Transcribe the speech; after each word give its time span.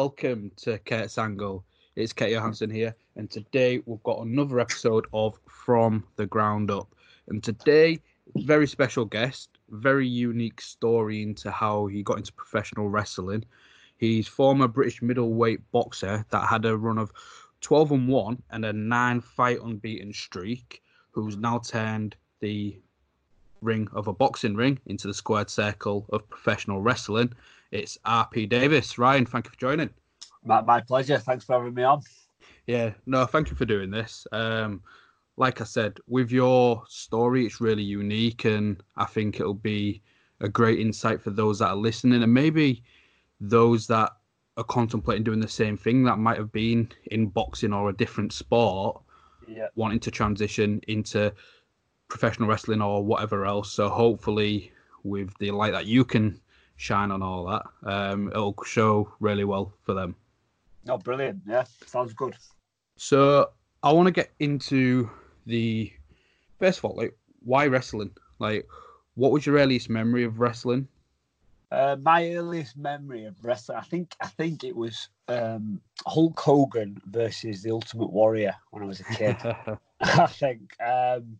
Welcome 0.00 0.52
to 0.56 0.76
Kurt's 0.80 1.16
Angle. 1.16 1.64
It's 1.94 2.12
Kate 2.12 2.32
Johansson 2.32 2.68
here, 2.68 2.94
and 3.16 3.30
today 3.30 3.82
we've 3.86 4.02
got 4.02 4.26
another 4.26 4.60
episode 4.60 5.06
of 5.14 5.40
From 5.48 6.04
the 6.16 6.26
Ground 6.26 6.70
Up. 6.70 6.94
And 7.28 7.42
today, 7.42 8.00
very 8.36 8.66
special 8.66 9.06
guest, 9.06 9.48
very 9.70 10.06
unique 10.06 10.60
story 10.60 11.22
into 11.22 11.50
how 11.50 11.86
he 11.86 12.02
got 12.02 12.18
into 12.18 12.30
professional 12.34 12.90
wrestling. 12.90 13.46
He's 13.96 14.28
former 14.28 14.68
British 14.68 15.00
middleweight 15.00 15.60
boxer 15.72 16.26
that 16.28 16.46
had 16.46 16.66
a 16.66 16.76
run 16.76 16.98
of 16.98 17.10
12 17.62 17.92
and 17.92 18.08
1 18.08 18.42
and 18.50 18.66
a 18.66 18.74
nine 18.74 19.22
fight 19.22 19.62
unbeaten 19.62 20.12
streak, 20.12 20.82
who's 21.12 21.38
now 21.38 21.60
turned 21.60 22.16
the 22.40 22.78
ring 23.62 23.88
of 23.94 24.08
a 24.08 24.12
boxing 24.12 24.56
ring 24.56 24.78
into 24.84 25.08
the 25.08 25.14
squared 25.14 25.48
circle 25.48 26.04
of 26.12 26.28
professional 26.28 26.82
wrestling. 26.82 27.32
It's 27.70 27.98
RP 28.06 28.48
Davis. 28.48 28.98
Ryan, 28.98 29.26
thank 29.26 29.46
you 29.46 29.50
for 29.50 29.58
joining. 29.58 29.90
My, 30.44 30.60
my 30.62 30.80
pleasure. 30.80 31.18
Thanks 31.18 31.44
for 31.44 31.54
having 31.58 31.74
me 31.74 31.82
on. 31.82 32.00
Yeah, 32.66 32.92
no, 33.06 33.26
thank 33.26 33.50
you 33.50 33.56
for 33.56 33.64
doing 33.64 33.90
this. 33.90 34.26
Um, 34.32 34.82
like 35.36 35.60
I 35.60 35.64
said, 35.64 35.98
with 36.08 36.30
your 36.30 36.82
story, 36.88 37.44
it's 37.46 37.60
really 37.60 37.82
unique, 37.82 38.44
and 38.44 38.82
I 38.96 39.04
think 39.04 39.38
it'll 39.40 39.54
be 39.54 40.02
a 40.40 40.48
great 40.48 40.80
insight 40.80 41.20
for 41.20 41.30
those 41.30 41.58
that 41.58 41.68
are 41.68 41.76
listening, 41.76 42.22
and 42.22 42.32
maybe 42.32 42.82
those 43.40 43.86
that 43.88 44.10
are 44.56 44.64
contemplating 44.64 45.24
doing 45.24 45.40
the 45.40 45.48
same 45.48 45.76
thing 45.76 46.02
that 46.04 46.18
might 46.18 46.38
have 46.38 46.52
been 46.52 46.88
in 47.10 47.26
boxing 47.26 47.72
or 47.72 47.90
a 47.90 47.96
different 47.96 48.32
sport, 48.32 49.00
Yeah. 49.46 49.68
wanting 49.74 50.00
to 50.00 50.10
transition 50.10 50.80
into 50.88 51.32
professional 52.08 52.48
wrestling 52.48 52.80
or 52.80 53.04
whatever 53.04 53.44
else. 53.44 53.70
So 53.72 53.88
hopefully, 53.88 54.72
with 55.04 55.36
the 55.38 55.50
light 55.50 55.72
that 55.72 55.86
you 55.86 56.04
can 56.04 56.40
shine 56.76 57.10
on 57.10 57.22
all 57.22 57.46
that, 57.46 57.62
um, 57.90 58.28
it'll 58.28 58.56
show 58.64 59.12
really 59.20 59.44
well 59.44 59.72
for 59.82 59.94
them. 59.94 60.14
Oh, 60.88 60.98
brilliant. 60.98 61.42
Yeah, 61.46 61.64
sounds 61.86 62.12
good. 62.12 62.36
So 62.96 63.50
I 63.82 63.92
want 63.92 64.06
to 64.06 64.12
get 64.12 64.30
into 64.38 65.10
the 65.46 65.92
first 66.58 66.78
of 66.78 66.84
all, 66.84 66.96
like 66.96 67.16
why 67.40 67.66
wrestling? 67.66 68.10
Like, 68.38 68.66
what 69.14 69.32
was 69.32 69.46
your 69.46 69.56
earliest 69.56 69.88
memory 69.88 70.24
of 70.24 70.40
wrestling? 70.40 70.88
Uh, 71.70 71.96
my 72.00 72.30
earliest 72.32 72.76
memory 72.76 73.24
of 73.24 73.44
wrestling, 73.44 73.78
I 73.78 73.82
think, 73.82 74.14
I 74.20 74.28
think 74.28 74.62
it 74.62 74.76
was 74.76 75.08
um, 75.28 75.80
Hulk 76.06 76.38
Hogan 76.38 77.00
versus 77.06 77.62
the 77.62 77.70
Ultimate 77.70 78.12
Warrior 78.12 78.54
when 78.70 78.84
I 78.84 78.86
was 78.86 79.00
a 79.00 79.04
kid. 79.04 79.36
I 80.00 80.26
think, 80.26 80.74
um, 80.80 81.38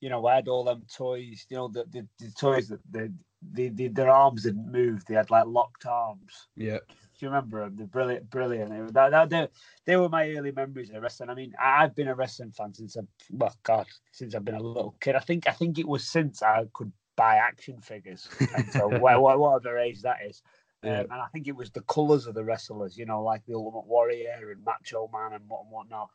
you 0.00 0.08
know, 0.08 0.26
I 0.26 0.36
had 0.36 0.48
all 0.48 0.64
them 0.64 0.82
toys. 0.92 1.46
You 1.50 1.58
know, 1.58 1.68
the 1.68 1.84
the, 1.90 2.06
the 2.18 2.30
toys 2.32 2.68
that 2.68 2.80
the, 2.90 3.12
the, 3.52 3.68
the 3.70 3.88
their 3.88 4.10
arms 4.10 4.42
didn't 4.42 4.70
move. 4.70 5.04
They 5.06 5.14
had 5.14 5.30
like 5.30 5.46
locked 5.46 5.86
arms. 5.86 6.48
yeah, 6.56 6.78
Do 6.88 6.94
you 7.20 7.28
remember 7.28 7.64
them? 7.64 7.76
They're 7.76 7.86
brilliant, 7.86 8.30
brilliant. 8.30 8.70
They, 8.70 8.80
were- 8.80 8.90
that, 8.92 9.10
that, 9.10 9.30
they, 9.30 9.48
they 9.86 9.96
were 9.96 10.08
my 10.08 10.30
early 10.30 10.52
memories 10.52 10.90
of 10.90 11.02
wrestling. 11.02 11.30
I 11.30 11.34
mean, 11.34 11.54
I- 11.58 11.84
I've 11.84 11.94
been 11.94 12.08
a 12.08 12.14
wrestling 12.14 12.52
fan 12.52 12.74
since 12.74 12.96
I, 12.96 13.00
well, 13.30 13.54
God, 13.62 13.86
since 14.12 14.34
I've 14.34 14.44
been 14.44 14.54
a 14.56 14.62
little 14.62 14.94
kid. 15.00 15.16
I 15.16 15.20
think, 15.20 15.48
I 15.48 15.52
think 15.52 15.78
it 15.78 15.88
was 15.88 16.06
since 16.06 16.42
I 16.42 16.64
could 16.72 16.92
buy 17.16 17.36
action 17.36 17.80
figures. 17.80 18.28
And 18.54 18.70
so, 18.72 18.88
wha- 19.00 19.18
wha- 19.18 19.36
whatever 19.36 19.78
age 19.78 20.02
that 20.02 20.18
is. 20.26 20.42
Um, 20.82 20.90
Yeah. 20.90 21.00
and 21.00 21.12
I 21.12 21.26
think 21.32 21.48
it 21.48 21.56
was 21.56 21.70
the 21.70 21.82
colours 21.82 22.26
of 22.26 22.34
the 22.34 22.44
wrestlers, 22.44 22.96
you 22.96 23.06
know, 23.06 23.22
like 23.22 23.44
the 23.46 23.54
Ultimate 23.54 23.86
Warrior 23.86 24.50
and 24.52 24.64
Macho 24.64 25.08
Man 25.12 25.32
and 25.32 25.48
what 25.48 25.62
and 25.62 25.70
whatnot. 25.70 26.10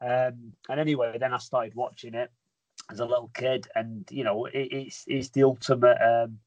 Um, 0.00 0.52
and 0.68 0.80
anyway, 0.80 1.16
then 1.18 1.32
I 1.32 1.38
started 1.38 1.74
watching 1.76 2.14
it 2.14 2.30
as 2.90 2.98
a 2.98 3.04
little 3.04 3.30
kid, 3.34 3.68
and 3.76 4.04
you 4.10 4.24
know, 4.24 4.46
it, 4.46 4.68
it's 4.72 5.04
it's 5.06 5.28
the 5.30 5.44
ultimate. 5.44 5.96
Um, 6.02 6.38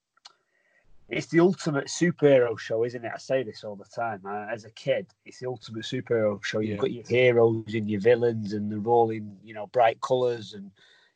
it's 1.09 1.27
the 1.27 1.39
ultimate 1.39 1.85
superhero 1.85 2.57
show, 2.57 2.83
isn't 2.83 3.05
it? 3.05 3.11
I 3.13 3.17
say 3.17 3.43
this 3.43 3.63
all 3.63 3.75
the 3.75 3.85
time. 3.85 4.21
Uh, 4.25 4.47
as 4.51 4.65
a 4.65 4.71
kid, 4.71 5.07
it's 5.25 5.39
the 5.39 5.47
ultimate 5.47 5.83
superhero 5.83 6.43
show. 6.43 6.59
You've 6.59 6.75
Yeah. 6.75 6.81
got 6.81 6.91
your 6.91 7.03
heroes 7.07 7.73
and 7.73 7.89
your 7.89 8.01
villains, 8.01 8.53
and 8.53 8.71
they're 8.71 8.91
all 8.91 9.11
in, 9.11 9.37
you 9.43 9.53
know, 9.53 9.67
bright 9.67 10.01
colours, 10.01 10.53
and 10.53 10.71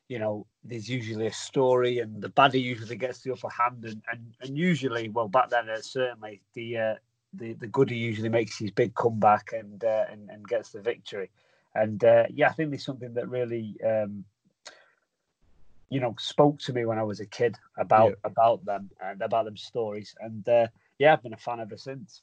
you 0.07 0.17
know, 0.17 0.47
there's 0.63 0.89
usually 0.89 1.27
a 1.27 1.31
story, 1.31 1.99
and 1.99 2.21
the 2.21 2.29
baddie 2.29 2.61
usually 2.61 2.95
gets 2.95 3.21
the 3.21 3.31
upper 3.31 3.49
hand, 3.49 3.85
and 3.85 4.01
and, 4.11 4.35
and 4.41 4.57
usually, 4.57 5.09
well, 5.09 5.27
back 5.27 5.49
then, 5.49 5.69
uh, 5.69 5.81
certainly 5.81 6.41
the 6.53 6.77
uh, 6.77 6.95
the 7.33 7.53
the 7.53 7.67
goodie 7.67 7.97
usually 7.97 8.29
makes 8.29 8.57
his 8.57 8.71
big 8.71 8.93
comeback 8.95 9.53
and 9.53 9.83
uh, 9.83 10.05
and 10.11 10.29
and 10.29 10.47
gets 10.47 10.71
the 10.71 10.81
victory. 10.81 11.29
And 11.75 12.03
uh, 12.03 12.25
yeah, 12.29 12.49
I 12.49 12.53
think 12.53 12.69
there's 12.71 12.85
something 12.85 13.13
that 13.15 13.29
really. 13.29 13.75
Um, 13.85 14.25
you 15.89 15.99
know, 15.99 16.15
spoke 16.19 16.59
to 16.61 16.73
me 16.73 16.85
when 16.85 16.99
I 16.99 17.03
was 17.03 17.19
a 17.19 17.25
kid 17.25 17.55
about 17.77 18.11
Yeah. 18.11 18.15
about 18.23 18.65
them 18.65 18.89
and 19.01 19.21
about 19.21 19.45
them 19.45 19.57
stories, 19.57 20.15
and 20.19 20.47
uh, 20.49 20.67
yeah, 20.99 21.13
I've 21.13 21.23
been 21.23 21.33
a 21.33 21.37
fan 21.37 21.59
ever 21.59 21.77
since. 21.77 22.21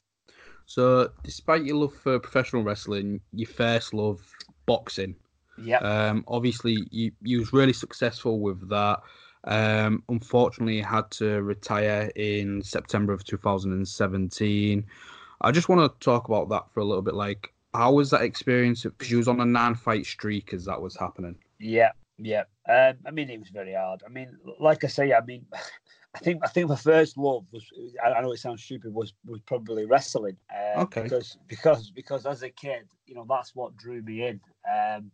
So, 0.65 1.11
despite 1.23 1.63
your 1.63 1.77
love 1.77 1.93
for 1.93 2.19
professional 2.19 2.63
wrestling, 2.63 3.21
your 3.33 3.47
first 3.47 3.93
love 3.93 4.19
boxing. 4.65 5.15
Yeah, 5.57 5.81
Um, 5.81 6.23
obviously, 6.27 6.87
you 6.91 7.11
you 7.21 7.39
was 7.39 7.53
really 7.53 7.73
successful 7.73 8.39
with 8.39 8.69
that. 8.69 9.01
Um, 9.45 10.03
unfortunately, 10.09 10.77
you 10.77 10.83
had 10.83 11.09
to 11.11 11.41
retire 11.43 12.11
in 12.15 12.61
September 12.63 13.13
of 13.13 13.23
2017. 13.23 14.85
I 15.41 15.51
just 15.51 15.69
want 15.69 15.81
to 15.99 16.05
talk 16.05 16.27
about 16.29 16.49
that 16.49 16.71
for 16.73 16.81
a 16.81 16.85
little 16.85 17.03
bit. 17.03 17.15
Like, 17.15 17.53
how 17.73 17.93
was 17.93 18.09
that 18.11 18.23
experience? 18.23 18.83
Because 18.83 19.11
you 19.11 19.17
was 19.17 19.27
on 19.27 19.39
a 19.41 19.45
nine-fight 19.45 20.05
streak 20.05 20.53
as 20.53 20.65
that 20.65 20.81
was 20.81 20.95
happening. 20.97 21.35
Yeah, 21.59 21.91
yeah. 22.17 22.43
Um, 22.69 22.97
I 23.05 23.11
mean, 23.11 23.29
it 23.29 23.39
was 23.39 23.49
very 23.49 23.73
hard. 23.73 24.03
I 24.05 24.09
mean, 24.09 24.37
like 24.59 24.83
I 24.83 24.87
say, 24.87 25.13
I 25.13 25.21
mean, 25.21 25.45
I 26.15 26.19
think 26.19 26.41
I 26.43 26.47
think 26.47 26.69
my 26.69 26.75
first 26.75 27.17
love 27.17 27.45
was. 27.51 27.65
I 28.03 28.21
know 28.21 28.31
it 28.31 28.39
sounds 28.39 28.63
stupid. 28.63 28.93
Was 28.93 29.13
was 29.25 29.41
probably 29.41 29.85
wrestling. 29.85 30.37
Uh, 30.51 30.81
Okay. 30.81 31.03
Because 31.03 31.37
because 31.47 31.91
because 31.91 32.25
as 32.25 32.43
a 32.43 32.49
kid, 32.49 32.87
you 33.05 33.15
know, 33.15 33.25
that's 33.27 33.55
what 33.55 33.77
drew 33.77 34.01
me 34.01 34.27
in. 34.27 34.39
Um, 34.71 35.11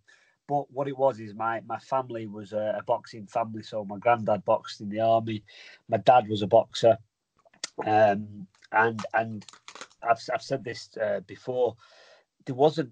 but 0.47 0.69
what 0.71 0.87
it 0.87 0.97
was 0.97 1.19
is 1.19 1.33
my 1.35 1.61
my 1.67 1.79
family 1.79 2.27
was 2.27 2.53
a, 2.53 2.75
a 2.77 2.83
boxing 2.83 3.27
family. 3.27 3.63
So 3.63 3.85
my 3.85 3.97
granddad 3.97 4.45
boxed 4.45 4.81
in 4.81 4.89
the 4.89 4.99
army. 4.99 5.43
My 5.89 5.97
dad 5.97 6.27
was 6.27 6.41
a 6.41 6.47
boxer. 6.47 6.97
Um, 7.85 8.47
and 8.71 9.05
and 9.13 9.45
I've 10.01 10.19
I've 10.33 10.41
said 10.41 10.63
this 10.63 10.89
uh, 10.97 11.21
before. 11.27 11.75
There 12.45 12.55
wasn't 12.55 12.91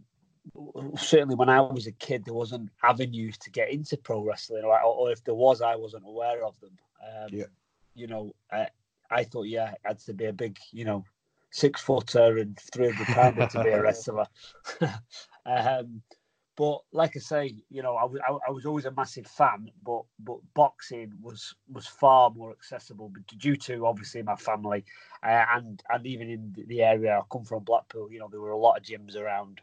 certainly 0.97 1.35
when 1.35 1.49
I 1.49 1.61
was 1.61 1.87
a 1.87 1.91
kid, 1.91 2.25
there 2.25 2.33
wasn't 2.33 2.69
avenues 2.83 3.37
to 3.39 3.49
get 3.51 3.71
into 3.71 3.97
pro 3.97 4.21
wrestling, 4.23 4.63
or, 4.63 4.79
or 4.81 5.11
if 5.11 5.23
there 5.23 5.35
was, 5.35 5.61
I 5.61 5.75
wasn't 5.75 6.05
aware 6.05 6.43
of 6.43 6.59
them. 6.59 6.77
Um, 7.03 7.29
Yeah. 7.31 7.45
You 7.93 8.07
know, 8.07 8.33
I, 8.51 8.67
I 9.09 9.23
thought, 9.25 9.47
yeah, 9.47 9.73
I 9.83 9.89
had 9.89 9.99
to 9.99 10.13
be 10.13 10.25
a 10.25 10.33
big, 10.33 10.57
you 10.71 10.85
know, 10.85 11.03
six 11.51 11.81
footer 11.81 12.37
and 12.37 12.57
300 12.73 13.05
pounder 13.07 13.47
to 13.47 13.63
be 13.63 13.69
a 13.69 13.81
wrestler. 13.83 14.25
um, 15.45 16.01
but 16.55 16.79
like 16.91 17.15
I 17.15 17.19
say, 17.19 17.55
you 17.69 17.81
know, 17.81 17.95
I, 17.95 18.05
was- 18.05 18.21
I, 18.27 18.31
I 18.47 18.51
was 18.51 18.65
always 18.65 18.85
a 18.85 18.91
massive 18.91 19.27
fan, 19.27 19.71
but 19.83 20.03
but 20.19 20.37
boxing 20.53 21.13
was 21.21 21.55
was 21.71 21.87
far 21.87 22.29
more 22.29 22.51
accessible 22.51 23.09
but 23.09 23.25
due 23.39 23.55
to 23.55 23.85
obviously 23.85 24.21
my 24.21 24.35
family 24.35 24.83
uh, 25.23 25.45
and 25.55 25.81
and 25.89 26.05
even 26.05 26.29
in 26.29 26.53
the 26.67 26.81
area 26.83 27.17
I 27.17 27.21
come 27.31 27.43
from, 27.45 27.63
Blackpool. 27.63 28.11
You 28.11 28.19
know, 28.19 28.27
there 28.29 28.41
were 28.41 28.51
a 28.51 28.57
lot 28.57 28.77
of 28.77 28.83
gyms 28.83 29.15
around, 29.15 29.59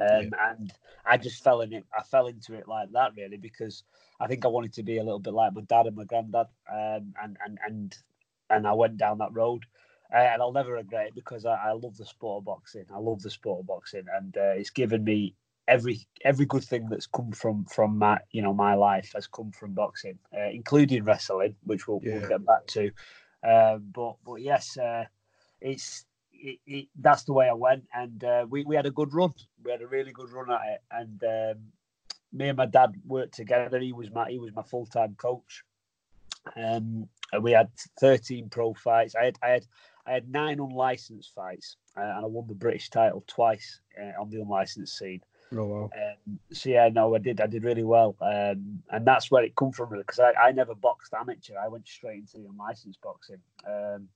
um, 0.00 0.32
and 0.48 0.72
I 1.04 1.16
just 1.16 1.42
fell 1.42 1.60
in 1.60 1.72
it. 1.72 1.84
I 1.96 2.02
fell 2.02 2.26
into 2.26 2.54
it 2.54 2.68
like 2.68 2.90
that 2.92 3.12
really 3.16 3.36
because 3.36 3.82
I 4.20 4.26
think 4.26 4.44
I 4.44 4.48
wanted 4.48 4.72
to 4.74 4.82
be 4.82 4.98
a 4.98 5.02
little 5.04 5.18
bit 5.18 5.34
like 5.34 5.54
my 5.54 5.62
dad 5.62 5.86
and 5.86 5.96
my 5.96 6.04
granddad, 6.04 6.46
um, 6.70 7.14
and 7.22 7.36
and 7.44 7.58
and 7.66 7.96
and 8.50 8.66
I 8.66 8.72
went 8.72 8.96
down 8.96 9.18
that 9.18 9.34
road. 9.34 9.64
Uh, 10.14 10.18
and 10.18 10.42
I'll 10.42 10.52
never 10.52 10.72
regret 10.72 11.06
it 11.06 11.14
because 11.14 11.46
I, 11.46 11.54
I 11.54 11.72
love 11.72 11.96
the 11.96 12.04
sport 12.04 12.42
of 12.42 12.44
boxing. 12.44 12.84
I 12.94 12.98
love 12.98 13.22
the 13.22 13.30
sport 13.30 13.60
of 13.60 13.66
boxing, 13.66 14.04
and 14.14 14.36
uh, 14.36 14.52
it's 14.56 14.68
given 14.68 15.04
me 15.04 15.34
every 15.68 16.06
every 16.22 16.44
good 16.44 16.64
thing 16.64 16.88
that's 16.90 17.06
come 17.06 17.32
from 17.32 17.64
from 17.64 17.96
my 17.96 18.18
you 18.30 18.42
know 18.42 18.52
my 18.52 18.74
life 18.74 19.12
has 19.14 19.26
come 19.26 19.50
from 19.52 19.72
boxing, 19.72 20.18
uh, 20.36 20.50
including 20.50 21.04
wrestling, 21.04 21.56
which 21.64 21.88
we'll, 21.88 22.00
Yeah. 22.02 22.18
we'll 22.18 22.28
get 22.28 22.44
back 22.44 22.66
to. 22.68 22.90
Um, 23.42 23.90
but 23.92 24.16
but 24.24 24.36
yes, 24.36 24.76
uh, 24.76 25.04
it's 25.60 26.04
it, 26.42 26.58
it, 26.66 26.88
that's 27.00 27.22
the 27.24 27.32
way 27.32 27.48
I 27.48 27.54
went, 27.54 27.84
and 27.94 28.22
uh, 28.24 28.46
we 28.48 28.64
we 28.64 28.76
had 28.76 28.86
a 28.86 28.90
good 28.90 29.14
run. 29.14 29.32
We 29.64 29.70
had 29.70 29.82
a 29.82 29.86
really 29.86 30.12
good 30.12 30.30
run 30.30 30.50
at 30.50 30.60
it, 30.66 30.80
and 30.90 31.22
um, 31.24 31.62
me 32.32 32.48
and 32.48 32.56
my 32.56 32.66
dad 32.66 32.94
worked 33.06 33.34
together. 33.34 33.78
He 33.78 33.92
was 33.92 34.10
my 34.10 34.30
he 34.30 34.38
was 34.38 34.54
my 34.54 34.62
full 34.62 34.86
time 34.86 35.14
coach. 35.16 35.64
Um, 36.56 37.08
and 37.32 37.42
we 37.42 37.52
had 37.52 37.68
thirteen 38.00 38.48
pro 38.48 38.74
fights. 38.74 39.14
I 39.14 39.26
had 39.26 39.38
I 39.42 39.48
had 39.50 39.66
I 40.06 40.12
had 40.12 40.28
nine 40.28 40.58
unlicensed 40.58 41.32
fights, 41.34 41.76
uh, 41.96 42.00
and 42.00 42.24
I 42.24 42.28
won 42.28 42.48
the 42.48 42.54
British 42.54 42.90
title 42.90 43.22
twice 43.28 43.80
uh, 44.00 44.20
on 44.20 44.30
the 44.30 44.40
unlicensed 44.40 44.98
scene. 44.98 45.22
Oh 45.56 45.64
wow. 45.64 45.90
Um, 45.94 46.38
so 46.50 46.70
yeah, 46.70 46.88
no, 46.88 47.14
I 47.14 47.18
did. 47.18 47.40
I 47.40 47.46
did 47.46 47.62
really 47.62 47.84
well, 47.84 48.16
um, 48.20 48.82
and 48.90 49.06
that's 49.06 49.30
where 49.30 49.44
it 49.44 49.54
come 49.54 49.70
from. 49.70 49.90
Because 49.90 50.18
I, 50.18 50.32
I 50.32 50.52
never 50.52 50.74
boxed 50.74 51.14
amateur. 51.14 51.54
I 51.56 51.68
went 51.68 51.86
straight 51.86 52.18
into 52.18 52.38
the 52.38 52.48
unlicensed 52.48 53.00
boxing. 53.00 53.40
Um, 53.66 54.08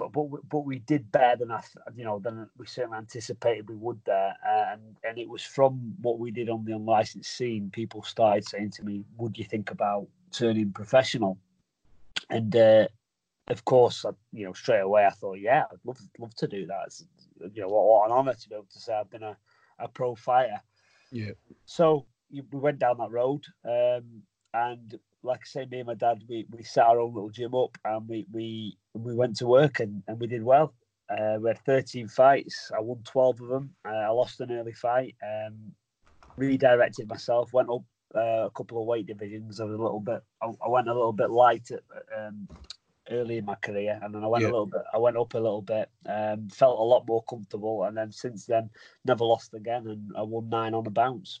but 0.00 0.12
but 0.12 0.22
we- 0.30 0.48
but 0.48 0.64
we 0.64 0.78
did 0.80 1.12
better 1.12 1.36
than 1.36 1.50
I, 1.50 1.60
th- 1.60 1.96
you 1.96 2.04
know, 2.04 2.18
than 2.18 2.48
we 2.56 2.66
certainly 2.66 2.98
anticipated 2.98 3.68
we 3.68 3.76
would 3.76 4.00
there. 4.04 4.34
And 4.44 4.96
and 5.04 5.18
it 5.18 5.28
was 5.28 5.42
from 5.42 5.94
what 6.00 6.18
we 6.18 6.30
did 6.30 6.48
on 6.48 6.64
the 6.64 6.72
unlicensed 6.72 7.30
scene. 7.36 7.70
People 7.70 8.02
started 8.02 8.44
saying 8.48 8.70
to 8.72 8.82
me, 8.84 9.04
"Would 9.18 9.38
you 9.38 9.44
think 9.44 9.70
about 9.70 10.08
turning 10.32 10.72
professional?" 10.72 11.38
And 12.30 12.54
uh, 12.56 12.88
of 13.48 13.64
course, 13.64 14.04
I, 14.04 14.10
you 14.32 14.44
know, 14.44 14.52
straight 14.52 14.80
away 14.80 15.04
I 15.04 15.10
thought, 15.10 15.38
yeah, 15.40 15.64
I'd 15.70 15.84
love 15.84 16.00
love 16.18 16.34
to 16.36 16.46
do 16.46 16.66
that. 16.66 16.82
It's, 16.86 17.04
you 17.54 17.62
know, 17.62 17.68
what, 17.68 17.84
what 17.86 18.06
an 18.06 18.12
honour 18.16 18.34
to 18.34 18.48
be 18.48 18.54
able 18.54 18.68
to 18.72 18.80
say 18.80 18.94
I've 18.94 19.10
been 19.10 19.22
a, 19.22 19.36
a 19.78 19.88
pro 19.88 20.14
fighter. 20.14 20.60
Yeah. 21.10 21.32
So 21.66 22.06
we 22.30 22.42
went 22.58 22.78
down 22.78 22.98
that 22.98 23.10
road, 23.10 23.44
um, 23.64 24.22
and 24.54 24.98
like 25.22 25.40
I 25.40 25.46
say, 25.46 25.66
me 25.70 25.78
and 25.80 25.86
my 25.86 25.94
dad, 25.94 26.22
we, 26.28 26.46
we 26.50 26.62
set 26.62 26.86
our 26.86 27.00
own 27.00 27.14
little 27.14 27.30
gym 27.30 27.54
up, 27.54 27.76
and 27.84 28.08
we 28.08 28.26
we 28.32 28.76
we 28.94 29.14
went 29.14 29.36
to 29.36 29.46
work, 29.46 29.80
and, 29.80 30.02
and 30.08 30.18
we 30.18 30.26
did 30.26 30.42
well. 30.42 30.74
Uh, 31.10 31.38
we 31.40 31.48
had 31.48 31.58
13 31.64 32.06
fights. 32.08 32.70
I 32.76 32.80
won 32.80 33.02
12 33.04 33.40
of 33.40 33.48
them. 33.48 33.74
Uh, 33.84 33.88
I 33.88 34.08
lost 34.10 34.40
an 34.40 34.52
early 34.52 34.72
fight. 34.72 35.16
Um, 35.22 35.72
redirected 36.36 37.08
myself. 37.08 37.52
Went 37.52 37.68
up 37.68 37.82
uh, 38.14 38.46
a 38.46 38.50
couple 38.54 38.80
of 38.80 38.86
weight 38.86 39.06
divisions. 39.06 39.60
I 39.60 39.64
was 39.64 39.74
a 39.74 39.82
little 39.82 40.00
bit. 40.00 40.22
I, 40.40 40.46
I 40.64 40.68
went 40.68 40.88
a 40.88 40.94
little 40.94 41.12
bit 41.12 41.30
light 41.30 41.68
at, 41.72 41.80
um, 42.16 42.48
early 43.10 43.38
in 43.38 43.44
my 43.44 43.56
career, 43.56 43.98
and 44.02 44.14
then 44.14 44.22
I 44.22 44.28
went 44.28 44.42
Yeah. 44.42 44.50
a 44.50 44.52
little 44.52 44.66
bit. 44.66 44.82
I 44.94 44.98
went 44.98 45.16
up 45.16 45.34
a 45.34 45.38
little 45.38 45.62
bit. 45.62 45.90
Um, 46.06 46.48
felt 46.48 46.78
a 46.78 46.82
lot 46.82 47.06
more 47.08 47.24
comfortable, 47.24 47.82
and 47.84 47.96
then 47.96 48.12
since 48.12 48.46
then, 48.46 48.70
never 49.04 49.24
lost 49.24 49.52
again, 49.54 49.88
and 49.88 50.12
I 50.16 50.22
won 50.22 50.48
nine 50.48 50.74
on 50.74 50.84
the 50.84 50.90
bounce. 50.90 51.40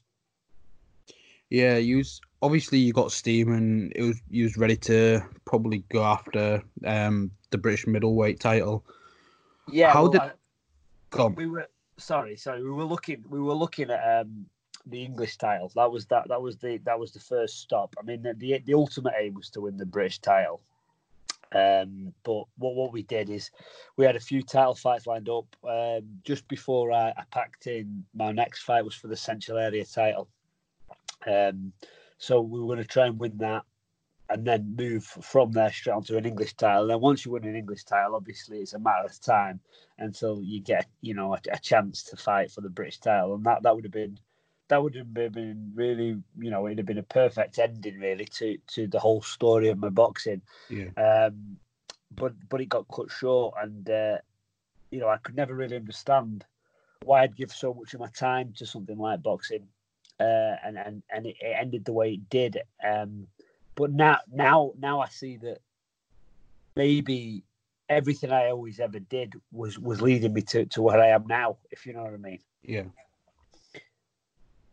Yeah, 1.50 1.76
you 1.76 1.98
was 1.98 2.20
obviously 2.42 2.78
you 2.78 2.92
got 2.92 3.12
steam 3.12 3.52
and 3.52 3.92
it 3.94 4.02
was 4.02 4.20
you 4.30 4.44
was 4.44 4.56
ready 4.56 4.76
to 4.76 5.20
probably 5.44 5.84
go 5.90 6.02
after 6.04 6.62
um 6.86 7.30
the 7.50 7.58
British 7.58 7.86
middleweight 7.86 8.40
title. 8.40 8.84
Yeah. 9.70 9.92
How 9.92 10.02
well, 10.02 10.10
did- 10.12 10.20
I- 10.22 10.32
on. 11.18 11.34
we 11.34 11.46
were 11.46 11.68
sorry, 11.96 12.36
sorry. 12.36 12.62
We 12.62 12.70
were 12.70 12.84
looking. 12.84 13.24
We 13.28 13.40
were 13.40 13.54
looking 13.54 13.90
at 13.90 14.20
um, 14.20 14.46
the 14.86 15.02
English 15.02 15.36
title. 15.36 15.70
That 15.74 15.90
was 15.90 16.06
that. 16.06 16.28
That 16.28 16.40
was 16.40 16.56
the 16.56 16.78
that 16.84 16.98
was 16.98 17.12
the 17.12 17.20
first 17.20 17.60
stop. 17.60 17.94
I 17.98 18.02
mean, 18.02 18.22
the 18.22 18.34
the, 18.34 18.58
the 18.64 18.74
ultimate 18.74 19.14
aim 19.20 19.34
was 19.34 19.50
to 19.50 19.60
win 19.62 19.76
the 19.76 19.86
British 19.86 20.18
title. 20.20 20.60
Um, 21.52 22.14
but 22.22 22.44
what 22.58 22.74
what 22.76 22.92
we 22.92 23.02
did 23.02 23.28
is 23.28 23.50
we 23.96 24.04
had 24.04 24.16
a 24.16 24.20
few 24.20 24.42
title 24.42 24.74
fights 24.74 25.06
lined 25.06 25.28
up. 25.28 25.46
Um, 25.68 26.02
just 26.24 26.46
before 26.48 26.92
I, 26.92 27.08
I 27.16 27.24
packed 27.32 27.66
in, 27.66 28.04
my 28.14 28.30
next 28.32 28.62
fight 28.62 28.84
was 28.84 28.94
for 28.94 29.08
the 29.08 29.16
Central 29.16 29.58
Area 29.58 29.84
title. 29.84 30.28
Um, 31.26 31.72
so 32.18 32.40
we 32.40 32.60
were 32.60 32.66
going 32.66 32.78
to 32.78 32.84
try 32.84 33.06
and 33.06 33.18
win 33.18 33.38
that, 33.38 33.64
and 34.28 34.46
then 34.46 34.76
move 34.76 35.04
from 35.04 35.52
there 35.52 35.72
straight 35.72 35.94
onto 35.94 36.16
an 36.16 36.26
English 36.26 36.54
title. 36.54 36.82
And 36.82 36.90
then 36.90 37.00
once 37.00 37.24
you 37.24 37.32
win 37.32 37.44
an 37.44 37.56
English 37.56 37.84
title, 37.84 38.14
obviously 38.14 38.58
it's 38.58 38.74
a 38.74 38.78
matter 38.78 39.06
of 39.06 39.20
time 39.20 39.60
until 39.98 40.42
you 40.42 40.60
get 40.60 40.86
you 41.00 41.14
know 41.14 41.34
a, 41.34 41.40
a 41.52 41.58
chance 41.58 42.02
to 42.04 42.16
fight 42.16 42.50
for 42.50 42.60
the 42.60 42.68
British 42.68 42.98
title, 42.98 43.34
and 43.34 43.44
that 43.44 43.62
that 43.62 43.74
would 43.74 43.84
have 43.84 43.92
been 43.92 44.18
that 44.68 44.82
would 44.82 44.94
have 44.94 45.12
been- 45.12 45.32
been 45.32 45.72
really 45.74 46.22
you 46.38 46.50
know 46.50 46.66
it'd 46.66 46.78
have 46.78 46.86
been 46.86 46.98
a 46.98 47.02
perfect 47.02 47.58
ending 47.58 47.98
really 47.98 48.24
to 48.24 48.56
to 48.68 48.86
the 48.86 49.00
whole 49.00 49.22
story 49.22 49.68
of 49.68 49.78
my 49.78 49.88
boxing. 49.88 50.42
Yeah. 50.68 50.90
Um, 50.96 51.58
but 52.10 52.32
but 52.48 52.60
it 52.60 52.68
got 52.68 52.88
cut 52.88 53.10
short, 53.10 53.54
and 53.60 53.88
uh, 53.88 54.18
you 54.90 55.00
know 55.00 55.08
I 55.08 55.18
could 55.18 55.36
never 55.36 55.54
really 55.54 55.76
understand 55.76 56.44
why 57.02 57.22
I'd 57.22 57.36
give 57.36 57.50
so 57.50 57.72
much 57.72 57.94
of 57.94 58.00
my 58.00 58.08
time 58.08 58.52
to 58.58 58.66
something 58.66 58.98
like 58.98 59.22
boxing, 59.22 59.66
uh, 60.20 60.56
and 60.64 60.78
and 60.78 61.02
and 61.10 61.26
it, 61.26 61.36
it 61.40 61.56
ended 61.58 61.84
the 61.84 61.92
way 61.92 62.12
it 62.12 62.30
did. 62.30 62.58
Um, 62.86 63.26
but 63.74 63.92
now 63.92 64.18
now 64.32 64.72
now 64.78 65.00
I 65.00 65.08
see 65.08 65.38
that 65.38 65.58
maybe 66.76 67.42
everything 67.88 68.30
I 68.30 68.50
always 68.50 68.80
ever 68.80 69.00
did 69.00 69.34
was 69.52 69.78
was 69.78 70.00
leading 70.02 70.32
me 70.32 70.42
to, 70.42 70.66
to 70.66 70.82
where 70.82 71.00
I 71.00 71.08
am 71.08 71.26
now, 71.26 71.56
if 71.70 71.86
you 71.86 71.92
know 71.92 72.02
what 72.02 72.14
I 72.14 72.18
mean. 72.18 72.38
Yeah. 72.62 72.84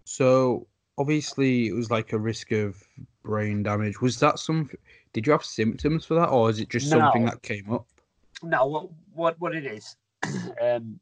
So 0.06 0.68
obviously 0.98 1.68
it 1.68 1.74
was 1.74 1.89
like 1.92 2.13
a 2.13 2.20
risk 2.20 2.51
of 2.51 2.82
brain 3.24 3.63
damage. 3.63 4.01
Was 4.01 4.20
that 4.20 4.39
some? 4.39 4.70
Did 5.13 5.25
you 5.25 5.32
have 5.32 5.44
symptoms 5.44 6.06
for 6.06 6.13
that, 6.16 6.27
or 6.27 6.50
is 6.50 6.60
it 6.60 6.70
just 6.70 6.89
something 6.89 7.25
that 7.25 7.42
came 7.42 7.72
up? 7.72 7.88
No, 8.44 8.66
what 8.68 8.89
what 9.13 9.39
what 9.39 9.56
it 9.56 9.66
is, 9.66 9.96
um, 10.62 11.00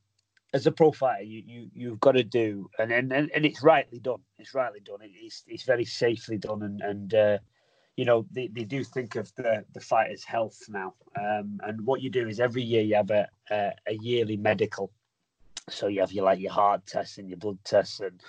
as 0.56 0.66
a 0.66 0.72
pro 0.72 0.90
fighter, 0.90 1.24
you 1.24 1.44
you 1.46 1.70
you've 1.74 2.00
got 2.00 2.14
to 2.14 2.24
do, 2.24 2.70
and 2.80 2.90
and, 2.90 3.12
and, 3.12 3.30
and 3.36 3.46
it's 3.46 3.62
rightly 3.62 4.00
done. 4.00 4.22
It's 4.40 4.54
rightly 4.54 4.80
done. 4.80 5.00
It's 5.02 5.44
it's 5.48 5.64
very 5.64 5.84
safely 5.84 6.38
done, 6.38 6.64
and 6.64 6.82
and 6.82 7.14
uh, 7.14 7.38
you 7.98 8.06
know 8.06 8.26
they, 8.32 8.48
they 8.48 8.64
do 8.64 8.82
think 8.86 9.18
of 9.18 9.36
the 9.36 9.66
the 9.74 9.82
fighter's 9.82 10.24
health 10.24 10.58
now. 10.70 10.94
Um, 11.20 11.60
and 11.62 11.86
what 11.86 12.02
you 12.02 12.10
do 12.10 12.30
is 12.30 12.40
every 12.40 12.64
year 12.64 12.82
you 12.82 12.96
have 12.96 13.12
a 13.12 13.28
a, 13.52 13.74
a 13.86 13.94
yearly 13.96 14.38
medical. 14.38 14.94
So 15.70 15.88
you 15.88 16.00
have 16.00 16.14
your 16.14 16.24
like 16.24 16.40
your 16.40 16.54
heart 16.54 16.86
tests 16.86 17.18
and 17.18 17.28
your 17.28 17.38
blood 17.38 17.58
tests 17.66 18.00
and 18.00 18.22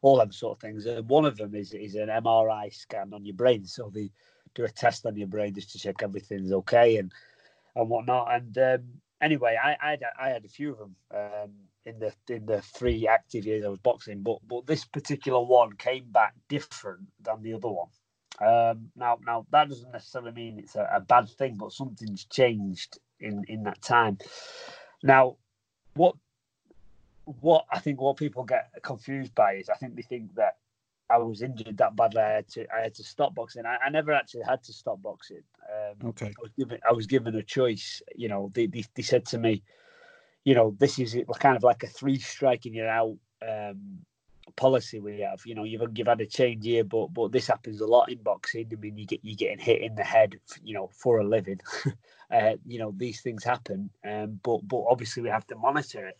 all 0.00 0.16
them 0.16 0.32
sort 0.32 0.56
of 0.56 0.60
things. 0.62 0.86
And 0.86 1.06
one 1.06 1.26
of 1.26 1.36
them 1.36 1.54
is 1.54 1.74
is 1.74 1.96
an 1.96 2.08
MRI 2.08 2.72
scan 2.72 3.12
on 3.12 3.26
your 3.26 3.36
brain. 3.36 3.66
So 3.66 3.90
they 3.92 4.10
do 4.54 4.64
a 4.64 4.70
test 4.70 5.04
on 5.04 5.18
your 5.18 5.28
brain 5.28 5.52
just 5.52 5.72
to 5.72 5.78
check 5.78 5.96
everything's 6.02 6.52
okay 6.52 6.96
and 6.96 7.12
and 7.76 7.90
whatnot. 7.90 8.34
And 8.34 8.56
um, 8.56 8.84
anyway, 9.24 9.58
I, 9.62 9.76
I 9.82 9.90
had 9.90 10.02
I 10.20 10.28
had 10.28 10.44
a 10.44 10.48
few 10.48 10.72
of 10.72 10.78
them 10.78 10.96
um, 11.14 11.50
in 11.84 11.98
the 11.98 12.12
in 12.28 12.46
the 12.46 12.60
three 12.60 13.08
active 13.08 13.46
years 13.46 13.64
I 13.64 13.68
was 13.68 13.78
boxing, 13.80 14.22
but 14.22 14.38
but 14.46 14.66
this 14.66 14.84
particular 14.84 15.42
one 15.42 15.72
came 15.72 16.06
back 16.12 16.34
different 16.48 17.08
than 17.22 17.42
the 17.42 17.54
other 17.54 17.68
one. 17.68 17.88
Um, 18.40 18.90
now 18.96 19.18
now 19.26 19.46
that 19.50 19.68
doesn't 19.68 19.92
necessarily 19.92 20.32
mean 20.32 20.58
it's 20.58 20.76
a, 20.76 20.88
a 20.92 21.00
bad 21.00 21.28
thing, 21.28 21.56
but 21.56 21.72
something's 21.72 22.24
changed 22.26 22.98
in 23.18 23.44
in 23.48 23.64
that 23.64 23.80
time. 23.82 24.18
Now, 25.02 25.36
what 25.94 26.16
what 27.24 27.64
I 27.72 27.78
think 27.78 28.00
what 28.00 28.16
people 28.16 28.44
get 28.44 28.70
confused 28.82 29.34
by 29.34 29.54
is 29.54 29.68
I 29.68 29.74
think 29.74 29.96
they 29.96 30.02
think 30.02 30.34
that 30.34 30.56
I 31.10 31.18
was 31.18 31.42
injured 31.42 31.76
that 31.78 31.96
badly. 31.96 32.22
I 32.22 32.32
had 32.32 32.48
to 32.48 32.66
I 32.74 32.82
had 32.82 32.94
to 32.94 33.04
stop 33.04 33.34
boxing. 33.34 33.66
I, 33.66 33.76
I 33.86 33.90
never 33.90 34.12
actually 34.12 34.44
had 34.44 34.62
to 34.64 34.72
stop 34.72 35.02
boxing. 35.02 35.42
Um, 35.70 36.08
Okay. 36.08 36.26
I 36.26 36.42
was 36.42 36.52
given 36.56 36.78
I 36.88 36.92
was 36.92 37.06
given 37.06 37.34
a 37.34 37.42
choice. 37.42 38.02
You 38.14 38.28
know, 38.28 38.50
they 38.54 38.66
they, 38.66 38.84
they 38.94 39.02
said 39.02 39.26
to 39.26 39.38
me, 39.38 39.62
you 40.44 40.54
know, 40.54 40.74
this 40.78 40.98
is 40.98 41.14
it, 41.14 41.26
kind 41.38 41.56
of 41.56 41.62
like 41.62 41.82
a 41.82 41.88
three 41.88 42.18
striking 42.18 42.74
you're 42.74 42.88
out 42.88 43.16
um, 43.46 43.98
policy 44.56 45.00
we 45.00 45.20
have. 45.20 45.40
You 45.44 45.54
know, 45.54 45.64
you've 45.64 45.82
you've 45.94 46.06
had 46.06 46.20
a 46.20 46.26
change 46.26 46.64
here, 46.64 46.84
but 46.84 47.12
but 47.12 47.32
this 47.32 47.46
happens 47.46 47.80
a 47.80 47.86
lot 47.86 48.10
in 48.10 48.18
boxing. 48.18 48.68
I 48.72 48.76
mean, 48.76 48.96
you 48.96 49.06
get 49.06 49.20
you're 49.22 49.36
getting 49.36 49.58
hit 49.58 49.82
in 49.82 49.94
the 49.94 50.04
head, 50.04 50.38
you 50.62 50.74
know, 50.74 50.90
for 50.92 51.18
a 51.18 51.24
living. 51.24 51.60
uh, 52.30 52.54
you 52.66 52.78
know, 52.78 52.94
these 52.96 53.20
things 53.20 53.44
happen, 53.44 53.90
um, 54.04 54.40
but 54.42 54.66
but 54.66 54.84
obviously 54.88 55.22
we 55.22 55.28
have 55.28 55.46
to 55.48 55.56
monitor 55.56 56.06
it. 56.06 56.16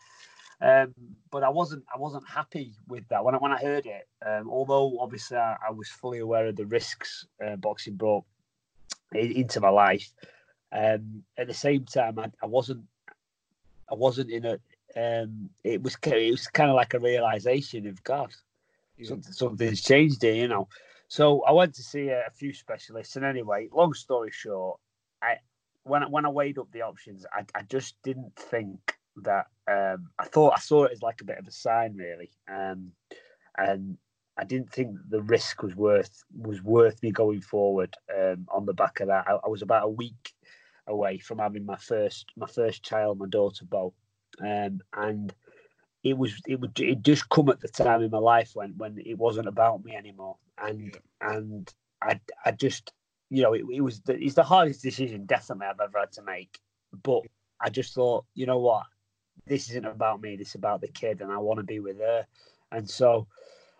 Um, 0.61 0.95
but 1.31 1.43
I 1.43 1.49
wasn't 1.49 1.85
I 1.93 1.99
wasn't 1.99 2.29
happy 2.29 2.75
with 2.89 3.07
that 3.09 3.25
when 3.25 3.35
I 3.35 3.39
when 3.39 3.53
I 3.53 3.59
heard 3.59 3.87
it. 3.87 4.09
Um, 4.25 4.49
although 4.49 4.99
obviously 5.01 5.37
I, 5.37 5.57
I 5.69 5.71
was 5.73 5.89
fully 5.89 6.21
aware 6.21 6.47
of 6.47 6.57
the 6.57 6.67
risks 6.67 7.27
uh, 7.45 7.57
boxing 7.57 7.97
brought 7.97 8.25
in, 9.13 9.33
into 9.33 9.61
my 9.61 9.71
life. 9.71 10.13
Um, 10.73 11.23
at 11.37 11.47
the 11.47 11.55
same 11.55 11.85
time, 11.85 12.19
I, 12.19 12.31
I 12.43 12.47
wasn't 12.47 12.85
I 13.91 13.95
wasn't 13.95 14.31
in 14.31 14.45
a. 14.45 14.59
Um, 14.97 15.51
it 15.65 15.83
was 15.83 15.97
it 16.05 16.31
was 16.31 16.47
kind 16.47 16.71
of 16.71 16.77
like 16.77 16.95
a 16.95 17.01
realization 17.01 17.87
of 17.89 18.03
God, 18.05 18.33
something, 19.03 19.33
something's 19.33 19.83
changed 19.83 20.23
here, 20.23 20.35
you 20.35 20.49
know. 20.49 20.69
So 21.09 21.43
I 21.43 21.53
went 21.53 21.75
to 21.75 21.83
see 21.83 22.09
a, 22.09 22.27
a 22.27 22.31
few 22.31 22.53
specialists, 22.53 23.17
and 23.17 23.25
anyway, 23.25 23.69
long 23.73 23.93
story 23.95 24.31
short, 24.33 24.79
I 25.21 25.37
when 25.83 26.05
I, 26.05 26.07
when 26.07 26.25
I 26.25 26.29
weighed 26.29 26.59
up 26.59 26.71
the 26.73 26.83
options, 26.83 27.27
I, 27.33 27.45
I 27.55 27.63
just 27.63 28.01
didn't 28.03 28.35
think 28.37 28.97
that. 29.23 29.47
Um, 29.66 30.09
I 30.18 30.25
thought 30.25 30.54
I 30.56 30.61
saw 30.61 30.85
it 30.85 30.92
as 30.92 31.02
like 31.02 31.21
a 31.21 31.25
bit 31.25 31.38
of 31.38 31.47
a 31.47 31.52
sign, 31.52 31.97
really, 31.97 32.30
um, 32.49 32.92
and 33.56 33.97
I 34.37 34.44
didn't 34.44 34.73
think 34.73 34.97
the 35.09 35.23
risk 35.23 35.62
was 35.62 35.75
worth 35.75 36.23
was 36.37 36.62
worth 36.62 37.02
me 37.02 37.12
going 37.12 37.40
forward. 37.40 37.94
Um, 38.14 38.47
on 38.52 38.66
the 38.66 38.75
back 38.75 39.00
of 39.00 39.09
that, 39.09 39.25
I, 39.26 39.38
I 39.44 39.49
was 39.49 39.62
about 39.62 39.85
a 39.85 39.88
week 39.88 40.33
away 40.87 41.18
from 41.18 41.38
having 41.38 41.64
my 41.64 41.76
first 41.76 42.26
my 42.37 42.47
first 42.47 42.83
child, 42.83 43.18
my 43.18 43.28
daughter 43.28 43.64
Bo, 43.64 43.94
um, 44.40 44.80
and 44.94 45.33
it 46.02 46.18
was 46.18 46.35
it 46.47 46.61
would 46.61 46.78
it 46.78 47.02
just 47.02 47.28
come 47.30 47.49
at 47.49 47.61
the 47.61 47.68
time 47.68 48.02
in 48.02 48.11
my 48.11 48.18
life 48.18 48.50
when 48.54 48.75
when 48.76 48.99
it 49.04 49.18
wasn't 49.18 49.49
about 49.49 49.85
me 49.85 49.94
anymore, 49.97 50.37
and 50.59 50.97
and 51.21 51.73
I 52.02 52.21
I 52.44 52.50
just 52.50 52.92
you 53.30 53.42
know 53.42 53.54
it, 53.54 53.62
it 53.73 53.80
was 53.80 54.00
the, 54.00 54.14
it's 54.14 54.35
the 54.35 54.42
hardest 54.42 54.83
decision 54.83 55.26
definitely 55.26 55.66
I've 55.66 55.80
ever 55.80 56.00
had 56.00 56.12
to 56.12 56.23
make, 56.23 56.59
but 57.02 57.23
I 57.61 57.71
just 57.71 57.94
thought 57.94 58.26
you 58.35 58.47
know 58.47 58.59
what 58.59 58.85
this 59.47 59.71
isn't 59.71 59.85
about 59.85 60.21
me, 60.21 60.37
this 60.37 60.51
is 60.51 60.55
about 60.57 60.81
the 60.81 60.89
kid, 60.89 61.21
and 61.21 61.31
I 61.33 61.39
want 61.39 61.59
to 61.59 61.65
be 61.65 61.81
with 61.81 61.99
her, 61.99 62.27
and 62.73 62.89
so. 62.89 63.27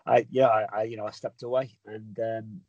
I 0.07 0.27
yeah, 0.29 0.45
I, 0.49 0.65
I 0.71 0.83
you 0.83 0.97
know 0.97 1.07
I 1.07 1.09
stepped 1.09 1.41
away 1.41 1.71
and 1.87 2.19
um, 2.19 2.61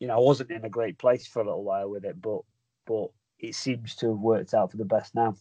you 0.00 0.08
know 0.08 0.16
I 0.16 0.18
wasn't 0.18 0.50
in 0.50 0.64
a 0.64 0.68
great 0.68 0.98
place 0.98 1.28
for 1.28 1.40
a 1.40 1.44
little 1.44 1.62
while 1.62 1.88
with 1.88 2.04
it, 2.04 2.20
but 2.20 2.40
but 2.86 3.06
it 3.38 3.54
seems 3.54 3.94
to 3.96 4.08
have 4.08 4.18
worked 4.18 4.52
out 4.52 4.72
for 4.72 4.78
the 4.78 4.84
best 4.84 5.14
now. 5.14 5.36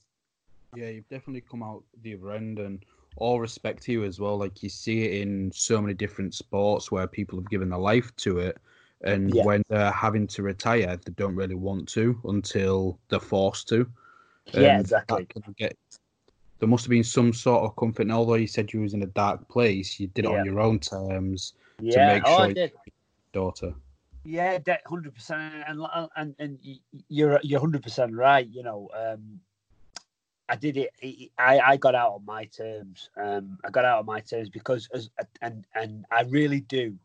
Yeah, 0.76 0.90
you've 0.90 1.10
definitely 1.10 1.42
come 1.42 1.64
out 1.64 1.84
the 2.04 2.14
other 2.14 2.34
end, 2.34 2.60
and 2.60 2.86
all 3.16 3.40
respect 3.40 3.82
to 3.86 3.92
you 3.92 4.04
as 4.04 4.20
well. 4.20 4.38
Like 4.38 4.62
you 4.62 4.70
see 4.70 5.04
it 5.06 5.22
in 5.24 5.52
so 5.52 5.82
many 5.82 5.96
different 5.96 6.36
sports 6.36 6.92
where 6.92 7.08
people 7.08 7.40
have 7.40 7.50
given 7.50 7.70
their 7.70 7.80
life 7.80 8.16
to 8.18 8.38
it, 8.38 8.60
and 9.04 9.34
Yeah. 9.34 9.44
when 9.44 9.64
they're 9.68 9.90
having 9.92 10.28
to 10.28 10.44
retire, 10.44 10.96
they 10.96 11.12
don't 11.14 11.36
really 11.36 11.56
want 11.56 11.90
to 11.90 12.22
until 12.26 13.00
they're 13.10 13.20
forced 13.20 13.68
to. 13.70 13.90
Yeah, 14.54 14.80
exactly. 14.80 15.24
that 15.24 15.42
can 15.44 15.56
get- 15.58 15.76
there 16.62 16.70
must 16.70 16.86
have 16.86 16.92
been 16.92 17.04
some 17.04 17.34
sort 17.34 17.64
of 17.64 17.76
comfort, 17.76 18.04
and 18.04 18.12
although 18.12 18.36
you 18.36 18.46
said 18.46 18.72
you 18.72 18.82
was 18.82 18.94
in 18.94 19.02
a 19.02 19.08
dark 19.08 19.50
place, 19.50 20.00
you 20.00 20.06
did 20.08 20.26
it 20.26 20.32
Yeah. 20.32 20.40
on 20.42 20.46
your 20.46 20.60
own 20.60 20.80
terms, 20.80 21.56
Yeah, 21.82 22.14
make 22.14 22.28
oh, 22.28 22.36
sure 22.36 22.46
I 22.46 22.54
did. 22.54 22.74
daughter. 23.34 23.74
Yeah, 24.24 24.60
hundred 24.86 25.16
percent, 25.16 25.56
and 25.68 25.82
and 26.16 26.36
and 26.38 26.60
you're 27.10 27.40
you're 27.42 27.60
hundred 27.60 27.82
percent 27.82 28.14
right. 28.14 28.48
You 28.48 28.62
know, 28.62 28.90
um, 28.96 29.40
I 30.50 30.56
did 30.56 30.78
it. 30.78 31.32
I 31.40 31.60
I 31.60 31.78
got 31.78 31.96
out 31.96 32.14
on 32.14 32.26
my 32.26 32.46
terms. 32.46 33.10
Um, 33.18 33.58
I 33.66 33.72
got 33.72 33.84
out 33.84 33.98
on 33.98 34.06
my 34.06 34.20
terms 34.20 34.50
because 34.50 34.88
as 34.94 35.10
and 35.42 35.66
and 35.74 36.06
I 36.12 36.22
really 36.30 36.62
do. 36.62 36.96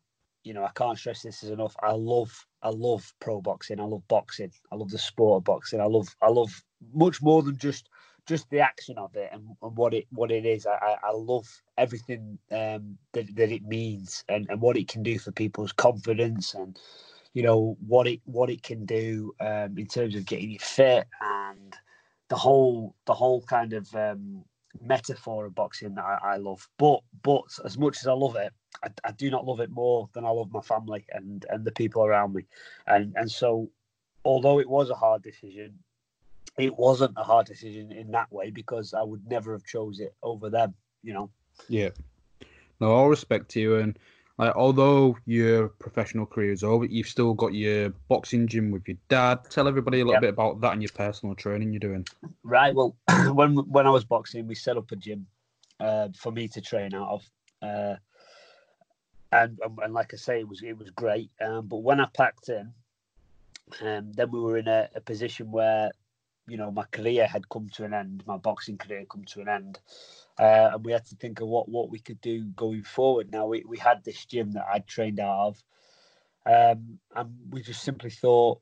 You 0.45 0.53
know, 0.53 0.65
I 0.65 0.71
can't 0.75 0.99
stress 0.99 1.23
this 1.23 1.43
is 1.43 1.49
enough. 1.51 1.75
I 1.83 1.93
love 1.93 2.47
I 2.63 2.69
love 2.69 3.11
pro 3.21 3.41
boxing. 3.41 3.81
I 3.81 3.85
love 3.85 4.07
boxing. 4.07 4.53
I 4.71 4.77
love 4.77 4.91
the 4.91 4.99
sport 4.99 5.41
of 5.41 5.45
boxing. 5.45 5.81
I 5.81 5.87
love 5.87 6.15
I 6.21 6.29
love 6.29 6.63
much 6.93 7.23
more 7.23 7.43
than 7.43 7.57
just 7.57 7.89
just 8.27 8.51
the 8.51 8.61
action 8.61 8.99
of 8.99 9.15
it 9.17 9.31
and, 9.33 9.43
and 9.63 9.77
what 9.77 9.95
it 9.95 10.07
what 10.11 10.31
it 10.31 10.45
is. 10.45 10.67
I, 10.67 10.97
I, 11.03 11.13
love 11.13 11.47
everything 11.79 12.39
um, 12.51 12.99
that 13.13 13.35
that 13.37 13.53
it 13.53 13.63
means 13.65 14.25
and, 14.29 14.47
and 14.51 14.61
what 14.61 14.77
it 14.77 14.89
can 14.89 15.03
do 15.03 15.19
for 15.19 15.33
people's 15.33 15.73
confidence 15.73 16.55
and 16.55 16.79
you 17.33 17.43
know 17.43 17.77
what 17.87 18.07
it 18.07 18.21
what 18.25 18.51
it 18.51 18.63
can 18.63 18.85
do 18.85 19.33
um, 19.41 19.79
in 19.79 19.87
terms 19.87 20.15
of 20.17 20.27
getting 20.27 20.51
you 20.51 20.59
fit 20.59 21.07
and 21.21 21.77
the 22.29 22.37
whole 22.37 22.95
the 23.07 23.15
whole 23.15 23.43
kind 23.43 23.73
of 23.73 23.95
um, 23.95 24.45
metaphor 24.81 25.47
of 25.47 25.55
boxing 25.55 25.95
that 25.95 26.05
I, 26.05 26.35
I 26.35 26.37
love. 26.37 26.69
But 26.79 27.01
but 27.23 27.43
as 27.65 27.79
much 27.79 27.99
as 28.01 28.07
I 28.07 28.13
love 28.13 28.37
it, 28.37 28.53
I, 28.83 28.89
I 29.05 29.13
do 29.13 29.31
not 29.31 29.47
love 29.47 29.61
it 29.61 29.71
more 29.71 30.09
than 30.13 30.25
I 30.25 30.31
love 30.31 30.53
my 30.53 30.61
family 30.61 31.05
and 31.13 31.45
and 31.51 31.65
the 31.65 31.73
people 31.73 32.05
around 32.05 32.35
me. 32.35 32.47
And 32.87 33.15
and 33.17 33.31
so 33.31 33.71
although 34.25 34.59
it 34.59 34.69
was 34.69 34.91
a 34.91 34.95
hard 34.95 35.23
decision, 35.23 35.79
it 36.59 36.77
wasn't 36.77 37.15
a 37.17 37.25
hard 37.25 37.47
decision 37.47 37.93
in 37.93 38.11
that 38.13 38.33
way 38.33 38.51
because 38.51 38.95
I 38.95 39.03
would 39.03 39.27
never 39.27 39.53
have 39.53 39.65
chose 39.65 40.01
it 40.01 40.15
over 40.23 40.51
them. 40.51 40.75
You 41.03 41.15
know. 41.15 41.31
Yeah. 41.69 41.91
No, 42.81 42.91
all 42.91 43.09
respect 43.09 43.51
to 43.51 43.61
you, 43.61 43.77
and 43.77 43.99
like 44.39 44.55
although 44.55 45.17
your 45.25 45.69
professional 45.69 46.27
career 46.27 46.53
is 46.53 46.63
over, 46.63 46.85
you've 46.85 47.09
still 47.09 47.33
got 47.33 47.55
your 47.55 47.91
boxing 48.09 48.47
gym 48.47 48.71
with 48.71 48.87
your 48.87 48.99
dad. 49.09 49.39
Tell 49.51 49.67
everybody 49.67 50.01
a 50.01 50.05
little 50.05 50.15
Yep. 50.15 50.21
bit 50.21 50.31
about 50.31 50.61
that 50.61 50.73
and 50.73 50.83
your 50.83 50.93
personal 50.95 51.35
training 51.35 51.73
you're 51.73 51.81
doing. 51.81 52.07
Right. 52.43 52.75
Well, 52.75 52.97
when 53.33 53.57
when 53.57 53.87
I 53.87 53.91
was 53.91 54.05
boxing, 54.05 54.47
we 54.47 54.55
set 54.55 54.77
up 54.77 54.93
a 54.93 54.97
gym 54.97 55.27
uh, 55.81 56.09
for 56.15 56.33
me 56.33 56.49
to 56.49 56.61
train 56.61 56.95
out 56.95 57.09
of, 57.09 57.31
uh, 57.63 57.97
and, 59.33 59.59
and 59.63 59.79
and 59.83 59.95
like 59.95 60.13
I 60.13 60.17
say, 60.17 60.41
it 60.41 60.49
was 60.49 60.63
it 60.63 60.77
was 60.77 60.91
great. 60.91 61.31
Um, 61.41 61.67
but 61.67 61.79
when 61.79 62.01
I 62.01 62.07
packed 62.13 62.51
in, 62.51 62.73
um, 63.81 64.13
then 64.13 64.31
we 64.31 64.41
were 64.41 64.59
in 64.59 64.69
a, 64.69 64.89
a 64.95 65.01
position 65.01 65.51
where, 65.51 65.91
you 66.49 66.57
know, 66.57 66.71
my 66.71 66.85
career 66.91 67.27
had 67.27 67.49
come 67.49 67.69
to 67.71 67.85
an 67.85 67.95
end, 67.95 68.23
my 68.27 68.37
boxing 68.37 68.79
career 68.79 69.05
come 69.11 69.25
to 69.25 69.41
an 69.41 69.49
end, 69.49 69.81
uh, 70.39 70.71
and 70.75 70.85
we 70.85 70.93
had 70.93 71.05
to 71.07 71.17
think 71.17 71.41
of 71.41 71.49
what 71.49 71.69
what 71.69 71.91
we 71.91 71.99
could 71.99 72.21
do 72.21 72.45
going 72.45 72.83
forward. 72.83 73.33
Now 73.33 73.47
we 73.47 73.65
we 73.67 73.79
had 73.79 74.05
this 74.05 74.25
gym 74.25 74.53
that 74.53 74.67
I'd 74.73 74.87
trained 74.87 75.21
out 75.21 75.49
of, 75.49 75.63
um, 76.47 76.99
and 77.15 77.35
we 77.51 77.63
just 77.63 77.83
simply 77.83 78.11
thought, 78.11 78.61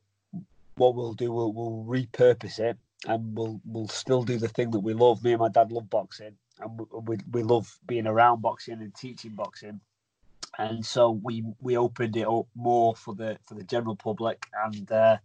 what 0.75 0.95
we'll 0.95 1.13
do, 1.13 1.31
we'll 1.31 1.53
we'll 1.53 1.85
repurpose 1.87 2.59
it 2.59 2.77
and 3.07 3.35
we'll 3.35 3.61
we'll 3.65 3.87
still 3.87 4.23
do 4.23 4.37
the 4.37 4.47
thing 4.47 4.71
that 4.71 4.79
we 4.79 4.93
love. 4.93 5.23
Me 5.23 5.31
and 5.31 5.39
my 5.39 5.49
dad 5.49 5.71
love 5.71 5.89
boxing, 5.89 6.35
and 6.59 6.79
we 6.79 6.85
we, 7.05 7.17
we 7.31 7.43
love 7.43 7.77
being 7.87 8.07
around 8.07 8.41
boxing 8.41 8.81
and 8.81 8.95
teaching 8.95 9.31
boxing. 9.31 9.79
And 10.57 10.85
so 10.85 11.11
we 11.11 11.43
we 11.61 11.77
opened 11.77 12.15
it 12.15 12.27
up 12.27 12.47
more 12.55 12.95
for 12.95 13.13
the 13.13 13.37
for 13.45 13.55
the 13.55 13.63
general 13.63 13.95
public, 13.95 14.45
and 14.65 14.91
uh, 14.91 15.17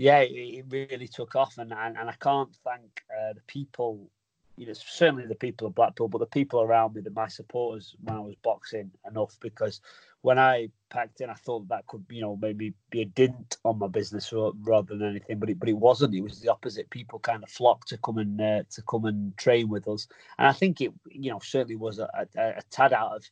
yeah, 0.00 0.20
it, 0.20 0.30
it 0.32 0.64
really 0.70 1.08
took 1.08 1.36
off. 1.36 1.58
And 1.58 1.72
and, 1.72 1.98
and 1.98 2.08
I 2.08 2.14
can't 2.20 2.54
thank 2.64 3.02
uh, 3.10 3.34
the 3.34 3.42
people, 3.46 4.10
you 4.56 4.66
know, 4.66 4.72
certainly 4.72 5.26
the 5.26 5.34
people 5.34 5.66
of 5.66 5.74
Blackpool, 5.74 6.08
but 6.08 6.18
the 6.18 6.26
people 6.26 6.62
around 6.62 6.94
me, 6.94 7.02
the 7.02 7.10
my 7.10 7.28
supporters 7.28 7.94
when 8.02 8.16
I 8.16 8.20
was 8.20 8.34
boxing 8.36 8.90
enough 9.06 9.36
because 9.40 9.82
when 10.22 10.38
I 10.38 10.68
packed 10.88 11.20
in, 11.20 11.28
I 11.28 11.34
thought 11.34 11.68
that 11.68 11.86
could, 11.86 12.04
you 12.10 12.22
know, 12.22 12.38
maybe 12.40 12.72
be 12.90 13.02
a 13.02 13.04
dint 13.04 13.58
on 13.64 13.78
my 13.78 13.88
business 13.88 14.32
rather 14.32 14.96
than 14.96 15.08
anything, 15.08 15.38
but 15.38 15.50
it, 15.50 15.58
but 15.58 15.68
it 15.68 15.76
wasn't. 15.76 16.14
It 16.14 16.22
was 16.22 16.40
the 16.40 16.50
opposite. 16.50 16.88
People 16.90 17.18
kind 17.18 17.42
of 17.42 17.50
flocked 17.50 17.88
to 17.88 17.98
come 17.98 18.18
and 18.18 18.40
uh, 18.40 18.62
to 18.70 18.82
come 18.82 19.04
and 19.04 19.36
train 19.36 19.68
with 19.68 19.86
us, 19.86 20.08
and 20.38 20.48
I 20.48 20.52
think 20.52 20.80
it, 20.80 20.92
you 21.10 21.30
know, 21.30 21.40
certainly 21.42 21.76
was 21.76 21.98
a, 21.98 22.08
a, 22.36 22.48
a 22.58 22.62
tad 22.70 22.94
out 22.94 23.16
of, 23.16 23.30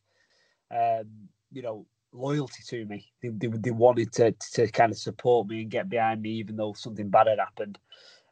um, 0.71 1.09
you 1.51 1.63
know, 1.63 1.87
loyalty 2.13 2.63
to 2.69 2.85
me. 2.87 3.13
They, 3.23 3.29
they, 3.29 3.47
they 3.49 3.71
wanted 3.71 4.13
to 4.15 4.33
to 4.53 4.69
kind 4.69 4.93
of 4.93 4.99
support 4.99 5.49
me 5.49 5.63
and 5.63 5.71
get 5.71 5.89
behind 5.89 6.23
me, 6.23 6.31
even 6.31 6.57
though 6.57 6.73
something 6.75 7.09
bad 7.09 7.27
had 7.29 7.39
happened. 7.39 7.79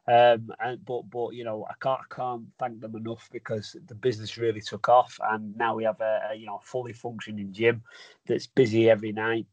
Um, 0.07 0.51
and 0.61 0.83
but 0.85 1.09
but 1.09 1.33
you 1.33 1.43
know 1.43 1.65
I 1.69 1.73
can't 1.81 1.99
I 1.99 2.15
can't 2.15 2.43
thank 2.57 2.79
them 2.79 2.95
enough 2.95 3.29
because 3.31 3.75
the 3.87 3.95
business 3.95 4.37
really 4.37 4.61
took 4.61 4.87
off, 4.89 5.19
and 5.31 5.55
now 5.57 5.75
we 5.75 5.83
have 5.83 5.99
a, 6.01 6.29
a 6.31 6.35
you 6.35 6.45
know 6.45 6.59
fully 6.63 6.93
functioning 6.93 7.51
gym 7.51 7.83
that's 8.25 8.47
busy 8.47 8.89
every 8.89 9.11
night. 9.11 9.45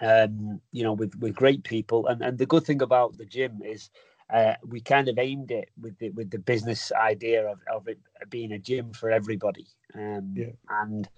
Um, 0.00 0.60
you 0.72 0.82
know, 0.82 0.92
with 0.92 1.14
with 1.20 1.34
great 1.34 1.64
people, 1.64 2.06
and 2.06 2.22
and 2.22 2.38
the 2.38 2.46
good 2.46 2.64
thing 2.64 2.82
about 2.82 3.16
the 3.18 3.26
gym 3.26 3.62
is. 3.64 3.90
Uh, 4.32 4.54
we 4.66 4.80
kind 4.80 5.08
of 5.08 5.18
aimed 5.18 5.50
it 5.50 5.68
with 5.78 5.98
the 5.98 6.08
with 6.12 6.30
the 6.30 6.38
business 6.38 6.90
idea 6.92 7.46
of, 7.46 7.58
of 7.70 7.86
it 7.88 7.98
being 8.30 8.52
a 8.52 8.58
gym 8.58 8.90
for 8.94 9.10
everybody, 9.10 9.66
um, 9.94 10.32
Yeah. 10.34 10.52
and 10.82 11.10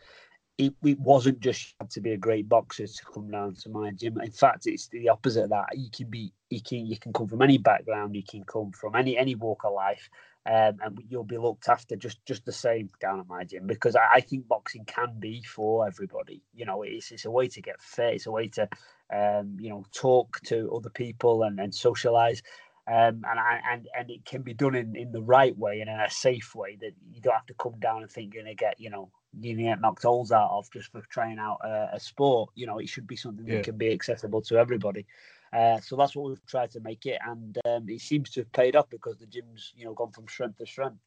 it, 0.59 0.73
it 0.85 0.99
wasn't 0.99 1.41
just 1.41 1.75
to 1.91 2.01
be 2.01 2.13
a 2.13 2.17
great 2.17 2.49
boxer 2.49 2.87
to 2.87 3.05
come 3.05 3.31
down 3.31 3.55
to 3.55 3.69
my 3.69 3.91
gym. 3.91 4.19
In 4.21 4.31
fact, 4.31 4.67
it's 4.67 4.89
the 4.89 5.09
opposite 5.09 5.45
of 5.45 5.51
that. 5.51 5.67
You 5.77 5.91
can 5.91 6.09
be 6.09 6.33
you 6.49 6.63
can 6.63 6.87
you 6.87 6.99
can 6.99 7.13
come 7.13 7.29
from 7.29 7.43
any 7.43 7.59
background, 7.59 8.17
you 8.17 8.23
can 8.23 8.43
come 8.45 8.73
from 8.73 8.95
any 8.97 9.19
any 9.19 9.35
walk 9.35 9.65
of 9.65 9.75
life, 9.75 10.09
um, 10.47 10.79
and 10.83 10.99
you'll 11.09 11.25
be 11.25 11.37
looked 11.37 11.69
after 11.69 11.95
just 11.95 12.25
just 12.25 12.47
the 12.47 12.53
same 12.53 12.89
down 13.01 13.21
at 13.21 13.29
my 13.29 13.45
gym 13.45 13.67
because 13.67 13.97
I, 13.97 14.07
I 14.15 14.21
think 14.21 14.49
boxing 14.49 14.87
can 14.87 15.19
be 15.19 15.43
for 15.43 15.87
everybody. 15.87 16.43
You 16.55 16.65
know, 16.65 16.83
it's 16.83 17.11
it's 17.11 17.27
a 17.27 17.31
way 17.31 17.49
to 17.49 17.61
get 17.61 17.81
fit. 17.83 18.15
It's 18.15 18.27
a 18.27 18.33
way 18.33 18.49
to 18.49 18.69
um, 19.13 19.59
you 19.61 19.69
know 19.69 19.85
talk 19.93 20.41
to 20.47 20.73
other 20.75 20.91
people 20.91 21.43
and 21.43 21.61
and 21.61 21.75
socialize. 21.75 22.43
Um, 22.89 23.25
and 23.29 23.41
and 23.69 23.89
and 23.99 24.11
it 24.11 24.25
can 24.25 24.43
be 24.43 24.55
done 24.55 24.77
in, 24.77 24.95
in 24.95 25.11
the 25.11 25.21
right 25.21 25.59
way 25.59 25.81
and 25.81 25.91
in 25.91 26.01
a 26.01 26.09
safe 26.09 26.55
way 26.55 26.79
that 26.81 26.93
you 27.11 27.21
don't 27.21 27.35
have 27.35 27.47
to 27.47 27.55
come 27.55 27.81
down 27.81 28.03
and 28.03 28.11
think 28.11 28.33
you're 28.33 28.45
gonna 28.45 28.55
get 28.55 28.79
you 28.79 28.91
know 28.91 29.11
gonna 29.43 29.63
get 29.63 29.81
knocked 29.81 30.03
holes 30.03 30.33
out 30.33 30.51
of 30.51 30.71
just 30.71 30.91
for 30.93 31.03
trying 31.09 31.39
out 31.39 31.59
a, 31.65 31.91
a 31.95 32.01
sport. 32.01 32.51
You 32.55 32.67
know, 32.67 32.79
it 32.79 32.89
should 32.89 33.07
be 33.07 33.17
something 33.17 33.47
Yeah. 33.47 33.57
that 33.57 33.65
can 33.65 33.77
be 33.77 33.93
accessible 33.93 34.43
to 34.43 34.57
everybody. 34.57 35.07
Uh, 35.53 35.81
so 35.81 35.97
that's 35.97 36.15
what 36.17 36.29
we've 36.29 36.47
tried 36.47 36.71
to 36.73 36.81
make 36.81 37.07
it, 37.07 37.19
and 37.27 37.59
um, 37.67 37.89
it 37.89 38.01
seems 38.01 38.31
to 38.31 38.41
have 38.41 38.53
paid 38.53 38.77
off 38.77 38.91
because 38.91 39.17
the 39.19 39.27
gym's 39.27 39.73
you 39.77 39.85
know 39.85 39.95
gone 39.95 40.13
from 40.13 40.27
strength 40.29 40.59
to 40.59 40.67
strength. 40.67 40.99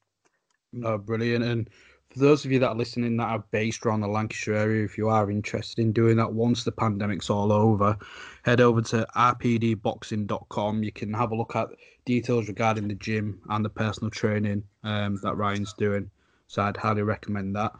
Oh, 0.83 0.97
brilliant. 0.97 1.43
And 1.43 1.69
for 2.09 2.19
those 2.19 2.45
of 2.45 2.51
you 2.51 2.59
that 2.59 2.69
are 2.69 2.75
listening 2.75 3.17
that 3.17 3.27
are 3.27 3.43
based 3.51 3.85
around 3.85 4.01
the 4.01 4.07
Lancashire 4.07 4.55
area, 4.55 4.85
if 4.85 4.97
you 4.97 5.09
are 5.09 5.29
interested 5.29 5.81
in 5.81 5.91
doing 5.91 6.17
that 6.17 6.31
once 6.33 6.63
the 6.63 6.71
pandemic's 6.71 7.29
all 7.29 7.51
over, 7.51 7.97
head 8.43 8.61
over 8.61 8.81
to 8.81 9.05
rpdboxing.com. 9.15 10.83
You 10.83 10.91
can 10.91 11.13
have 11.13 11.31
a 11.31 11.35
look 11.35 11.55
at 11.55 11.69
details 12.05 12.47
regarding 12.47 12.87
the 12.87 12.95
gym 12.95 13.41
and 13.49 13.63
the 13.63 13.69
personal 13.69 14.09
training 14.09 14.63
um, 14.83 15.19
that 15.23 15.35
Ryan's 15.35 15.73
doing. 15.73 16.09
So 16.47 16.63
I'd 16.63 16.77
highly 16.77 17.03
recommend 17.03 17.55
that. 17.55 17.73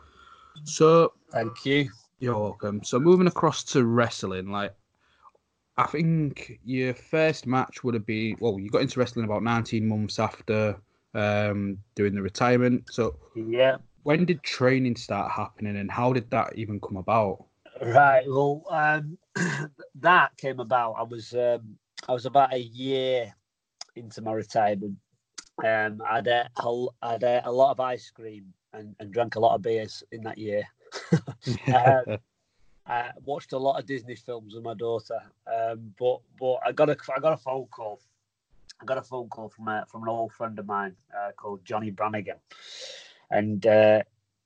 So 0.63 1.13
Thank 1.31 1.65
you. 1.65 1.89
you're 2.19 2.37
welcome. 2.37 2.83
So 2.83 2.99
moving 2.99 3.27
across 3.27 3.63
to 3.65 3.85
wrestling, 3.85 4.51
like 4.51 4.73
I 5.77 5.85
think 5.85 6.59
your 6.65 6.93
first 6.93 7.47
match 7.47 7.83
would 7.83 7.93
have 7.93 8.05
been 8.05 8.37
well, 8.39 8.59
you 8.59 8.69
got 8.69 8.81
into 8.81 8.99
wrestling 8.99 9.25
about 9.25 9.43
19 9.43 9.87
months 9.87 10.19
after 10.19 10.79
um, 11.13 11.77
doing 11.95 12.13
the 12.13 12.21
retirement. 12.21 12.83
So 12.91 13.15
Yeah. 13.35 13.77
when 14.03 14.25
did 14.25 14.43
training 14.43 14.95
start 14.95 15.31
happening 15.31 15.77
and 15.77 15.89
how 15.91 16.13
did 16.13 16.29
that 16.31 16.57
even 16.57 16.79
come 16.79 16.97
about? 16.97 17.45
Right. 17.81 18.25
Well, 18.27 18.63
um, 18.69 19.17
that 19.95 20.35
came 20.37 20.59
about. 20.59 20.93
I 20.93 21.03
was 21.03 21.33
um, 21.33 21.77
I 22.07 22.13
was 22.13 22.25
about 22.25 22.53
a 22.53 22.59
year 22.59 23.33
into 23.95 24.21
my 24.21 24.33
retirement. 24.33 24.97
Um, 25.63 26.01
I'd 26.05 26.27
ate, 26.27 26.47
a- 26.57 26.87
I'd 27.01 27.23
ate 27.23 27.41
a 27.45 27.51
lot 27.51 27.71
of 27.71 27.79
ice 27.79 28.09
cream 28.11 28.53
and, 28.73 28.95
and 28.99 29.11
drank 29.11 29.35
a 29.35 29.39
lot 29.39 29.55
of 29.55 29.61
beers 29.61 30.03
in 30.11 30.23
that 30.23 30.37
year. 30.37 30.63
Um, 31.73 32.17
I 32.89 33.11
watched 33.23 33.53
a 33.53 33.57
lot 33.57 33.79
of 33.79 33.85
Disney 33.85 34.15
films 34.15 34.55
with 34.55 34.63
my 34.63 34.73
daughter, 34.73 35.19
um, 35.47 35.93
but 35.99 36.21
but 36.39 36.55
I 36.65 36.71
got 36.71 36.89
a 36.89 36.97
I 37.15 37.19
got 37.19 37.33
a 37.33 37.37
phone 37.37 37.67
call. 37.67 38.01
I 38.81 38.85
got 38.85 38.97
a 38.97 39.03
phone 39.03 39.29
call 39.29 39.49
from 39.49 39.67
a, 39.67 39.85
from 39.87 40.03
an 40.03 40.09
old 40.09 40.33
friend 40.33 40.57
of 40.57 40.65
mine 40.65 40.95
uh, 41.15 41.31
called 41.37 41.63
Johnny 41.63 41.91
Brannigan, 41.91 42.37
and 43.29 43.65
uh, 43.67 44.01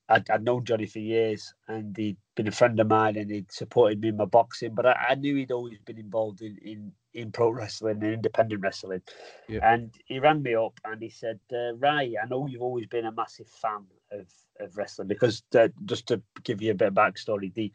I'd, 0.09 0.29
I'd 0.29 0.43
known 0.43 0.65
Johnny 0.65 0.87
for 0.87 0.99
years, 0.99 1.53
and 1.67 1.95
he'd 1.95 2.17
been 2.35 2.47
a 2.47 2.51
friend 2.51 2.77
of 2.79 2.87
mine, 2.87 3.15
and 3.15 3.31
he'd 3.31 3.51
supported 3.51 4.01
me 4.01 4.09
in 4.09 4.17
my 4.17 4.25
boxing. 4.25 4.73
But 4.73 4.87
I, 4.87 5.05
I 5.09 5.15
knew 5.15 5.35
he'd 5.35 5.51
always 5.51 5.79
been 5.79 5.97
involved 5.97 6.41
in, 6.41 6.57
in, 6.57 6.91
in 7.13 7.31
pro 7.31 7.49
wrestling 7.49 8.03
and 8.03 8.13
independent 8.13 8.61
wrestling. 8.61 9.01
Yeah. 9.47 9.59
And 9.63 9.93
he 10.05 10.19
rang 10.19 10.43
me 10.43 10.55
up 10.55 10.79
and 10.83 11.01
he 11.01 11.09
said, 11.09 11.39
uh, 11.53 11.75
"Rai, 11.75 12.17
I 12.21 12.27
know 12.27 12.47
you've 12.47 12.61
always 12.61 12.87
been 12.87 13.05
a 13.05 13.11
massive 13.11 13.47
fan 13.47 13.85
of, 14.13 14.27
of 14.59 14.77
wrestling 14.77 15.07
because 15.07 15.43
uh, 15.55 15.67
just 15.85 16.07
to 16.07 16.21
give 16.43 16.61
you 16.61 16.71
a 16.71 16.75
bit 16.75 16.89
of 16.89 16.93
backstory, 16.93 17.53
the 17.53 17.71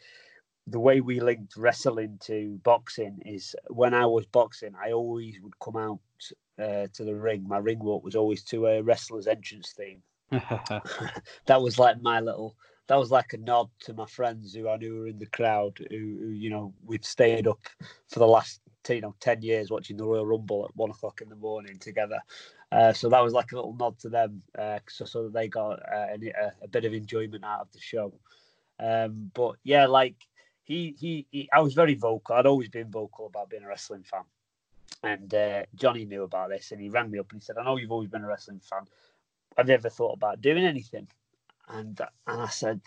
the 0.67 0.79
way 0.79 1.01
we 1.01 1.21
linked 1.21 1.57
wrestling 1.57 2.19
to 2.21 2.61
boxing 2.63 3.19
is 3.25 3.57
when 3.69 3.95
I 3.95 4.05
was 4.05 4.27
boxing, 4.27 4.75
I 4.83 4.93
always 4.93 5.41
would 5.41 5.59
come 5.61 5.77
out 5.77 6.01
uh, 6.63 6.89
to 6.93 7.05
the 7.05 7.15
ring. 7.15 7.47
My 7.49 7.59
ring 7.59 7.79
walk 7.79 8.05
was 8.05 8.15
always 8.15 8.43
to 8.45 8.67
a 8.67 8.83
wrestler's 8.83 9.27
entrance 9.27 9.73
theme. 9.73 10.03
that 10.31 11.63
was 11.63 11.79
like 11.79 12.03
my 12.03 12.21
little. 12.21 12.57
That 12.89 12.99
was 12.99 13.11
like 13.11 13.33
a 13.33 13.39
nod 13.39 13.69
to 13.81 13.93
my 13.93 14.07
friends 14.07 14.55
who 14.55 14.69
I 14.69 14.77
knew 14.77 15.01
were 15.01 15.07
in 15.09 15.19
the 15.19 15.27
crowd. 15.27 15.79
Who, 15.91 15.97
who 15.97 16.29
you 16.29 16.51
know, 16.51 16.75
we've 16.85 17.05
stayed 17.05 17.47
up 17.47 17.61
for 18.09 18.19
the 18.19 18.27
last 18.27 18.61
you 18.89 19.01
know 19.01 19.15
ten 19.21 19.43
years 19.43 19.71
watching 19.71 19.97
the 19.97 20.05
Royal 20.05 20.27
Rumble 20.27 20.67
at 20.69 20.77
one 20.77 20.91
o'clock 20.91 21.21
in 21.21 21.29
the 21.29 21.37
morning 21.37 21.79
together. 21.79 22.21
Uh, 22.71 22.93
so 22.93 23.09
that 23.09 23.23
was 23.25 23.33
like 23.33 23.53
a 23.53 23.57
little 23.57 23.75
nod 23.75 23.99
to 23.99 24.09
them, 24.11 24.43
uh, 24.59 24.79
so 24.89 25.05
so 25.05 25.25
that 25.25 25.33
they 25.33 25.49
got 25.49 25.81
uh, 25.91 26.07
a, 26.13 26.53
a 26.63 26.69
bit 26.69 26.85
of 26.85 26.93
enjoyment 26.93 27.45
out 27.45 27.63
of 27.63 27.73
the 27.73 27.81
show. 27.81 28.13
Um, 28.79 29.31
but 29.35 29.57
yeah, 29.65 29.87
like 29.87 30.17
he, 30.65 30.95
he 30.99 31.27
he 31.31 31.49
I 31.53 31.61
was 31.61 31.73
very 31.73 31.95
vocal. 31.95 32.35
I'd 32.35 32.47
always 32.47 32.69
been 32.69 32.91
vocal 32.91 33.27
about 33.27 33.49
being 33.49 33.65
a 33.65 33.69
wrestling 33.69 34.03
fan. 34.03 34.25
And 35.03 35.33
uh, 35.33 35.63
Johnny 35.77 36.05
knew 36.05 36.25
about 36.25 36.51
this, 36.51 36.73
and 36.73 36.81
he 36.81 36.91
rang 36.91 37.11
me 37.11 37.19
up 37.19 37.31
and 37.33 37.41
he 37.41 37.45
said, 37.45 37.57
"I 37.57 37.65
know 37.65 37.79
you've 37.79 37.93
always 37.93 38.11
been 38.11 38.25
a 38.25 38.29
wrestling 38.29 38.61
fan. 38.61 38.87
Have 39.57 39.69
you 39.69 39.75
ever 39.75 39.89
thought 39.89 40.15
about 40.15 40.43
doing 40.43 40.65
anything?" 40.65 41.09
And 41.69 41.99
and 42.27 42.43
I 42.43 42.49
said, 42.49 42.83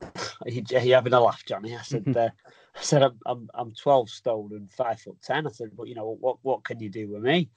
"Are 0.00 0.48
you, 0.48 0.62
are 0.74 0.80
you 0.80 0.94
having 0.94 1.12
a 1.12 1.20
laugh, 1.20 1.44
Johnny?" 1.44 1.76
I 1.76 1.82
said, 1.82 2.06
uh, 2.16 2.30
"I 2.76 2.80
said 2.80 3.02
I'm, 3.02 3.18
I'm 3.26 3.50
I'm 3.52 3.72
12 3.72 4.10
stone 4.10 4.50
and 4.52 4.70
five 4.70 5.00
foot 5.00 5.20
ten. 5.22 5.48
I 5.48 5.50
said, 5.50 5.76
but 5.76 5.88
you 5.88 5.96
know 5.96 6.16
what 6.20 6.36
what 6.42 6.62
can 6.62 6.78
you 6.78 6.88
do 6.88 7.08
with 7.08 7.22
me?" 7.22 7.50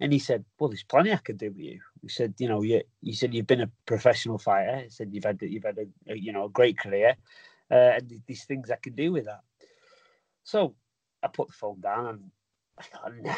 And 0.00 0.12
he 0.12 0.18
said, 0.18 0.44
"Well, 0.58 0.68
there's 0.68 0.84
plenty 0.84 1.12
I 1.12 1.16
could 1.16 1.38
do 1.38 1.48
with 1.48 1.58
you." 1.58 1.80
He 2.02 2.08
said, 2.08 2.34
"You 2.38 2.48
know, 2.48 2.62
you 2.62 2.82
you 3.02 3.14
said 3.14 3.34
you've 3.34 3.46
been 3.46 3.62
a 3.62 3.70
professional 3.86 4.38
fighter. 4.38 4.78
He 4.84 4.90
said 4.90 5.10
you've 5.12 5.24
had 5.24 5.38
you've 5.42 5.64
had 5.64 5.78
a, 5.78 6.12
a 6.12 6.16
you 6.16 6.32
know 6.32 6.44
a 6.44 6.50
great 6.50 6.78
career, 6.78 7.16
uh, 7.70 7.74
and 7.96 8.08
th- 8.08 8.22
these 8.26 8.44
things 8.44 8.70
I 8.70 8.76
can 8.76 8.94
do 8.94 9.12
with 9.12 9.24
that." 9.24 9.40
So 10.44 10.74
I 11.22 11.28
put 11.28 11.48
the 11.48 11.54
phone 11.54 11.80
down 11.80 12.06
and 12.06 12.30
I 12.78 12.82
thought, 12.82 13.12
nah, 13.22 13.34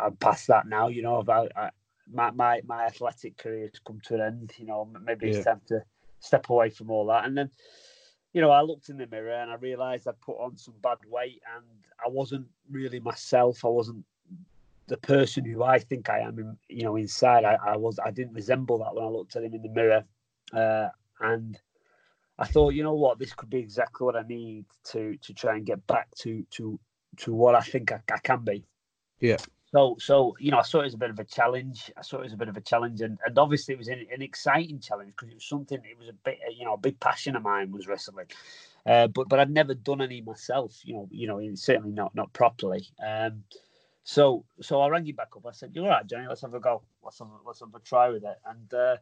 I'm 0.00 0.16
past 0.16 0.48
that 0.48 0.66
now. 0.66 0.88
You 0.88 1.02
know, 1.02 1.16
about 1.16 1.52
my 2.12 2.30
my 2.30 2.62
my 2.66 2.84
athletic 2.86 3.36
career 3.36 3.68
has 3.70 3.78
come 3.86 4.00
to 4.04 4.14
an 4.14 4.20
end. 4.20 4.52
You 4.56 4.66
know, 4.66 4.90
maybe 5.02 5.26
Yeah. 5.26 5.36
it's 5.36 5.44
time 5.44 5.60
to 5.68 5.84
step 6.18 6.48
away 6.48 6.70
from 6.70 6.90
all 6.90 7.06
that. 7.06 7.24
And 7.24 7.36
then, 7.36 7.50
you 8.32 8.40
know, 8.40 8.50
I 8.50 8.62
looked 8.62 8.88
in 8.88 8.96
the 8.96 9.06
mirror 9.06 9.34
and 9.34 9.50
I 9.50 9.56
realised 9.56 10.08
I'd 10.08 10.20
put 10.20 10.40
on 10.40 10.56
some 10.56 10.74
bad 10.82 10.98
weight 11.06 11.42
and 11.54 11.64
I 12.04 12.08
wasn't 12.08 12.48
really 12.70 13.00
myself. 13.00 13.64
I 13.64 13.68
wasn't 13.68 14.04
the 14.86 14.96
person 14.98 15.44
who 15.44 15.62
I 15.62 15.78
think 15.78 16.10
I 16.10 16.20
am. 16.20 16.58
You 16.68 16.84
know, 16.84 16.96
inside, 16.96 17.44
I, 17.44 17.58
I 17.66 17.76
was. 17.76 17.98
I 18.04 18.10
didn't 18.10 18.34
resemble 18.34 18.78
that 18.78 18.94
when 18.94 19.04
I 19.04 19.08
looked 19.08 19.36
at 19.36 19.44
him 19.44 19.54
in 19.54 19.62
the 19.62 19.68
mirror, 19.68 20.04
uh, 20.52 20.88
and. 21.20 21.60
I 22.36 22.46
thought, 22.46 22.74
you 22.74 22.82
know 22.82 22.94
what, 22.94 23.20
this 23.20 23.32
could 23.32 23.48
be 23.48 23.58
exactly 23.60 24.04
what 24.04 24.16
I 24.16 24.22
need 24.22 24.64
to 24.86 25.16
to 25.18 25.32
try 25.32 25.54
and 25.54 25.64
get 25.64 25.86
back 25.86 26.12
to 26.16 26.44
to 26.50 26.80
to 27.18 27.32
what 27.32 27.54
I 27.54 27.60
think 27.60 27.92
I, 27.92 28.00
I 28.12 28.18
can 28.18 28.42
be. 28.44 28.66
Yeah. 29.20 29.36
So 29.70 29.96
so 30.00 30.36
you 30.40 30.50
know, 30.50 30.58
I 30.58 30.62
saw 30.62 30.80
it 30.80 30.86
as 30.86 30.94
a 30.94 30.98
bit 30.98 31.10
of 31.10 31.18
a 31.20 31.24
challenge. 31.24 31.92
I 31.96 32.02
saw 32.02 32.22
it 32.22 32.26
as 32.26 32.32
a 32.32 32.36
bit 32.36 32.48
of 32.48 32.56
a 32.56 32.60
challenge, 32.60 33.02
and, 33.02 33.18
and 33.24 33.38
obviously 33.38 33.74
it 33.74 33.78
was 33.78 33.86
an, 33.86 34.04
an 34.12 34.20
exciting 34.20 34.80
challenge 34.80 35.12
because 35.12 35.28
it 35.28 35.34
was 35.34 35.44
something. 35.44 35.78
It 35.78 35.96
was 35.96 36.08
a 36.08 36.12
bit, 36.24 36.38
you 36.56 36.64
know, 36.64 36.74
a 36.74 36.78
big 36.78 36.98
passion 36.98 37.36
of 37.36 37.42
mine 37.42 37.70
was 37.70 37.86
wrestling. 37.86 38.26
Uh, 38.84 39.06
but 39.06 39.28
but 39.28 39.38
I'd 39.38 39.50
never 39.50 39.74
done 39.74 40.02
any 40.02 40.20
myself. 40.20 40.80
You 40.84 40.94
know, 40.94 41.08
you 41.12 41.28
know, 41.28 41.40
certainly 41.54 41.92
not 41.92 42.16
not 42.16 42.32
properly. 42.32 42.86
Um, 43.04 43.44
so 44.04 44.44
so 44.60 44.80
I 44.80 44.88
rang 44.88 45.06
you 45.06 45.14
back 45.14 45.30
up. 45.36 45.46
I 45.46 45.52
said, 45.52 45.72
"You're 45.74 45.84
all 45.84 45.90
right, 45.90 46.06
Johnny. 46.06 46.26
Let's 46.28 46.42
have 46.42 46.54
a 46.54 46.60
go. 46.60 46.82
Let's 47.02 47.18
have 47.18 47.28
a, 47.28 47.38
let's 47.46 47.60
have 47.60 47.74
a 47.74 47.80
try 47.80 48.10
with 48.10 48.24
it." 48.24 48.36
And 48.46 48.72
uh, 48.72 48.96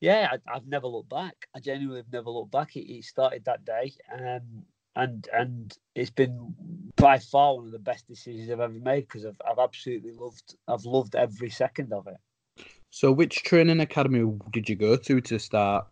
yeah, 0.00 0.28
I, 0.32 0.56
I've 0.56 0.66
never 0.66 0.86
looked 0.86 1.08
back. 1.08 1.48
I 1.56 1.60
genuinely 1.60 2.00
have 2.00 2.12
never 2.12 2.30
looked 2.30 2.52
back. 2.52 2.76
It, 2.76 2.90
it 2.92 3.04
started 3.04 3.44
that 3.46 3.64
day, 3.64 3.92
um, 4.12 4.64
and 4.96 5.26
and 5.32 5.76
it's 5.94 6.10
been 6.10 6.54
by 6.96 7.18
far 7.18 7.56
one 7.56 7.64
of 7.66 7.72
the 7.72 7.78
best 7.78 8.06
decisions 8.06 8.50
I've 8.50 8.60
ever 8.60 8.72
made 8.74 9.08
because 9.08 9.24
I've 9.24 9.40
I've 9.50 9.58
absolutely 9.58 10.12
loved 10.12 10.54
I've 10.68 10.84
loved 10.84 11.16
every 11.16 11.50
second 11.50 11.92
of 11.92 12.06
it. 12.06 12.64
so 12.90 13.10
which 13.12 13.42
training 13.44 13.80
academy 13.80 14.30
did 14.52 14.68
you 14.68 14.76
go 14.76 14.96
to 14.96 15.20
to 15.22 15.38
start 15.38 15.86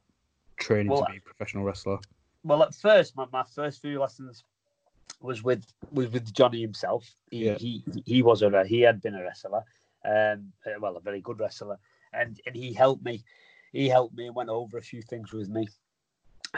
training 0.59 0.89
Well, 0.93 1.05
to 1.07 1.11
be 1.11 1.19
a 1.19 1.23
professional 1.23 1.65
wrestler? 1.65 1.99
Well, 2.45 2.63
at 2.63 2.75
first, 2.75 3.17
my, 3.17 3.27
my 3.33 3.45
first 3.55 3.81
few 3.81 4.01
lessons 4.01 4.45
was 5.23 5.43
with 5.43 5.65
was 5.91 6.09
with 6.09 6.33
Johnny 6.33 6.61
himself. 6.61 7.15
He 7.31 7.47
Yeah. 7.47 7.57
he, 7.59 7.85
he 8.05 8.23
was 8.23 8.43
a 8.43 8.65
he 8.65 8.81
had 8.81 9.01
been 9.01 9.15
a 9.15 9.23
wrestler, 9.23 9.65
um, 10.05 10.53
uh, 10.67 10.79
well, 10.81 10.97
a 10.97 11.01
very 11.01 11.21
good 11.21 11.41
wrestler, 11.41 11.79
and 12.13 12.41
and 12.47 12.57
he 12.57 12.73
helped 12.73 13.05
me. 13.05 13.25
He 13.73 13.89
helped 13.89 14.15
me 14.15 14.27
and 14.27 14.37
went 14.37 14.51
over 14.51 14.79
a 14.79 14.83
few 14.83 15.01
things 15.03 15.33
with 15.33 15.49
me, 15.49 15.69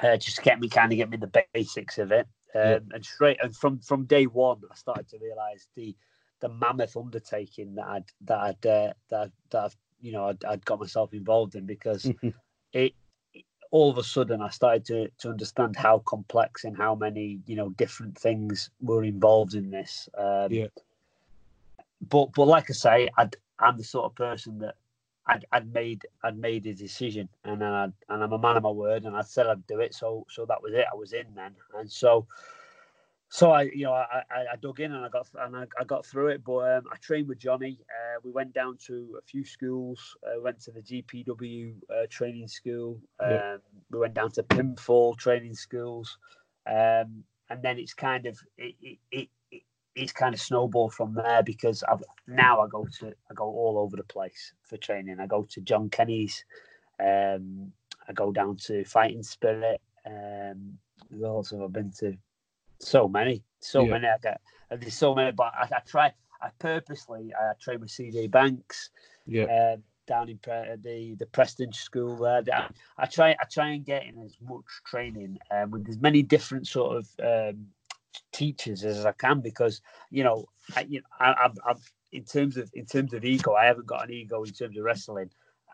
uh, 0.02 0.16
just 0.16 0.36
to 0.38 0.42
get 0.42 0.58
me 0.60 0.68
kind 0.68 0.92
of 0.92 0.96
get 0.96 1.10
me 1.10 1.16
the 1.16 1.44
basics 1.54 1.98
of 1.98 2.12
it. 2.12 2.26
Um, 2.54 2.62
Yeah. 2.62 2.78
And 2.92 3.04
straight 3.04 3.38
and 3.42 3.54
from 3.54 3.80
from 3.80 4.04
day 4.04 4.26
one, 4.26 4.60
I 4.70 4.74
started 4.74 5.08
to 5.08 5.18
realise 5.18 5.68
the 5.74 5.96
the 6.40 6.48
mammoth 6.48 6.96
undertaking 6.96 7.74
that 7.76 7.86
I'd 7.86 8.10
that 8.22 8.38
I'd 8.38 8.66
uh, 8.66 8.92
that 9.10 9.32
that 9.50 9.64
I've, 9.64 9.76
you 10.00 10.12
know 10.12 10.28
I'd, 10.28 10.44
I'd 10.44 10.64
got 10.64 10.80
myself 10.80 11.14
involved 11.14 11.54
in 11.54 11.66
because 11.66 12.10
it 12.72 12.94
all 13.74 13.90
of 13.90 13.98
a 13.98 14.04
sudden 14.04 14.40
I 14.40 14.50
started 14.50 14.84
to 14.86 15.08
to 15.18 15.30
understand 15.30 15.74
how 15.74 15.98
complex 15.98 16.62
and 16.62 16.76
how 16.76 16.94
many 16.94 17.40
you 17.44 17.56
know 17.56 17.70
different 17.70 18.16
things 18.16 18.70
were 18.80 19.02
involved 19.02 19.54
in 19.54 19.72
this. 19.72 20.08
Um, 20.16 20.52
Yeah. 20.52 20.68
But 22.08 22.26
but 22.36 22.46
like 22.46 22.70
I 22.70 22.74
say, 22.74 23.08
I'd, 23.18 23.34
I'm 23.58 23.76
the 23.76 23.82
sort 23.82 24.04
of 24.04 24.14
person 24.14 24.60
that 24.60 24.76
I'd, 25.26 25.44
I'd 25.50 25.72
made 25.74 26.06
I'd 26.22 26.38
made 26.38 26.66
a 26.66 26.74
decision 26.74 27.28
and 27.42 27.60
then 27.60 27.72
I'd, 27.72 27.92
and 28.08 28.22
I'm 28.22 28.32
a 28.32 28.38
man 28.38 28.56
of 28.56 28.62
my 28.62 28.70
word 28.70 29.06
and 29.06 29.16
I 29.16 29.22
said 29.22 29.48
I'd 29.48 29.66
do 29.66 29.80
it. 29.80 29.92
So 29.92 30.24
so 30.30 30.46
that 30.46 30.62
was 30.62 30.72
it. 30.72 30.86
I 30.92 30.94
was 30.94 31.12
in 31.12 31.26
then 31.34 31.56
and 31.76 31.90
so. 31.90 32.26
So 33.28 33.50
I, 33.50 33.62
you 33.62 33.84
know, 33.84 33.92
I, 33.92 34.22
I, 34.30 34.40
I, 34.52 34.56
dug 34.60 34.80
in 34.80 34.92
and 34.92 35.04
I 35.04 35.08
got 35.08 35.26
and 35.40 35.56
I, 35.56 35.66
I 35.78 35.84
got 35.84 36.06
through 36.06 36.28
it. 36.28 36.44
But 36.44 36.76
um, 36.76 36.84
I 36.92 36.96
trained 36.98 37.28
with 37.28 37.38
Johnny. 37.38 37.78
Uh, 37.88 38.20
we 38.22 38.30
went 38.30 38.52
down 38.52 38.76
to 38.86 39.18
a 39.18 39.22
few 39.22 39.44
schools. 39.44 40.16
Uh, 40.24 40.40
went 40.40 40.60
to 40.60 40.72
the 40.72 40.80
GPW 40.80 41.74
uh, 41.90 42.06
training 42.08 42.48
school. 42.48 43.00
Um, 43.20 43.30
yeah. 43.30 43.56
We 43.90 43.98
went 43.98 44.14
down 44.14 44.30
to 44.32 44.42
pinfall 44.42 45.16
training 45.18 45.54
schools, 45.54 46.16
um, 46.68 47.24
and 47.50 47.62
then 47.62 47.78
it's 47.78 47.94
kind 47.94 48.26
of 48.26 48.38
it, 48.56 48.74
it, 48.80 48.98
it, 49.10 49.28
it, 49.50 49.62
it's 49.96 50.12
kind 50.12 50.34
of 50.34 50.40
snowballed 50.40 50.94
from 50.94 51.14
there 51.14 51.42
because 51.42 51.82
I've 51.82 52.02
now 52.28 52.60
I 52.60 52.68
go 52.68 52.86
to 53.00 53.08
I 53.08 53.34
go 53.34 53.44
all 53.44 53.78
over 53.78 53.96
the 53.96 54.04
place 54.04 54.52
for 54.62 54.76
training. 54.76 55.18
I 55.18 55.26
go 55.26 55.44
to 55.50 55.60
John 55.60 55.88
Kenny's. 55.90 56.44
Um, 57.00 57.72
I 58.08 58.12
go 58.12 58.30
down 58.30 58.56
to 58.66 58.84
Fighting 58.84 59.22
Spirit. 59.22 59.80
Um, 60.06 60.78
also 61.24 61.64
I've 61.64 61.72
been 61.72 61.92
to 61.98 62.16
so 62.84 63.08
many, 63.08 63.42
so 63.60 63.84
yeah. 63.84 63.90
many. 63.90 64.06
I 64.06 64.16
get 64.22 64.40
there's 64.70 64.94
so 64.94 65.14
many, 65.14 65.32
but 65.32 65.52
I, 65.58 65.68
I 65.76 65.80
try. 65.86 66.12
I 66.42 66.48
purposely 66.58 67.32
I 67.34 67.52
train 67.60 67.80
with 67.80 67.90
CJ 67.90 68.30
Banks. 68.30 68.90
Yeah. 69.26 69.44
Uh, 69.44 69.76
down 70.06 70.28
in 70.28 70.38
the 70.82 71.16
the 71.18 71.26
Preston 71.26 71.72
school 71.72 72.16
there. 72.16 72.68
I 72.98 73.06
try 73.06 73.30
I 73.30 73.44
try 73.50 73.68
and 73.68 73.84
get 73.84 74.04
in 74.04 74.22
as 74.22 74.36
much 74.42 74.64
training 74.86 75.38
um, 75.50 75.70
with 75.70 75.88
as 75.88 75.98
many 75.98 76.22
different 76.22 76.66
sort 76.66 76.98
of 76.98 77.08
um, 77.22 77.66
teachers 78.32 78.84
as 78.84 79.06
I 79.06 79.12
can 79.12 79.40
because 79.40 79.80
you 80.10 80.24
know 80.24 80.46
I, 80.76 80.86
you 80.88 81.00
know 81.00 81.06
I, 81.20 81.48
I've 81.66 81.92
in 82.12 82.24
terms 82.24 82.56
of 82.56 82.70
in 82.74 82.86
terms 82.86 83.12
of 83.12 83.24
ego 83.24 83.54
I 83.54 83.66
haven't 83.66 83.86
got 83.86 84.04
an 84.04 84.12
ego 84.12 84.42
in 84.44 84.52
terms 84.52 84.76
of 84.76 84.84
wrestling. 84.84 85.30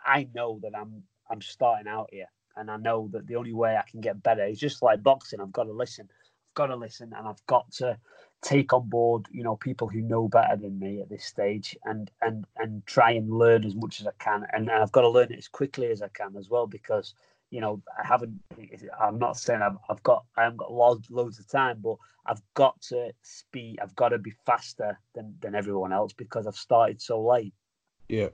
I 0.07 0.29
know 0.35 0.61
that 0.63 0.73
I'm 0.77 1.03
I'm 1.31 1.41
starting 1.41 1.89
out 1.89 2.09
here 2.13 2.31
and 2.57 2.71
I 2.71 2.77
know 2.77 3.09
that 3.13 3.27
the 3.27 3.37
only 3.37 3.53
way 3.53 3.77
I 3.77 3.89
can 3.91 4.01
get 4.01 4.23
better 4.23 4.45
is 4.45 4.59
just 4.59 4.83
like 4.83 5.03
boxing. 5.03 5.41
I've 5.41 5.53
got 5.53 5.65
to 5.65 5.73
listen 5.73 6.09
got 6.55 6.67
to 6.67 6.77
listen 6.77 7.13
and 7.17 7.27
I've 7.27 7.45
got 7.47 7.71
to 7.73 7.99
take 8.43 8.73
on 8.73 8.89
board, 8.89 9.27
you 9.31 9.43
know, 9.43 9.57
people 9.57 9.89
who 9.89 10.01
know 10.01 10.29
better 10.29 10.57
than 10.57 10.79
me 10.79 11.01
at 11.01 11.09
this 11.09 11.25
stage 11.25 11.77
and 11.85 12.11
and 12.23 12.45
and 12.57 12.85
try 12.87 13.13
and 13.13 13.31
learn 13.31 13.65
as 13.65 13.75
much 13.75 14.01
as 14.01 14.07
I 14.07 14.13
can. 14.19 14.47
And, 14.53 14.71
I've 14.71 14.93
got 14.93 15.03
to 15.03 15.09
learn 15.09 15.33
it 15.33 15.39
as 15.39 15.49
quickly 15.49 15.89
as 15.89 16.03
I 16.03 16.09
can 16.09 16.37
as 16.37 16.49
well 16.49 16.67
because 16.67 17.15
you 17.51 17.61
know 17.61 17.83
I 17.99 18.07
haven't. 18.07 18.41
I'm 19.01 19.19
not 19.19 19.37
saying 19.37 19.63
I've, 19.63 19.77
I've 19.89 20.03
got 20.03 20.25
I 20.37 20.45
haven't 20.45 20.59
got 20.59 20.73
loads 20.73 21.11
loads 21.11 21.39
of 21.39 21.49
time, 21.49 21.81
but 21.83 21.97
I've 22.27 22.43
got 22.55 22.81
to 22.83 23.13
speed. 23.23 23.79
I've 23.83 23.97
got 23.97 24.11
to 24.11 24.19
be 24.19 24.33
faster 24.47 24.99
than 25.15 25.35
than 25.41 25.55
everyone 25.55 25.93
else 25.93 26.13
because 26.13 26.47
I've 26.47 26.57
started 26.57 27.01
so 27.01 27.21
late. 27.21 27.55
Yeah. 28.09 28.29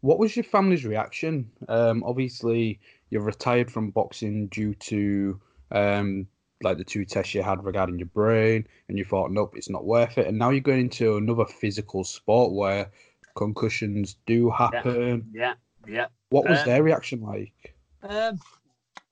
What 0.00 0.18
was 0.18 0.34
your 0.34 0.44
family's 0.44 0.84
reaction? 0.84 1.50
Um, 1.68 2.02
obviously, 2.04 2.80
you're 3.10 3.22
retired 3.22 3.70
from 3.70 3.90
boxing 3.90 4.48
due 4.48 4.74
to 4.74 5.40
um, 5.70 6.26
like 6.62 6.78
the 6.78 6.84
two 6.84 7.04
tests 7.04 7.34
you 7.34 7.42
had 7.42 7.64
regarding 7.64 7.98
your 7.98 8.06
brain, 8.06 8.66
and 8.88 8.98
you 8.98 9.04
thought, 9.04 9.30
nope, 9.30 9.54
it's 9.56 9.70
not 9.70 9.84
worth 9.84 10.18
it. 10.18 10.26
And 10.26 10.38
now 10.38 10.50
you're 10.50 10.60
going 10.60 10.80
into 10.80 11.16
another 11.16 11.44
physical 11.44 12.04
sport 12.04 12.52
where 12.52 12.90
concussions 13.34 14.16
do 14.26 14.50
happen. 14.50 15.30
Yeah, 15.32 15.54
yeah. 15.86 15.94
yeah. 15.94 16.06
What 16.30 16.48
was 16.48 16.60
um, 16.60 16.66
their 16.66 16.82
reaction 16.82 17.20
like? 17.22 17.74
Um, 18.02 18.40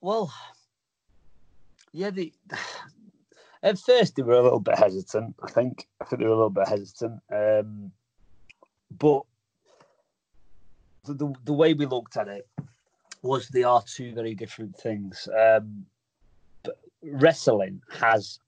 well, 0.01 0.33
yeah, 1.93 2.09
the 2.09 2.33
at 3.63 3.79
first 3.79 4.15
they 4.15 4.23
were 4.23 4.33
a 4.33 4.43
little 4.43 4.59
bit 4.59 4.77
hesitant. 4.77 5.35
I 5.43 5.51
think 5.51 5.87
I 6.01 6.05
think 6.05 6.19
they 6.19 6.25
were 6.25 6.33
a 6.33 6.35
little 6.35 6.49
bit 6.49 6.67
hesitant, 6.67 7.21
um, 7.31 7.91
but 8.97 9.23
the, 11.05 11.13
the, 11.13 11.33
the 11.45 11.53
way 11.53 11.73
we 11.73 11.85
looked 11.85 12.17
at 12.17 12.27
it 12.27 12.47
was 13.21 13.47
they 13.49 13.63
are 13.63 13.83
two 13.83 14.13
very 14.13 14.35
different 14.35 14.75
things. 14.77 15.27
Um, 15.27 15.85
wrestling 17.03 17.81
has 17.91 18.39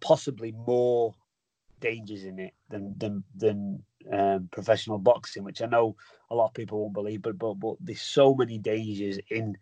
possibly 0.00 0.52
more 0.52 1.14
dangers 1.80 2.24
in 2.24 2.38
it 2.38 2.54
than 2.70 2.94
than 2.98 3.24
than 3.36 3.82
um, 4.12 4.48
professional 4.52 4.98
boxing, 4.98 5.44
which 5.44 5.62
I 5.62 5.66
know 5.66 5.96
a 6.30 6.34
lot 6.34 6.48
of 6.48 6.54
people 6.54 6.80
won't 6.80 6.94
believe, 6.94 7.22
but 7.22 7.38
but 7.38 7.54
but 7.54 7.76
there's 7.80 8.02
so 8.02 8.34
many 8.34 8.58
dangers 8.58 9.18
in 9.30 9.56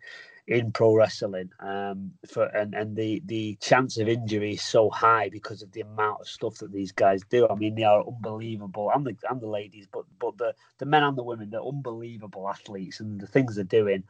in 0.47 0.71
pro 0.73 0.93
wrestling, 0.93 1.49
um, 1.59 2.11
for 2.29 2.45
and 2.47 2.73
and 2.73 2.95
the 2.95 3.21
the 3.25 3.57
chance 3.61 3.97
of 3.97 4.07
injury 4.09 4.53
is 4.53 4.61
so 4.61 4.89
high 4.89 5.29
because 5.29 5.61
of 5.61 5.71
the 5.71 5.81
amount 5.81 6.21
of 6.21 6.27
stuff 6.27 6.55
that 6.57 6.71
these 6.71 6.91
guys 6.91 7.21
do. 7.29 7.47
I 7.47 7.55
mean, 7.55 7.75
they 7.75 7.83
are 7.83 8.05
unbelievable. 8.05 8.91
I'm 8.93 9.03
the 9.03 9.15
I'm 9.29 9.39
the 9.39 9.47
ladies, 9.47 9.87
but 9.91 10.03
but 10.19 10.37
the 10.37 10.53
the 10.79 10.85
men 10.85 11.03
and 11.03 11.17
the 11.17 11.23
women, 11.23 11.49
they're 11.49 11.63
unbelievable 11.63 12.49
athletes, 12.49 12.99
and 12.99 13.19
the 13.19 13.27
things 13.27 13.55
they're 13.55 13.63
doing 13.63 14.03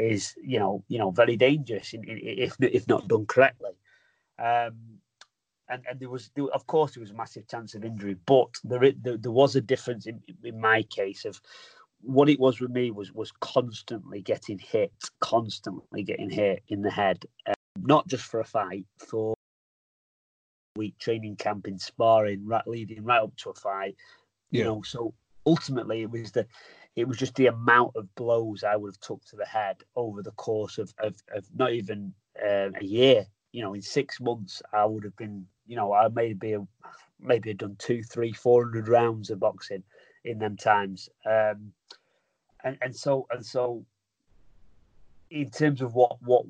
is 0.00 0.34
you 0.42 0.58
know 0.58 0.82
you 0.88 0.98
know 0.98 1.10
very 1.10 1.36
dangerous 1.36 1.94
if 1.94 2.56
if 2.60 2.88
not 2.88 3.08
done 3.08 3.26
correctly. 3.26 3.72
Um, 4.38 5.00
and, 5.68 5.84
and 5.88 6.00
there 6.00 6.08
was 6.08 6.30
of 6.52 6.66
course 6.66 6.94
there 6.94 7.00
was 7.00 7.10
a 7.10 7.14
massive 7.14 7.46
chance 7.46 7.74
of 7.74 7.84
injury, 7.84 8.16
but 8.26 8.48
there 8.64 8.92
there, 9.02 9.16
there 9.16 9.32
was 9.32 9.56
a 9.56 9.60
difference 9.60 10.06
in, 10.06 10.20
in 10.42 10.60
my 10.60 10.82
case 10.82 11.24
of 11.24 11.40
what 12.02 12.28
it 12.28 12.40
was 12.40 12.60
with 12.60 12.70
me 12.70 12.90
was 12.90 13.12
was 13.12 13.32
constantly 13.40 14.22
getting 14.22 14.58
hit, 14.58 14.92
constantly 15.20 16.02
getting 16.02 16.30
hit 16.30 16.62
in 16.68 16.82
the 16.82 16.90
head, 16.90 17.24
uh, 17.46 17.52
not 17.78 18.06
just 18.08 18.24
for 18.24 18.40
a 18.40 18.44
fight, 18.44 18.86
for 18.98 19.34
week 20.76 20.98
training 20.98 21.36
camp 21.36 21.68
in 21.68 21.78
sparring, 21.78 22.46
right 22.46 22.66
leading 22.66 23.04
right 23.04 23.22
up 23.22 23.36
to 23.36 23.50
a 23.50 23.54
fight. 23.54 23.96
You 24.50 24.60
yeah. 24.60 24.64
know, 24.64 24.82
so 24.82 25.14
ultimately 25.46 26.02
it 26.02 26.10
was 26.10 26.32
the 26.32 26.46
it 26.96 27.06
was 27.06 27.16
just 27.16 27.34
the 27.36 27.46
amount 27.46 27.92
of 27.96 28.14
blows 28.14 28.64
I 28.64 28.76
would 28.76 28.94
have 28.94 29.00
took 29.00 29.24
to 29.26 29.36
the 29.36 29.46
head 29.46 29.82
over 29.96 30.22
the 30.22 30.32
course 30.32 30.78
of, 30.78 30.92
of, 30.98 31.16
of 31.34 31.44
not 31.54 31.72
even 31.72 32.12
uh, 32.42 32.70
a 32.78 32.84
year. 32.84 33.26
You 33.52 33.62
know, 33.62 33.74
in 33.74 33.82
six 33.82 34.20
months, 34.20 34.62
I 34.72 34.84
would 34.84 35.04
have 35.04 35.16
been, 35.16 35.46
you 35.66 35.76
know, 35.76 35.92
I 35.92 36.08
maybe 36.08 36.56
maybe 37.20 37.50
had 37.50 37.58
done 37.58 37.76
two, 37.78 38.02
three, 38.02 38.32
four 38.32 38.64
hundred 38.64 38.88
rounds 38.88 39.30
of 39.30 39.40
boxing 39.40 39.82
in 40.24 40.38
them 40.38 40.56
times. 40.56 41.08
Um, 41.26 41.72
and 42.64 42.78
and 42.82 42.94
so 42.94 43.26
and 43.30 43.44
so, 43.44 43.84
in 45.30 45.50
terms 45.50 45.80
of 45.80 45.94
what 45.94 46.22
what 46.22 46.44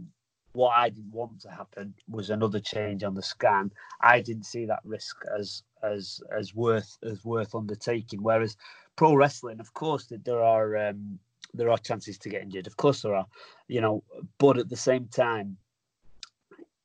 what 0.53 0.71
I 0.71 0.89
didn't 0.89 1.13
want 1.13 1.41
to 1.43 1.51
happen 1.51 1.95
was 2.09 2.31
another 2.31 2.61
change 2.61 3.05
on 3.05 3.15
the 3.15 3.23
scan. 3.23 3.73
I 4.01 4.21
didn't 4.21 4.47
see 4.47 4.67
that 4.67 4.81
risk 4.85 5.17
as 5.39 5.63
as 5.83 6.21
as 6.37 6.55
worth 6.55 6.99
as 7.03 7.25
worth 7.25 7.55
undertaking. 7.55 8.23
Whereas 8.23 8.57
pro 8.97 9.15
wrestling, 9.15 9.61
of 9.61 9.73
course, 9.75 10.13
there 10.25 10.43
are 10.43 10.77
um, 10.77 11.19
there 11.55 11.71
are 11.71 11.79
chances 11.79 12.19
to 12.19 12.29
get 12.29 12.43
injured. 12.43 12.67
Of 12.67 12.77
course, 12.77 13.03
there 13.03 13.15
are, 13.15 13.27
you 13.69 13.81
know. 13.81 14.03
But 14.39 14.59
at 14.59 14.69
the 14.69 14.77
same 14.77 15.07
time, 15.07 15.57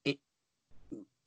it, 0.03 0.17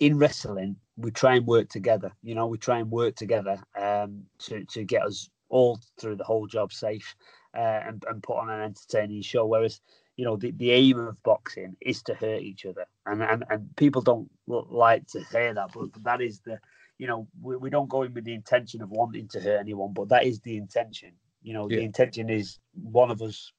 in 0.00 0.18
wrestling, 0.18 0.76
we 0.96 1.10
try 1.10 1.36
and 1.36 1.46
work 1.46 1.68
together. 1.68 2.12
You 2.22 2.34
know, 2.34 2.46
we 2.46 2.58
try 2.58 2.78
and 2.78 2.90
work 2.90 3.16
together 3.16 3.58
um, 3.80 4.24
to 4.40 4.64
to 4.64 4.84
get 4.84 5.02
us 5.02 5.30
all 5.48 5.78
through 5.98 6.16
the 6.16 6.24
whole 6.24 6.46
job 6.46 6.72
safe 6.72 7.14
uh, 7.56 7.80
and 7.86 8.04
and 8.08 8.22
put 8.22 8.38
on 8.38 8.50
an 8.50 8.60
entertaining 8.60 9.22
show. 9.22 9.46
Whereas 9.46 9.80
you 10.18 10.24
know 10.24 10.36
the, 10.36 10.50
the 10.50 10.72
aim 10.72 10.98
of 10.98 11.22
boxing 11.22 11.76
is 11.80 12.02
to 12.02 12.12
hurt 12.12 12.42
each 12.42 12.66
other 12.66 12.84
and 13.06 13.22
and, 13.22 13.44
and 13.48 13.74
people 13.76 14.02
don't 14.02 14.28
like 14.46 15.06
to 15.06 15.22
hear 15.30 15.54
that 15.54 15.70
but 15.72 15.88
that 16.02 16.20
is 16.20 16.40
the 16.40 16.58
you 16.98 17.06
know, 17.06 17.28
we, 17.40 17.56
we 17.56 17.70
don't 17.70 17.88
go 17.88 18.02
in 18.02 18.12
with 18.12 18.24
the 18.24 18.34
intention 18.34 18.82
of 18.82 18.90
wanting 18.90 19.28
to 19.28 19.40
hurt 19.40 19.60
anyone, 19.60 19.92
but 19.92 20.08
that 20.08 20.24
is 20.24 20.40
the 20.40 20.56
intention. 20.56 21.12
You 21.42 21.54
know, 21.54 21.68
yeah. 21.70 21.78
the 21.78 21.84
intention 21.84 22.28
is 22.28 22.58
one 22.74 23.10
of 23.10 23.22
us 23.22 23.52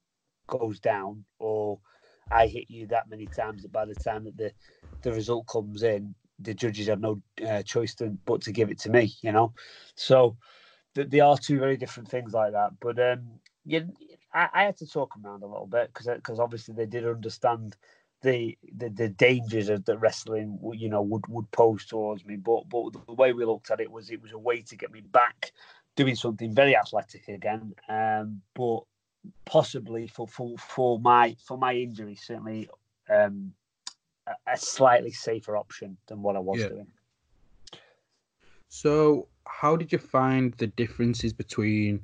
goes 0.47 0.79
down 0.79 1.23
or 1.39 1.79
I 2.31 2.47
hit 2.47 2.69
you 2.69 2.87
that 2.87 3.09
many 3.09 3.27
times 3.27 3.63
that 3.63 3.71
by 3.71 3.85
the 3.85 3.95
time 3.95 4.25
that 4.25 4.37
the 4.37 4.51
the 5.01 5.13
result 5.13 5.47
comes 5.47 5.83
in, 5.83 6.13
the 6.39 6.53
judges 6.53 6.87
have 6.87 6.99
no 6.99 7.21
uh, 7.47 7.63
choice 7.63 7.95
to, 7.95 8.17
but 8.25 8.41
to 8.41 8.51
give 8.51 8.69
it 8.69 8.79
to 8.79 8.89
me. 8.89 9.13
You 9.21 9.31
know, 9.31 9.53
so 9.95 10.37
th- 10.95 11.09
they 11.09 11.21
are 11.21 11.37
two 11.37 11.59
very 11.59 11.77
different 11.77 12.09
things 12.09 12.33
like 12.33 12.51
that. 12.51 12.71
But 12.81 12.99
um, 12.99 13.39
yeah, 13.65 13.81
I, 14.33 14.49
I 14.53 14.63
had 14.63 14.77
to 14.77 14.87
talk 14.87 15.13
them 15.13 15.25
around 15.25 15.43
a 15.43 15.47
little 15.47 15.67
bit 15.67 15.91
because 15.93 16.07
because 16.07 16.39
obviously 16.39 16.75
they 16.75 16.85
did 16.85 17.07
understand 17.07 17.77
the, 18.21 18.57
the 18.75 18.89
the 18.89 19.09
dangers 19.09 19.69
of 19.69 19.85
that 19.85 19.97
wrestling 19.99 20.59
you 20.73 20.89
know 20.89 21.01
would 21.01 21.25
would 21.27 21.49
pose 21.51 21.85
towards 21.85 22.25
me. 22.25 22.35
But 22.35 22.69
but 22.69 22.93
the 23.07 23.13
way 23.13 23.33
we 23.33 23.45
looked 23.45 23.71
at 23.71 23.79
it 23.79 23.91
was 23.91 24.09
it 24.09 24.21
was 24.21 24.33
a 24.33 24.37
way 24.37 24.61
to 24.61 24.75
get 24.75 24.91
me 24.91 25.01
back 25.01 25.51
doing 25.95 26.15
something 26.15 26.53
very 26.53 26.75
athletic 26.75 27.27
again. 27.27 27.73
Um 27.87 28.41
but 28.55 28.81
possibly 29.45 30.07
for 30.07 30.27
for 30.27 30.57
for 30.57 30.99
my 30.99 31.35
for 31.45 31.57
my 31.57 31.73
injury 31.73 32.15
certainly 32.15 32.69
um 33.09 33.53
a, 34.27 34.53
a 34.53 34.57
slightly 34.57 35.11
safer 35.11 35.55
option 35.57 35.97
than 36.07 36.21
what 36.21 36.35
I 36.35 36.39
was 36.39 36.59
yeah. 36.59 36.69
doing. 36.69 36.87
So 38.67 39.27
how 39.45 39.75
did 39.75 39.91
you 39.91 39.97
find 39.97 40.53
the 40.55 40.67
differences 40.67 41.33
between 41.33 42.01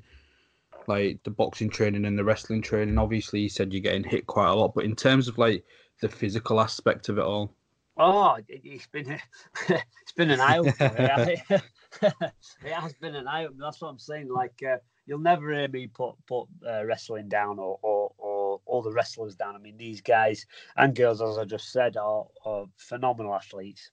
like 0.87 1.19
the 1.23 1.29
boxing 1.31 1.69
training 1.69 2.05
and 2.05 2.17
the 2.17 2.23
wrestling 2.23 2.61
training? 2.61 2.97
Obviously 2.97 3.41
you 3.41 3.49
said 3.49 3.73
you're 3.73 3.81
getting 3.81 4.03
hit 4.03 4.27
quite 4.27 4.49
a 4.49 4.55
lot 4.55 4.73
but 4.73 4.85
in 4.85 4.95
terms 4.95 5.27
of 5.27 5.37
like 5.37 5.65
the 6.01 6.09
physical 6.09 6.59
aspect 6.59 7.09
of 7.09 7.17
it 7.17 7.23
all? 7.23 7.53
Oh, 7.97 8.37
it's 8.47 8.87
been 8.87 9.17
it's 9.69 10.11
been 10.15 10.31
an 10.31 10.41
eye 10.41 10.57
opener. 10.57 11.35
it 12.01 12.73
has 12.73 12.93
been 12.93 13.15
an 13.15 13.27
eye 13.27 13.45
opener. 13.45 13.63
That's 13.63 13.81
what 13.81 13.89
I'm 13.89 13.99
saying. 13.99 14.29
Like 14.29 14.61
uh, 14.67 14.77
you'll 15.05 15.19
never 15.19 15.53
hear 15.53 15.67
me 15.67 15.87
put 15.87 16.15
put 16.27 16.47
uh, 16.67 16.83
wrestling 16.85 17.29
down 17.29 17.57
or, 17.59 17.79
or 17.81 18.11
or 18.17 18.61
all 18.65 18.81
the 18.81 18.91
wrestlers 18.91 19.35
down. 19.35 19.55
I 19.55 19.59
mean, 19.59 19.77
these 19.77 20.01
guys 20.01 20.45
and 20.75 20.95
girls, 20.95 21.21
as 21.21 21.37
I 21.37 21.45
just 21.45 21.71
said, 21.71 21.95
are, 21.97 22.25
are 22.45 22.65
phenomenal 22.77 23.33
athletes. 23.33 23.91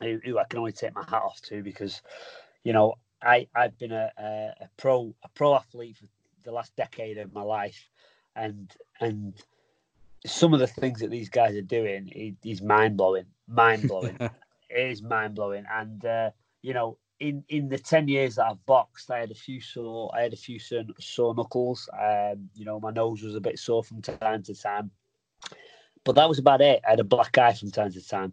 who, 0.00 0.20
who 0.24 0.38
I 0.38 0.44
can 0.44 0.58
only 0.58 0.72
take 0.72 0.94
my 0.94 1.04
hat 1.04 1.22
off 1.22 1.40
to 1.42 1.62
because, 1.62 2.02
you 2.64 2.72
know, 2.72 2.94
I 3.22 3.46
I've 3.54 3.78
been 3.78 3.92
a, 3.92 4.10
a, 4.18 4.64
a 4.64 4.70
pro 4.76 5.14
a 5.22 5.28
pro 5.30 5.54
athlete 5.54 5.96
for 5.96 6.06
the 6.44 6.52
last 6.52 6.74
decade 6.76 7.18
of 7.18 7.32
my 7.32 7.42
life, 7.42 7.88
and 8.36 8.70
and 9.00 9.34
some 10.26 10.52
of 10.52 10.60
the 10.60 10.66
things 10.66 11.00
that 11.00 11.10
these 11.10 11.28
guys 11.28 11.54
are 11.56 11.62
doing 11.62 12.36
is 12.42 12.62
mind 12.62 12.96
blowing, 12.96 13.26
mind 13.48 13.88
blowing. 13.88 14.16
it 14.20 14.90
is 14.90 15.02
mind 15.02 15.34
blowing, 15.34 15.64
and 15.72 16.04
uh, 16.04 16.30
you 16.62 16.74
know, 16.74 16.98
in 17.18 17.44
in 17.48 17.68
the 17.68 17.78
ten 17.78 18.08
years 18.08 18.36
that 18.36 18.46
I've 18.46 18.66
boxed, 18.66 19.10
I 19.10 19.18
had 19.18 19.30
a 19.30 19.34
few 19.34 19.60
sore, 19.60 20.10
I 20.14 20.22
had 20.22 20.32
a 20.32 20.36
few 20.36 20.58
sore, 20.58 20.82
sore 20.98 21.34
knuckles. 21.34 21.88
Um, 21.98 22.50
you 22.54 22.64
know, 22.64 22.80
my 22.80 22.90
nose 22.90 23.22
was 23.22 23.34
a 23.34 23.40
bit 23.40 23.58
sore 23.58 23.82
from 23.82 24.02
time 24.02 24.42
to 24.44 24.54
time, 24.54 24.90
but 26.04 26.14
that 26.16 26.28
was 26.28 26.38
about 26.38 26.60
it. 26.60 26.82
I 26.86 26.90
had 26.90 27.00
a 27.00 27.04
black 27.04 27.38
eye 27.38 27.54
from 27.54 27.70
time 27.70 27.92
to 27.92 28.06
time 28.06 28.32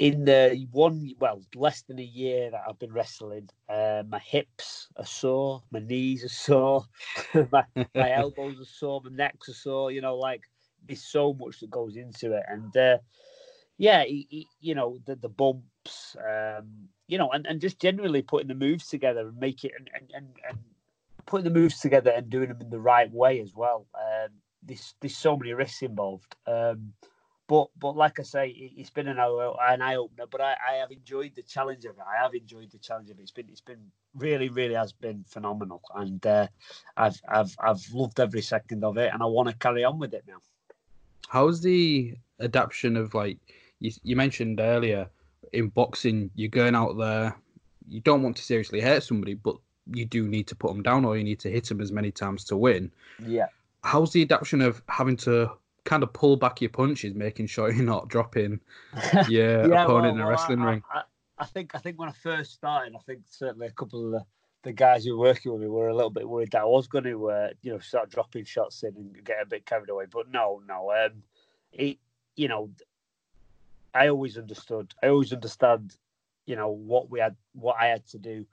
in 0.00 0.24
the 0.24 0.66
one 0.72 1.14
well 1.20 1.42
less 1.54 1.82
than 1.82 1.98
a 1.98 2.02
year 2.02 2.50
that 2.50 2.62
I've 2.66 2.78
been 2.78 2.92
wrestling, 2.92 3.50
uh, 3.68 4.02
my 4.08 4.18
hips 4.18 4.88
are 4.96 5.04
sore, 5.04 5.62
my 5.70 5.80
knees 5.80 6.24
are 6.24 6.28
sore, 6.28 6.86
my, 7.52 7.64
my 7.94 8.12
elbows 8.16 8.58
are 8.58 8.64
sore, 8.64 9.02
my 9.04 9.10
necks 9.10 9.50
are 9.50 9.54
sore. 9.54 9.92
You 9.92 10.00
know, 10.00 10.16
like 10.16 10.48
there's 10.86 11.02
so 11.02 11.32
much 11.32 11.60
that 11.60 11.70
goes 11.70 11.96
into 11.96 12.32
it, 12.32 12.42
and 12.48 12.76
uh, 12.76 12.98
yeah, 13.78 14.04
he, 14.04 14.26
he, 14.30 14.46
you 14.60 14.74
know 14.74 14.98
the 15.06 15.16
the 15.16 15.28
bumps, 15.28 16.16
um, 16.18 16.88
you 17.08 17.18
know, 17.18 17.30
and, 17.30 17.46
and 17.46 17.60
just 17.60 17.80
generally 17.80 18.22
putting 18.22 18.48
the 18.48 18.54
moves 18.54 18.88
together 18.88 19.28
and 19.28 19.38
make 19.38 19.64
it 19.64 19.72
and 19.78 19.90
and, 19.94 20.10
and, 20.14 20.26
and 20.48 20.58
putting 21.26 21.44
the 21.44 21.58
moves 21.58 21.80
together 21.80 22.10
and 22.10 22.28
doing 22.30 22.48
them 22.48 22.60
in 22.60 22.70
the 22.70 22.80
right 22.80 23.10
way 23.12 23.40
as 23.40 23.54
well. 23.54 23.86
Um, 23.94 24.30
there's 24.62 24.94
there's 25.00 25.16
so 25.16 25.36
many 25.36 25.52
risks 25.52 25.82
involved. 25.82 26.34
Um, 26.46 26.92
but 27.50 27.68
but 27.76 27.96
like 27.96 28.20
I 28.20 28.22
say, 28.22 28.48
it's 28.48 28.90
been 28.90 29.08
an, 29.08 29.18
an 29.18 29.82
eye 29.82 29.96
opener. 29.96 30.26
But 30.30 30.40
I, 30.40 30.54
I 30.70 30.74
have 30.74 30.92
enjoyed 30.92 31.32
the 31.34 31.42
challenge 31.42 31.84
of 31.84 31.96
it. 31.96 32.04
I 32.06 32.22
have 32.22 32.32
enjoyed 32.32 32.70
the 32.70 32.78
challenge 32.78 33.10
of 33.10 33.18
it. 33.18 33.22
It's 33.22 33.32
been 33.32 33.48
it's 33.48 33.60
been 33.60 33.90
really 34.14 34.48
really 34.50 34.74
has 34.74 34.92
been 34.92 35.24
phenomenal, 35.26 35.82
and 35.96 36.24
uh, 36.24 36.46
I've 36.96 37.20
I've 37.28 37.56
I've 37.58 37.84
loved 37.92 38.20
every 38.20 38.42
second 38.42 38.84
of 38.84 38.98
it, 38.98 39.12
and 39.12 39.20
I 39.20 39.26
want 39.26 39.48
to 39.48 39.56
carry 39.56 39.82
on 39.82 39.98
with 39.98 40.14
it 40.14 40.24
now. 40.28 40.36
How's 41.30 41.60
the 41.60 42.16
adaptation 42.40 42.96
of 42.96 43.14
like 43.14 43.38
you, 43.78 43.92
you 44.02 44.16
mentioned 44.16 44.58
earlier 44.58 45.08
in 45.52 45.68
boxing? 45.68 46.28
You're 46.34 46.48
going 46.48 46.74
out 46.74 46.98
there, 46.98 47.36
you 47.88 48.00
don't 48.00 48.24
want 48.24 48.36
to 48.38 48.42
seriously 48.42 48.80
hurt 48.80 49.04
somebody, 49.04 49.34
but 49.34 49.54
you 49.92 50.06
do 50.06 50.26
need 50.26 50.48
to 50.48 50.56
put 50.56 50.72
them 50.72 50.82
down, 50.82 51.04
or 51.04 51.16
you 51.16 51.22
need 51.22 51.38
to 51.38 51.48
hit 51.48 51.66
them 51.66 51.80
as 51.80 51.92
many 51.92 52.10
times 52.10 52.42
to 52.46 52.56
win. 52.56 52.90
Yeah. 53.24 53.46
How's 53.84 54.12
the 54.12 54.22
adaptation 54.22 54.60
of 54.60 54.82
having 54.88 55.16
to 55.18 55.52
kind 55.84 56.02
of 56.02 56.12
pull 56.12 56.36
back 56.36 56.60
your 56.60 56.70
punches, 56.70 57.14
making 57.14 57.46
sure 57.46 57.70
you're 57.70 57.84
not 57.84 58.08
dropping 58.08 58.58
your 59.28 59.68
yeah, 59.68 59.84
opponent 59.84 60.14
well, 60.14 60.14
in 60.14 60.20
a 60.20 60.26
wrestling 60.26 60.62
I, 60.62 60.70
ring. 60.70 60.82
I, 60.92 61.02
I, 61.38 61.44
think 61.46 61.76
I 61.76 61.78
think 61.78 61.96
when 61.96 62.08
I 62.08 62.12
first 62.12 62.54
started, 62.54 62.96
I 62.96 62.98
think 63.06 63.20
certainly 63.30 63.68
a 63.68 63.70
couple 63.70 64.04
of 64.04 64.10
the, 64.10 64.24
the 64.62 64.72
guys 64.72 65.04
who 65.04 65.16
were 65.16 65.26
working 65.26 65.52
with 65.52 65.62
me 65.62 65.68
were 65.68 65.88
a 65.88 65.94
little 65.94 66.10
bit 66.10 66.28
worried 66.28 66.50
that 66.52 66.62
I 66.62 66.66
was 66.66 66.86
going 66.86 67.04
to, 67.04 67.30
uh, 67.30 67.48
you 67.62 67.72
know, 67.72 67.78
start 67.78 68.10
dropping 68.10 68.44
shots 68.44 68.82
in 68.82 68.94
and 68.94 69.24
get 69.24 69.42
a 69.42 69.46
bit 69.46 69.66
carried 69.66 69.88
away. 69.88 70.04
But 70.10 70.30
no, 70.30 70.62
no, 70.68 70.92
um, 70.92 71.22
it, 71.72 71.98
you 72.36 72.48
know, 72.48 72.70
I 73.94 74.08
always 74.08 74.36
understood. 74.36 74.94
I 75.02 75.08
always 75.08 75.32
understand, 75.32 75.96
you 76.46 76.56
know, 76.56 76.68
what 76.68 77.10
we 77.10 77.20
had, 77.20 77.36
what 77.52 77.76
I 77.80 77.86
had 77.86 78.06
to 78.08 78.18
do 78.18 78.46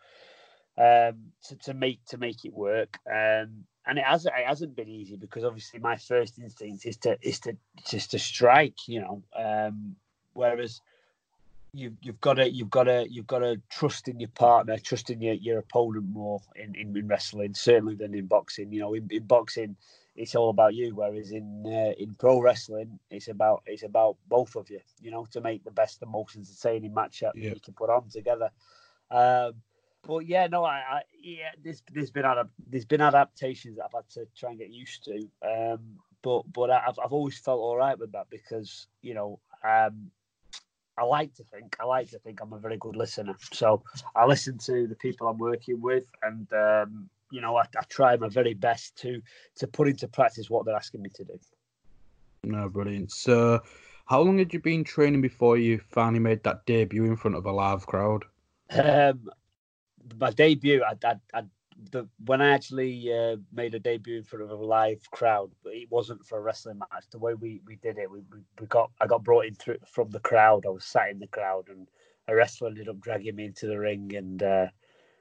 um, 0.77 1.31
to, 1.47 1.55
to 1.63 1.73
make 1.73 2.03
to 2.05 2.17
make 2.17 2.45
it 2.45 2.53
work. 2.53 2.97
Um, 3.09 3.65
and 3.85 3.97
it 3.97 4.03
hasn't 4.03 4.35
it 4.37 4.47
hasn't 4.47 4.75
been 4.75 4.89
easy 4.89 5.15
because 5.15 5.43
obviously 5.43 5.79
my 5.79 5.95
first 5.97 6.39
instinct 6.39 6.85
is 6.85 6.97
to 6.97 7.17
is 7.21 7.39
to 7.41 7.57
just 7.85 8.11
to 8.11 8.19
strike, 8.19 8.87
you 8.87 9.01
know. 9.01 9.23
Um, 9.35 9.95
whereas 10.33 10.81
you've 11.73 11.97
you've 12.01 12.21
got 12.21 12.35
to 12.35 12.49
you've 12.49 12.69
got 12.69 12.83
to 12.83 13.07
you've 13.09 13.27
got 13.27 13.39
to 13.39 13.61
trust 13.69 14.07
in 14.07 14.19
your 14.19 14.29
partner, 14.29 14.77
trust 14.77 15.09
in 15.09 15.21
your, 15.21 15.35
your 15.35 15.59
opponent 15.59 16.05
more 16.09 16.39
in, 16.55 16.75
in, 16.75 16.95
in 16.95 17.07
wrestling 17.07 17.53
certainly 17.53 17.95
than 17.95 18.13
in 18.13 18.25
boxing. 18.25 18.71
You 18.71 18.79
know, 18.79 18.93
in, 18.93 19.07
in 19.11 19.23
boxing 19.23 19.75
it's 20.15 20.35
all 20.35 20.49
about 20.49 20.73
you, 20.73 20.95
whereas 20.95 21.31
in 21.31 21.63
uh, 21.65 21.93
in 22.01 22.15
pro 22.15 22.41
wrestling 22.41 22.99
it's 23.09 23.27
about 23.27 23.63
it's 23.65 23.83
about 23.83 24.17
both 24.27 24.55
of 24.55 24.69
you. 24.69 24.79
You 25.01 25.11
know, 25.11 25.27
to 25.31 25.41
make 25.41 25.63
the 25.63 25.71
best 25.71 26.01
emotions 26.01 26.49
and 26.49 26.55
most 26.55 26.65
entertaining 26.65 26.93
match 26.93 27.19
that 27.21 27.35
you 27.35 27.59
can 27.59 27.73
put 27.73 27.89
on 27.89 28.09
together. 28.09 28.49
Um, 29.11 29.53
but 30.05 30.25
yeah, 30.25 30.47
no, 30.47 30.63
I, 30.63 30.75
I 30.77 31.01
yeah, 31.21 31.51
there's 31.63 31.83
there's 31.91 32.11
been 32.11 32.23
adap- 32.23 32.49
there's 32.67 32.85
been 32.85 33.01
adaptations 33.01 33.77
that 33.77 33.85
I've 33.85 33.93
had 33.93 34.09
to 34.11 34.27
try 34.35 34.51
and 34.51 34.59
get 34.59 34.71
used 34.71 35.03
to. 35.05 35.29
Um, 35.45 35.97
but 36.21 36.43
but 36.51 36.71
I've 36.71 36.97
I've 37.03 37.13
always 37.13 37.37
felt 37.37 37.59
all 37.59 37.77
right 37.77 37.97
with 37.97 38.13
that 38.13 38.27
because 38.29 38.87
you 39.01 39.13
know 39.13 39.39
um, 39.63 40.11
I 40.97 41.03
like 41.03 41.33
to 41.35 41.43
think 41.43 41.77
I 41.79 41.85
like 41.85 42.09
to 42.11 42.19
think 42.19 42.41
I'm 42.41 42.53
a 42.53 42.59
very 42.59 42.77
good 42.77 42.95
listener. 42.95 43.35
So 43.53 43.83
I 44.15 44.25
listen 44.25 44.57
to 44.59 44.87
the 44.87 44.95
people 44.95 45.27
I'm 45.27 45.37
working 45.37 45.81
with, 45.81 46.09
and 46.23 46.51
um, 46.53 47.09
you 47.31 47.41
know 47.41 47.55
I, 47.55 47.61
I 47.61 47.83
try 47.87 48.15
my 48.17 48.29
very 48.29 48.53
best 48.53 48.97
to 48.97 49.21
to 49.57 49.67
put 49.67 49.87
into 49.87 50.07
practice 50.07 50.49
what 50.49 50.65
they're 50.65 50.75
asking 50.75 51.03
me 51.03 51.09
to 51.15 51.23
do. 51.23 51.39
No, 52.43 52.69
brilliant. 52.69 53.11
So, 53.11 53.61
how 54.05 54.21
long 54.21 54.37
had 54.37 54.53
you 54.53 54.59
been 54.59 54.83
training 54.83 55.21
before 55.21 55.57
you 55.57 55.79
finally 55.89 56.19
made 56.19 56.43
that 56.43 56.65
debut 56.65 57.05
in 57.05 57.17
front 57.17 57.35
of 57.35 57.45
a 57.45 57.51
live 57.51 57.85
crowd? 57.85 58.23
Um, 58.71 59.29
my 60.19 60.31
debut, 60.31 60.83
I, 60.83 60.95
I, 61.05 61.15
I 61.33 61.43
the 61.91 62.07
when 62.25 62.41
I 62.41 62.49
actually 62.49 63.11
uh, 63.13 63.37
made 63.53 63.75
a 63.75 63.79
debut 63.79 64.17
in 64.17 64.23
front 64.23 64.43
of 64.43 64.59
a 64.59 64.65
live 64.65 65.01
crowd, 65.11 65.51
it 65.65 65.89
wasn't 65.91 66.25
for 66.25 66.37
a 66.37 66.41
wrestling 66.41 66.79
match. 66.79 67.05
The 67.11 67.19
way 67.19 67.33
we, 67.33 67.61
we 67.65 67.75
did 67.77 67.97
it, 67.97 68.09
we, 68.09 68.21
we, 68.31 68.39
we 68.59 68.67
got 68.67 68.91
I 68.99 69.07
got 69.07 69.23
brought 69.23 69.45
in 69.45 69.55
through 69.55 69.77
from 69.87 70.09
the 70.09 70.19
crowd. 70.19 70.65
I 70.65 70.69
was 70.69 70.85
sat 70.85 71.09
in 71.09 71.19
the 71.19 71.27
crowd, 71.27 71.69
and 71.69 71.87
a 72.27 72.35
wrestler 72.35 72.69
ended 72.69 72.89
up 72.89 72.99
dragging 72.99 73.35
me 73.35 73.45
into 73.45 73.67
the 73.67 73.77
ring, 73.77 74.15
and 74.15 74.41
uh, 74.41 74.67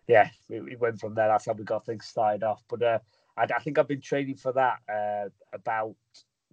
yeah, 0.06 0.28
we, 0.48 0.60
we, 0.60 0.76
went 0.76 1.00
from 1.00 1.14
there. 1.14 1.28
That's 1.28 1.46
how 1.46 1.52
we 1.52 1.64
got 1.64 1.84
things 1.84 2.06
started 2.06 2.42
off. 2.42 2.62
But 2.68 2.82
uh, 2.82 2.98
I, 3.36 3.44
I, 3.44 3.58
think 3.60 3.78
I've 3.78 3.88
been 3.88 4.00
training 4.00 4.36
for 4.36 4.52
that 4.52 4.78
uh, 4.88 5.28
about 5.52 5.96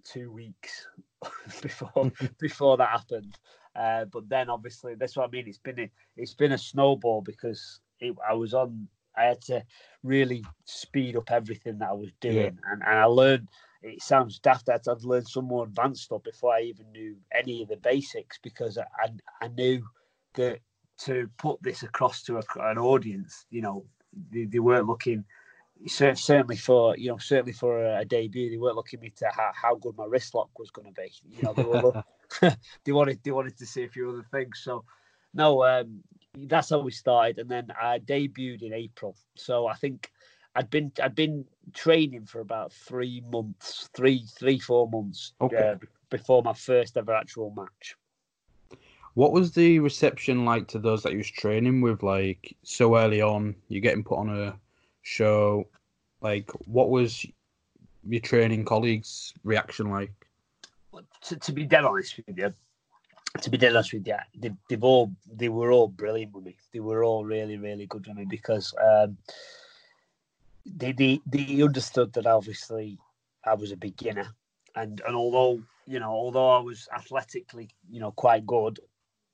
two 0.04 0.30
weeks 0.30 0.86
before 1.62 2.12
before 2.38 2.76
that 2.76 2.90
happened. 2.90 3.38
Uh, 3.74 4.04
but 4.04 4.28
then 4.28 4.48
obviously 4.48 4.94
that's 4.94 5.16
what 5.16 5.28
I 5.28 5.30
mean. 5.30 5.48
It's 5.48 5.58
been 5.58 5.80
a, 5.80 5.90
it's 6.16 6.34
been 6.34 6.52
a 6.52 6.58
snowball 6.58 7.22
because 7.22 7.80
it, 8.00 8.14
I 8.28 8.34
was 8.34 8.54
on. 8.54 8.88
I 9.16 9.24
had 9.24 9.40
to 9.42 9.64
really 10.02 10.44
speed 10.64 11.16
up 11.16 11.30
everything 11.30 11.78
that 11.78 11.90
I 11.90 11.94
was 11.94 12.10
doing, 12.20 12.36
yeah. 12.36 12.72
and, 12.72 12.82
and 12.82 12.98
I 12.98 13.04
learned. 13.04 13.48
It 13.82 14.02
sounds 14.02 14.38
daft 14.38 14.64
that 14.66 14.88
I'd 14.88 15.04
learned 15.04 15.28
some 15.28 15.44
more 15.44 15.64
advanced 15.64 16.04
stuff 16.04 16.22
before 16.22 16.54
I 16.54 16.62
even 16.62 16.90
knew 16.90 17.16
any 17.34 17.62
of 17.62 17.68
the 17.68 17.76
basics 17.76 18.38
because 18.42 18.78
I 18.78 18.84
I, 18.98 19.08
I 19.42 19.48
knew 19.48 19.84
that 20.34 20.60
to 21.00 21.28
put 21.38 21.62
this 21.62 21.82
across 21.82 22.22
to 22.22 22.38
a, 22.38 22.42
an 22.60 22.78
audience, 22.78 23.46
you 23.50 23.60
know, 23.60 23.84
they, 24.30 24.44
they 24.44 24.58
weren't 24.58 24.86
looking 24.86 25.24
certainly 25.86 26.56
for 26.56 26.96
you 26.96 27.08
know 27.08 27.18
certainly 27.18 27.52
for 27.52 27.84
a, 27.84 28.04
debut 28.04 28.48
they 28.48 28.56
weren't 28.56 28.76
looking 28.76 29.00
me 29.00 29.10
to 29.10 29.28
how, 29.34 29.50
how 29.54 29.74
good 29.74 29.96
my 29.96 30.04
wrist 30.04 30.34
lock 30.34 30.48
was 30.58 30.70
going 30.70 30.86
to 30.86 30.92
be 30.92 31.12
you 31.28 31.42
know 31.42 31.52
they, 31.52 31.62
were, 31.64 32.04
they 32.84 32.92
wanted 32.92 33.18
they 33.24 33.32
wanted 33.32 33.56
to 33.58 33.66
see 33.66 33.82
a 33.84 33.88
few 33.88 34.08
other 34.08 34.24
things 34.30 34.60
so 34.62 34.84
no 35.34 35.64
um 35.64 36.02
that's 36.36 36.70
how 36.70 36.80
we 36.80 36.90
started, 36.90 37.38
and 37.38 37.50
then 37.50 37.68
I 37.80 37.98
debuted 37.98 38.62
in 38.62 38.72
April. 38.72 39.16
So 39.36 39.66
I 39.66 39.74
think 39.74 40.10
I'd 40.54 40.70
been 40.70 40.92
I'd 41.02 41.14
been 41.14 41.44
training 41.72 42.26
for 42.26 42.40
about 42.40 42.72
three 42.72 43.22
months, 43.30 43.88
three 43.94 44.24
three 44.38 44.58
four 44.58 44.88
months 44.88 45.32
okay. 45.40 45.56
uh, 45.56 45.86
before 46.10 46.42
my 46.42 46.52
first 46.52 46.96
ever 46.96 47.14
actual 47.14 47.52
match. 47.56 47.96
What 49.14 49.32
was 49.32 49.52
the 49.52 49.78
reception 49.78 50.44
like 50.44 50.66
to 50.68 50.78
those 50.78 51.02
that 51.04 51.12
you 51.12 51.18
was 51.18 51.30
training 51.30 51.80
with? 51.80 52.02
Like 52.02 52.56
so 52.62 52.96
early 52.96 53.22
on, 53.22 53.54
you're 53.68 53.80
getting 53.80 54.04
put 54.04 54.18
on 54.18 54.28
a 54.28 54.58
show. 55.02 55.68
Like, 56.20 56.50
what 56.66 56.90
was 56.90 57.26
your 58.08 58.20
training 58.20 58.64
colleagues' 58.64 59.34
reaction 59.44 59.90
like? 59.90 60.10
To, 61.22 61.36
to 61.36 61.52
be 61.52 61.64
dead 61.64 61.84
honest 61.84 62.16
with 62.16 62.38
you, 62.38 62.54
to 63.40 63.50
be 63.50 63.66
honest 63.66 63.92
with 63.92 64.06
you, 64.06 64.16
they, 64.36 64.50
they've 64.68 64.84
all 64.84 65.12
they 65.32 65.48
were 65.48 65.72
all 65.72 65.88
brilliant 65.88 66.32
with 66.32 66.44
me. 66.44 66.56
They 66.72 66.80
were 66.80 67.02
all 67.02 67.24
really 67.24 67.56
really 67.56 67.86
good 67.86 68.06
with 68.06 68.16
me 68.16 68.24
because 68.24 68.74
um, 68.82 69.16
they, 70.64 70.92
they 70.92 71.20
they 71.26 71.62
understood 71.62 72.12
that 72.12 72.26
obviously 72.26 72.98
I 73.44 73.54
was 73.54 73.72
a 73.72 73.76
beginner, 73.76 74.28
and 74.76 75.00
and 75.06 75.16
although 75.16 75.62
you 75.86 75.98
know 75.98 76.10
although 76.10 76.50
I 76.50 76.60
was 76.60 76.88
athletically 76.94 77.68
you 77.90 78.00
know 78.00 78.12
quite 78.12 78.46
good, 78.46 78.78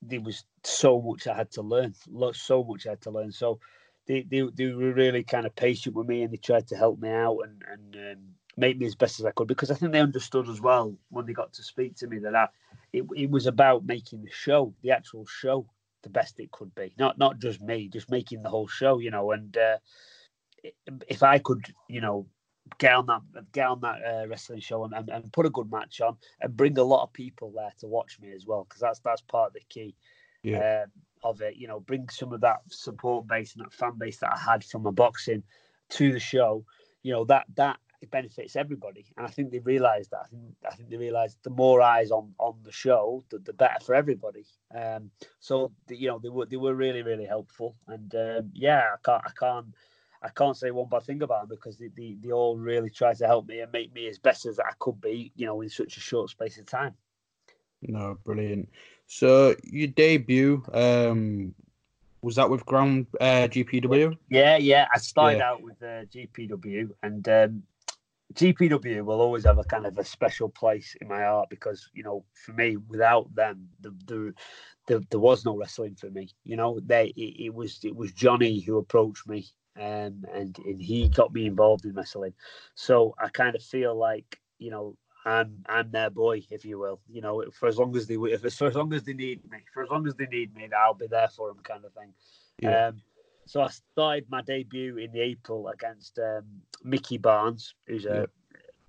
there 0.01 0.21
was 0.21 0.43
so 0.63 0.99
much 1.01 1.27
I 1.27 1.35
had 1.35 1.51
to 1.51 1.61
learn, 1.61 1.93
so 2.33 2.63
much 2.63 2.87
I 2.87 2.91
had 2.91 3.01
to 3.01 3.11
learn. 3.11 3.31
So 3.31 3.59
they 4.07 4.23
they, 4.23 4.41
they 4.53 4.67
were 4.67 4.93
really 4.93 5.23
kind 5.23 5.45
of 5.45 5.55
patient 5.55 5.95
with 5.95 6.07
me, 6.07 6.23
and 6.23 6.33
they 6.33 6.37
tried 6.37 6.67
to 6.69 6.75
help 6.75 6.99
me 6.99 7.09
out 7.09 7.39
and 7.43 7.63
and 7.71 8.17
um, 8.17 8.23
make 8.57 8.77
me 8.77 8.85
as 8.85 8.95
best 8.95 9.19
as 9.19 9.25
I 9.25 9.31
could 9.31 9.47
because 9.47 9.71
I 9.71 9.75
think 9.75 9.91
they 9.91 9.99
understood 9.99 10.49
as 10.49 10.61
well 10.61 10.95
when 11.09 11.25
they 11.25 11.33
got 11.33 11.53
to 11.53 11.63
speak 11.63 11.95
to 11.97 12.07
me 12.07 12.19
that 12.19 12.35
I, 12.35 12.47
it, 12.93 13.05
it 13.15 13.29
was 13.29 13.47
about 13.47 13.85
making 13.85 14.23
the 14.23 14.31
show, 14.31 14.73
the 14.81 14.91
actual 14.91 15.25
show, 15.25 15.65
the 16.03 16.09
best 16.09 16.39
it 16.39 16.51
could 16.51 16.73
be. 16.75 16.93
Not 16.97 17.17
not 17.17 17.39
just 17.39 17.61
me, 17.61 17.87
just 17.87 18.09
making 18.09 18.43
the 18.43 18.49
whole 18.49 18.67
show, 18.67 18.99
you 18.99 19.11
know. 19.11 19.31
And 19.31 19.55
uh, 19.55 19.77
if 21.07 21.23
I 21.23 21.37
could, 21.39 21.65
you 21.87 22.01
know, 22.01 22.27
get 22.77 22.93
on 22.93 23.05
that 23.07 23.21
get 23.51 23.67
on 23.67 23.81
that 23.81 24.01
uh, 24.05 24.27
wrestling 24.27 24.59
show 24.59 24.83
and, 24.83 24.93
and, 24.93 25.09
and, 25.09 25.33
put 25.33 25.45
a 25.45 25.49
good 25.49 25.71
match 25.71 26.01
on 26.01 26.17
and 26.41 26.55
bring 26.55 26.77
a 26.77 26.83
lot 26.83 27.03
of 27.03 27.13
people 27.13 27.51
there 27.55 27.71
to 27.79 27.87
watch 27.87 28.19
me 28.21 28.31
as 28.33 28.45
well, 28.45 28.65
because 28.67 28.81
that's 28.81 28.99
that's 28.99 29.21
part 29.21 29.47
of 29.47 29.53
the 29.53 29.61
key. 29.69 29.95
Yeah. 30.43 30.83
um, 30.83 30.91
of 31.23 31.41
it. 31.41 31.55
You 31.55 31.67
know, 31.67 31.79
bring 31.79 32.09
some 32.09 32.33
of 32.33 32.41
that 32.41 32.61
support 32.69 33.27
base 33.27 33.55
and 33.55 33.63
that 33.63 33.73
fan 33.73 33.97
base 33.97 34.17
that 34.17 34.33
I 34.33 34.39
had 34.39 34.63
from 34.63 34.83
my 34.83 34.91
boxing 34.91 35.43
to 35.89 36.11
the 36.11 36.19
show. 36.19 36.65
You 37.03 37.13
know 37.13 37.25
that 37.25 37.45
that 37.55 37.77
benefits 38.07 38.55
everybody, 38.55 39.05
and 39.17 39.25
I 39.25 39.29
think 39.29 39.51
they 39.51 39.59
realised 39.59 40.11
that. 40.11 40.21
I 40.23 40.27
think 40.27 40.41
I 40.67 40.75
think 40.75 40.89
they 40.89 40.97
realised 40.97 41.37
the 41.43 41.49
more 41.49 41.81
eyes 41.81 42.11
on 42.11 42.33
on 42.39 42.55
the 42.63 42.71
show, 42.71 43.23
the, 43.29 43.39
the 43.39 43.53
better 43.53 43.79
for 43.83 43.95
everybody. 43.95 44.45
Um, 44.73 45.11
so 45.39 45.71
the, 45.87 45.95
you 45.95 46.07
know 46.07 46.19
they 46.19 46.29
were 46.29 46.45
they 46.45 46.57
were 46.57 46.75
really 46.75 47.01
really 47.03 47.25
helpful, 47.25 47.75
and 47.87 48.13
um, 48.15 48.51
yeah, 48.53 48.83
I 48.93 48.97
can't 49.03 49.23
I 49.25 49.31
can't. 49.37 49.67
I 50.23 50.29
can't 50.29 50.55
say 50.55 50.69
one 50.69 50.87
bad 50.87 51.01
thing 51.01 51.23
about 51.23 51.49
them 51.49 51.57
because 51.57 51.77
they, 51.79 51.87
they, 51.97 52.15
they 52.21 52.31
all 52.31 52.55
really 52.55 52.91
tried 52.91 53.17
to 53.17 53.25
help 53.25 53.47
me 53.47 53.61
and 53.61 53.71
make 53.71 53.91
me 53.91 54.07
as 54.07 54.19
best 54.19 54.45
as 54.45 54.59
I 54.59 54.69
could 54.77 55.01
be, 55.01 55.31
you 55.35 55.47
know, 55.47 55.61
in 55.61 55.69
such 55.69 55.97
a 55.97 55.99
short 55.99 56.29
space 56.29 56.59
of 56.59 56.67
time. 56.67 56.93
No, 57.81 58.17
brilliant. 58.23 58.69
So 59.07 59.55
your 59.63 59.87
debut, 59.87 60.63
um, 60.73 61.55
was 62.21 62.35
that 62.35 62.49
with 62.49 62.65
Ground 62.65 63.07
uh, 63.19 63.47
GPW? 63.49 64.15
Yeah, 64.29 64.57
yeah. 64.57 64.87
I 64.93 64.99
started 64.99 65.39
Yeah. 65.39 65.49
out 65.49 65.63
with 65.63 65.81
uh, 65.81 66.05
GPW, 66.05 66.91
and 67.01 67.27
um, 67.27 67.63
GPW 68.33 69.03
will 69.03 69.21
always 69.21 69.45
have 69.45 69.57
a 69.57 69.63
kind 69.63 69.85
of 69.85 69.97
a 69.97 70.03
special 70.03 70.49
place 70.49 70.95
in 71.01 71.07
my 71.07 71.23
heart 71.23 71.49
because 71.49 71.89
you 71.93 72.03
know, 72.03 72.23
for 72.33 72.53
me, 72.53 72.77
without 72.77 73.33
them, 73.35 73.69
the, 73.79 73.93
the, 74.05 74.33
the 74.87 75.05
there 75.09 75.19
was 75.19 75.45
no 75.45 75.57
wrestling 75.57 75.95
for 75.95 76.09
me. 76.09 76.29
You 76.43 76.55
know, 76.55 76.79
they 76.85 77.07
it, 77.15 77.45
it 77.45 77.53
was 77.53 77.79
it 77.83 77.95
was 77.95 78.11
Johnny 78.11 78.59
who 78.59 78.77
approached 78.77 79.27
me, 79.27 79.47
um, 79.77 80.23
and 80.33 80.57
and 80.65 80.81
he 80.81 81.09
got 81.09 81.33
me 81.33 81.45
involved 81.45 81.85
in 81.85 81.93
wrestling. 81.93 82.33
So 82.75 83.15
I 83.19 83.29
kind 83.29 83.55
of 83.55 83.63
feel 83.63 83.95
like 83.95 84.39
you 84.59 84.71
know. 84.71 84.95
I'm 85.23 85.63
I'm 85.67 85.91
their 85.91 86.09
boy, 86.09 86.41
if 86.49 86.65
you 86.65 86.79
will. 86.79 86.99
You 87.07 87.21
know, 87.21 87.45
for 87.53 87.67
as 87.67 87.77
long 87.77 87.95
as 87.95 88.07
they 88.07 88.15
if 88.15 88.41
for 88.55 88.65
as 88.65 88.73
long 88.75 88.91
as 88.91 89.03
they 89.03 89.13
need 89.13 89.47
me, 89.51 89.59
for 89.71 89.83
as 89.83 89.89
long 89.91 90.07
as 90.07 90.15
they 90.15 90.25
need 90.25 90.55
me, 90.55 90.67
I'll 90.75 90.95
be 90.95 91.05
there 91.05 91.27
for 91.27 91.49
them, 91.49 91.59
kind 91.61 91.85
of 91.85 91.93
thing. 91.93 92.11
Yeah. 92.59 92.87
Um, 92.87 93.03
so 93.45 93.61
I 93.61 93.69
started 93.69 94.25
my 94.29 94.41
debut 94.41 94.97
in 94.97 95.11
the 95.11 95.21
April 95.21 95.67
against 95.67 96.19
um, 96.19 96.43
Mickey 96.83 97.17
Barnes, 97.17 97.73
who's 97.87 98.05
a 98.05 98.27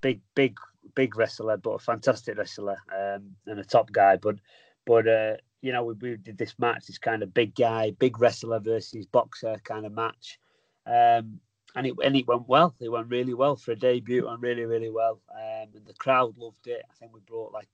big, 0.01 0.21
big, 0.35 0.57
big 0.95 1.17
wrestler, 1.17 1.57
but 1.57 1.71
a 1.71 1.79
fantastic 1.79 2.37
wrestler 2.37 2.77
um, 2.95 3.35
and 3.47 3.59
a 3.59 3.65
top 3.65 3.91
guy. 3.93 4.17
But, 4.17 4.37
but 4.85 5.09
uh, 5.09 5.37
you 5.63 5.73
know, 5.73 5.85
we, 5.85 5.95
we 5.95 6.17
did 6.17 6.39
this 6.39 6.55
match, 6.59 6.87
this 6.87 6.99
kind 6.99 7.23
of 7.23 7.33
big 7.33 7.55
guy, 7.55 7.93
big 7.93 8.21
wrestler 8.21 8.61
versus 8.61 9.07
boxer 9.07 9.57
kind 9.65 9.87
of 9.87 9.93
match, 9.93 10.39
um, 10.87 11.41
and 11.75 11.87
it 11.87 11.95
and 12.05 12.17
it 12.17 12.27
went 12.27 12.49
well. 12.49 12.75
It 12.81 12.91
went 12.91 13.09
really 13.09 13.33
well 13.33 13.57
for 13.57 13.73
a 13.73 13.77
debut, 13.77 14.29
and 14.29 14.43
really, 14.43 14.65
really 14.65 14.91
well. 14.91 15.21
Um, 15.33 15.69
and 15.75 15.87
the 15.87 15.95
crowd 15.95 16.37
loved 16.37 16.67
it. 16.67 16.83
I 16.91 16.95
think 16.95 17.15
we 17.15 17.21
brought 17.21 17.53
like 17.53 17.69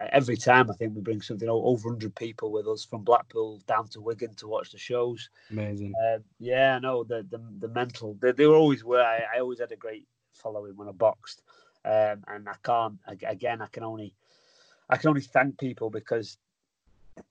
every 0.00 0.36
time. 0.36 0.70
I 0.70 0.74
think 0.74 0.94
we 0.94 1.00
bring 1.00 1.22
something 1.22 1.48
over 1.48 1.88
hundred 1.88 2.14
people 2.14 2.50
with 2.50 2.66
us 2.66 2.84
from 2.84 3.02
Blackpool 3.02 3.60
down 3.66 3.88
to 3.88 4.00
Wigan 4.00 4.34
to 4.36 4.48
watch 4.48 4.72
the 4.72 4.78
shows. 4.78 5.30
Amazing. 5.50 5.94
Um, 6.06 6.24
yeah, 6.38 6.78
no, 6.78 7.04
the 7.04 7.26
the, 7.30 7.40
the 7.60 7.68
mental. 7.68 8.16
They, 8.20 8.32
they 8.32 8.46
were 8.46 8.56
always 8.56 8.84
were. 8.84 9.02
I, 9.02 9.22
I 9.36 9.40
always 9.40 9.60
had 9.60 9.72
a 9.72 9.76
great 9.76 10.06
following 10.32 10.76
when 10.76 10.88
I 10.88 10.92
boxed, 10.92 11.42
um, 11.84 12.24
and 12.28 12.48
I 12.48 12.54
can't. 12.62 12.98
Again, 13.06 13.62
I 13.62 13.66
can 13.66 13.82
only, 13.82 14.14
I 14.88 14.96
can 14.96 15.08
only 15.08 15.22
thank 15.22 15.58
people 15.58 15.90
because 15.90 16.38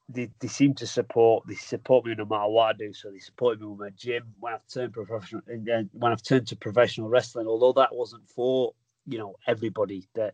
they, 0.10 0.30
they 0.40 0.48
seem 0.48 0.74
to 0.76 0.88
support. 0.88 1.46
They 1.48 1.56
support 1.56 2.06
me 2.06 2.16
no 2.16 2.26
matter 2.26 2.48
what 2.50 2.76
I 2.76 2.78
do. 2.78 2.94
So 2.94 3.12
they 3.12 3.20
supported 3.20 3.62
me 3.62 3.68
with 3.68 3.80
my 3.80 3.90
gym 3.90 4.34
when 4.40 4.54
I've 4.54 4.68
turned 4.68 4.94
professional. 4.94 5.42
and 5.48 5.90
When 5.94 6.12
I've 6.12 6.24
turned 6.24 6.48
to 6.48 6.56
professional 6.56 7.10
wrestling, 7.10 7.48
although 7.48 7.74
that 7.74 7.94
wasn't 7.94 8.28
for 8.30 8.74
you 9.06 9.18
know 9.18 9.36
everybody 9.48 10.08
that 10.14 10.34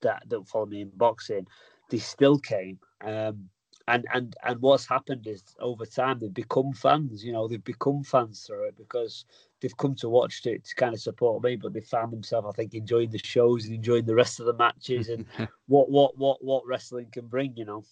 that 0.00 0.22
that 0.28 0.48
follow 0.48 0.66
me 0.66 0.82
in 0.82 0.90
boxing, 0.90 1.46
they 1.90 1.98
still 1.98 2.38
came. 2.38 2.78
Um, 3.00 3.48
and 3.88 4.06
and 4.12 4.36
and 4.44 4.60
what's 4.60 4.86
happened 4.86 5.26
is 5.26 5.42
over 5.60 5.86
time 5.86 6.18
they've 6.18 6.32
become 6.32 6.72
fans. 6.72 7.24
You 7.24 7.32
know, 7.32 7.48
they've 7.48 7.64
become 7.64 8.04
fans 8.04 8.44
through 8.46 8.68
it 8.68 8.76
because 8.76 9.24
they've 9.60 9.76
come 9.76 9.94
to 9.96 10.08
watch 10.10 10.44
it 10.44 10.64
to 10.64 10.74
kind 10.74 10.94
of 10.94 11.00
support 11.00 11.42
me. 11.42 11.56
But 11.56 11.72
they 11.72 11.80
found 11.80 12.12
themselves, 12.12 12.46
I 12.48 12.52
think, 12.52 12.74
enjoying 12.74 13.10
the 13.10 13.18
shows 13.18 13.64
and 13.64 13.74
enjoying 13.74 14.04
the 14.04 14.14
rest 14.14 14.40
of 14.40 14.46
the 14.46 14.52
matches 14.52 15.08
and 15.08 15.24
what 15.66 15.90
what 15.90 16.18
what 16.18 16.44
what 16.44 16.66
wrestling 16.66 17.08
can 17.10 17.26
bring. 17.26 17.56
You 17.56 17.64
know. 17.64 17.84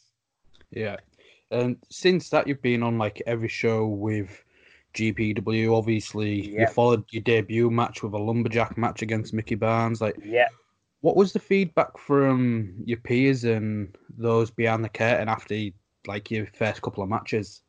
Yeah. 0.71 0.97
And 1.51 1.77
since 1.91 2.29
that, 2.31 2.47
you've 2.47 2.63
been 2.63 2.83
on 2.83 2.99
like 2.99 3.23
every 3.27 3.49
show 3.49 3.87
with 3.87 4.45
GPW. 4.95 5.77
Obviously, 5.77 6.49
you 6.49 6.67
followed 6.67 7.05
your 7.11 7.23
debut 7.23 7.71
match 7.71 8.03
with 8.03 8.13
a 8.15 8.19
lumberjack 8.19 8.77
match 8.77 9.03
against 9.03 9.33
Mickey 9.33 9.55
Barnes. 9.55 10.01
Like, 10.01 10.17
Yeah. 10.23 10.49
What 11.01 11.17
was 11.17 11.33
the 11.33 11.39
feedback 11.39 11.99
from 11.99 12.75
your 12.85 12.99
peers 12.99 13.45
and 13.45 13.97
those 14.17 14.51
behind 14.51 14.85
the 14.85 14.89
curtain 14.89 15.29
after 15.29 15.55
like 16.07 16.31
your 16.31 16.47
first 16.47 16.83
couple 16.83 17.03
of 17.03 17.09
matches? 17.09 17.63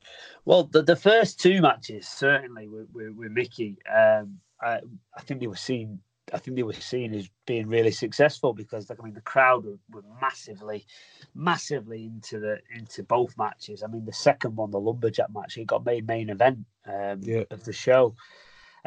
Well, 0.46 0.66
the, 0.66 0.84
the 0.84 0.96
first 0.96 1.40
two 1.40 1.62
matches 1.62 2.08
certainly 2.08 2.68
with, 2.68 2.88
with, 2.94 3.16
with 3.16 3.32
Mickey, 3.32 3.78
um, 3.94 4.40
I, 4.62 4.80
I 5.16 5.22
think 5.22 5.40
they 5.40 5.48
were 5.48 5.56
seen. 5.56 6.00
I 6.34 6.40
think 6.40 6.58
they 6.58 6.63
were 6.63 6.74
seen 6.74 7.13
as 7.13 7.30
being 7.46 7.68
really 7.68 7.92
successful 7.92 8.52
because, 8.52 8.90
like, 8.90 9.00
I 9.00 9.04
mean, 9.04 9.13
the 9.13 9.22
crowd 9.22 9.63
were, 9.63 9.80
were 9.90 10.04
massively, 10.22 10.86
massively 11.34 12.04
into 12.04 12.40
the 12.40 12.58
into 12.76 13.04
both 13.04 13.38
matches. 13.38 13.82
I 13.82 13.88
mean, 13.88 14.04
the 14.04 14.12
second 14.12 14.58
one, 14.58 14.72
the 14.72 14.80
lumberjack 14.80 15.34
match, 15.34 15.58
it 15.58 15.68
got 15.68 15.86
made 15.86 16.06
main 16.06 16.30
event 16.30 16.60
um, 16.86 17.22
Yeah. 17.22 17.44
of 17.50 17.63
the 17.63 17.72
show, 17.72 18.13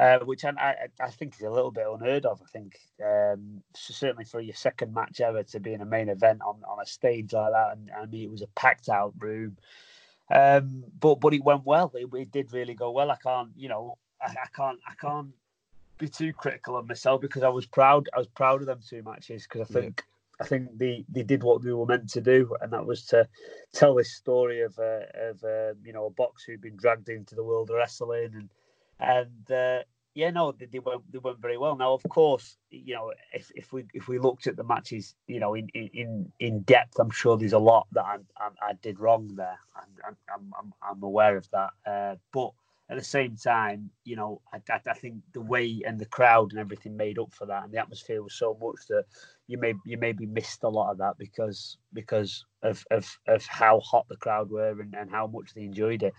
uh, 0.01 0.19
which 0.21 0.47
I, 0.47 0.51
I 0.59 0.75
I 0.99 1.11
think 1.11 1.35
is 1.35 1.43
a 1.43 1.51
little 1.51 1.71
bit 1.71 1.87
unheard 1.87 2.25
of. 2.25 2.41
I 2.43 2.47
think 2.47 2.79
um, 3.05 3.63
certainly 3.77 4.25
for 4.25 4.41
your 4.41 4.55
second 4.55 4.95
match 4.95 5.21
ever 5.21 5.43
to 5.43 5.61
be 5.61 5.75
in 5.75 5.83
a 5.83 5.85
main 5.85 6.09
event 6.09 6.41
on, 6.41 6.63
on 6.67 6.81
a 6.81 6.87
stage 6.87 7.35
like 7.35 7.53
that, 7.53 7.73
and 7.77 7.91
I 7.91 8.07
mean, 8.07 8.25
it 8.25 8.31
was 8.31 8.41
a 8.41 8.47
packed 8.57 8.89
out 8.89 9.13
room. 9.19 9.59
Um, 10.31 10.85
but 10.99 11.21
but 11.21 11.35
it 11.35 11.45
went 11.45 11.67
well. 11.67 11.93
It, 11.95 12.09
it 12.15 12.31
did 12.31 12.55
really 12.55 12.73
go 12.73 12.93
well. 12.93 13.11
I 13.11 13.17
can't, 13.17 13.51
you 13.57 13.69
know, 13.69 13.99
I, 14.23 14.31
I 14.31 14.49
can't, 14.57 14.79
I 14.89 14.95
can't 14.95 15.35
be 15.99 16.09
too 16.09 16.33
critical 16.33 16.79
of 16.79 16.89
myself 16.89 17.21
because 17.21 17.43
I 17.43 17.51
was 17.51 17.67
proud. 17.67 18.09
I 18.15 18.19
was 18.19 18.29
proud 18.29 18.63
of 18.63 18.67
them 18.69 18.81
two 18.89 19.03
matches 19.03 19.43
because 19.43 19.69
I 19.69 19.73
Yeah. 19.73 19.81
think 19.83 20.05
I 20.41 20.47
think 20.47 20.79
they 20.79 21.05
they 21.11 21.25
did 21.25 21.43
what 21.43 21.63
they 21.63 21.73
were 21.73 21.85
meant 21.85 22.09
to 22.11 22.23
do, 22.23 22.57
and 22.63 22.73
that 22.73 22.87
was 22.87 23.05
to 23.07 23.29
tell 23.75 23.95
this 23.95 24.17
story 24.17 24.63
of 24.63 24.79
uh, 24.79 25.03
of 25.15 25.45
uh, 25.45 25.75
you 25.85 25.93
know 25.93 26.07
a 26.07 26.11
box 26.11 26.45
who'd 26.45 26.63
been 26.63 26.77
dragged 26.77 27.11
into 27.11 27.35
the 27.35 27.45
world 27.45 27.69
of 27.69 27.77
wrestling 27.77 28.31
and 28.35 28.49
and. 29.01 29.51
Uh, 29.51 29.81
yeah, 30.15 30.31
no, 30.31 30.53
they, 30.53 30.67
they 30.67 30.81
went 30.81 31.03
they 31.13 31.19
went 31.21 31.41
very 31.41 31.59
well. 31.59 31.77
Now, 31.77 31.95
of 31.95 32.03
course, 32.11 32.59
you 32.71 32.95
know, 32.95 33.13
if, 33.35 33.51
if 33.57 33.73
we 33.73 33.85
if 33.95 34.09
we 34.09 34.19
looked 34.19 34.47
at 34.49 34.57
the 34.57 34.65
matches, 34.65 35.15
you 35.29 35.41
know, 35.41 35.55
in 35.55 35.69
in 35.71 36.33
in 36.41 36.63
depth, 36.63 36.99
I'm 37.01 37.11
sure 37.11 37.39
there's 37.39 37.55
a 37.55 37.59
lot 37.61 37.89
that 37.93 38.05
I 38.05 38.17
I, 38.39 38.49
I 38.71 38.73
did 38.83 39.01
wrong 39.01 39.35
there. 39.37 39.59
I'm 39.77 40.17
I'm, 40.35 40.53
I'm 40.59 40.75
I'm 40.83 41.03
aware 41.05 41.39
of 41.39 41.49
that. 41.53 41.71
Uh, 41.87 42.17
but 42.33 42.53
at 42.91 42.99
the 42.99 43.05
same 43.05 43.37
time, 43.37 43.91
you 44.05 44.17
know, 44.17 44.43
I, 44.53 44.59
I, 44.71 44.81
I 44.91 44.95
think 44.95 45.19
the 45.33 45.41
way 45.41 45.83
and 45.87 45.99
the 45.99 46.07
crowd 46.07 46.51
and 46.53 46.61
everything 46.61 46.97
made 46.97 47.19
up 47.19 47.33
for 47.33 47.47
that, 47.47 47.65
and 47.65 47.73
the 47.73 47.79
atmosphere 47.79 48.23
was 48.23 48.35
so 48.35 48.59
much 48.61 48.89
that 48.89 49.05
you 49.47 49.59
may 49.59 49.75
you 49.87 49.97
maybe 49.99 50.27
missed 50.27 50.65
a 50.65 50.69
lot 50.69 50.93
of 50.93 50.99
that 50.99 51.19
because 51.19 51.79
because 51.95 52.45
of 52.65 52.85
of, 52.91 53.09
of 53.29 53.47
how 53.47 53.81
hot 53.81 54.07
the 54.11 54.17
crowd 54.17 54.51
were 54.51 54.81
and, 54.81 54.95
and 54.95 55.11
how 55.11 55.29
much 55.29 55.55
they 55.55 55.63
enjoyed 55.63 56.03
it. 56.03 56.15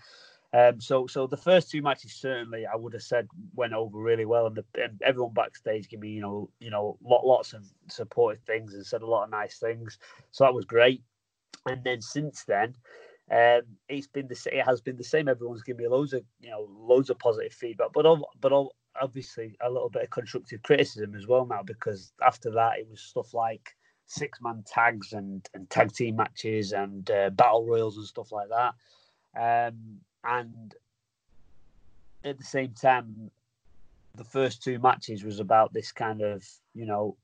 Um, 0.54 0.80
so, 0.80 1.06
so 1.06 1.26
the 1.26 1.36
first 1.36 1.70
two 1.70 1.80
matches 1.80 2.12
certainly 2.12 2.66
I 2.66 2.76
would 2.76 2.92
have 2.92 3.02
said 3.02 3.26
went 3.54 3.72
over 3.72 3.98
really 3.98 4.26
well, 4.26 4.46
and, 4.46 4.56
the, 4.56 4.64
and 4.82 5.00
everyone 5.02 5.32
backstage 5.32 5.88
gave 5.88 6.00
me, 6.00 6.10
you 6.10 6.20
know, 6.20 6.50
you 6.60 6.70
know, 6.70 6.98
lot, 7.02 7.26
lots 7.26 7.54
of 7.54 7.64
supportive 7.88 8.42
things 8.42 8.74
and 8.74 8.84
said 8.84 9.02
a 9.02 9.06
lot 9.06 9.24
of 9.24 9.30
nice 9.30 9.58
things. 9.58 9.98
So 10.30 10.44
that 10.44 10.54
was 10.54 10.66
great. 10.66 11.02
And 11.66 11.82
then 11.84 12.02
since 12.02 12.44
then, 12.44 12.74
um, 13.30 13.62
it's 13.88 14.08
been 14.08 14.28
the 14.28 14.38
it 14.52 14.64
has 14.66 14.82
been 14.82 14.96
the 14.96 15.04
same. 15.04 15.28
Everyone's 15.28 15.62
given 15.62 15.84
me 15.84 15.88
loads 15.88 16.12
of, 16.12 16.22
you 16.40 16.50
know, 16.50 16.68
loads 16.70 17.08
of 17.08 17.18
positive 17.18 17.52
feedback, 17.52 17.88
but 17.94 18.04
ob- 18.04 18.24
but 18.40 18.52
ob- 18.52 18.72
obviously 19.00 19.56
a 19.62 19.70
little 19.70 19.88
bit 19.88 20.02
of 20.02 20.10
constructive 20.10 20.62
criticism 20.62 21.14
as 21.14 21.26
well 21.26 21.46
now 21.46 21.62
because 21.62 22.12
after 22.22 22.50
that 22.50 22.78
it 22.78 22.86
was 22.90 23.00
stuff 23.00 23.32
like 23.32 23.74
six 24.04 24.38
man 24.42 24.62
tags 24.66 25.14
and 25.14 25.48
and 25.54 25.70
tag 25.70 25.92
team 25.92 26.16
matches 26.16 26.72
and 26.72 27.10
uh, 27.10 27.30
battle 27.30 27.64
royals 27.64 27.96
and 27.96 28.06
stuff 28.06 28.32
like 28.32 28.48
that. 28.50 28.74
Um, 29.34 30.00
and 30.24 30.74
at 32.24 32.38
the 32.38 32.44
same 32.44 32.72
time, 32.74 33.30
the 34.14 34.24
first 34.24 34.62
two 34.62 34.78
matches 34.78 35.24
was 35.24 35.40
about 35.40 35.72
this 35.72 35.90
kind 35.90 36.20
of, 36.20 36.44
you 36.74 36.86
know, 36.86 37.16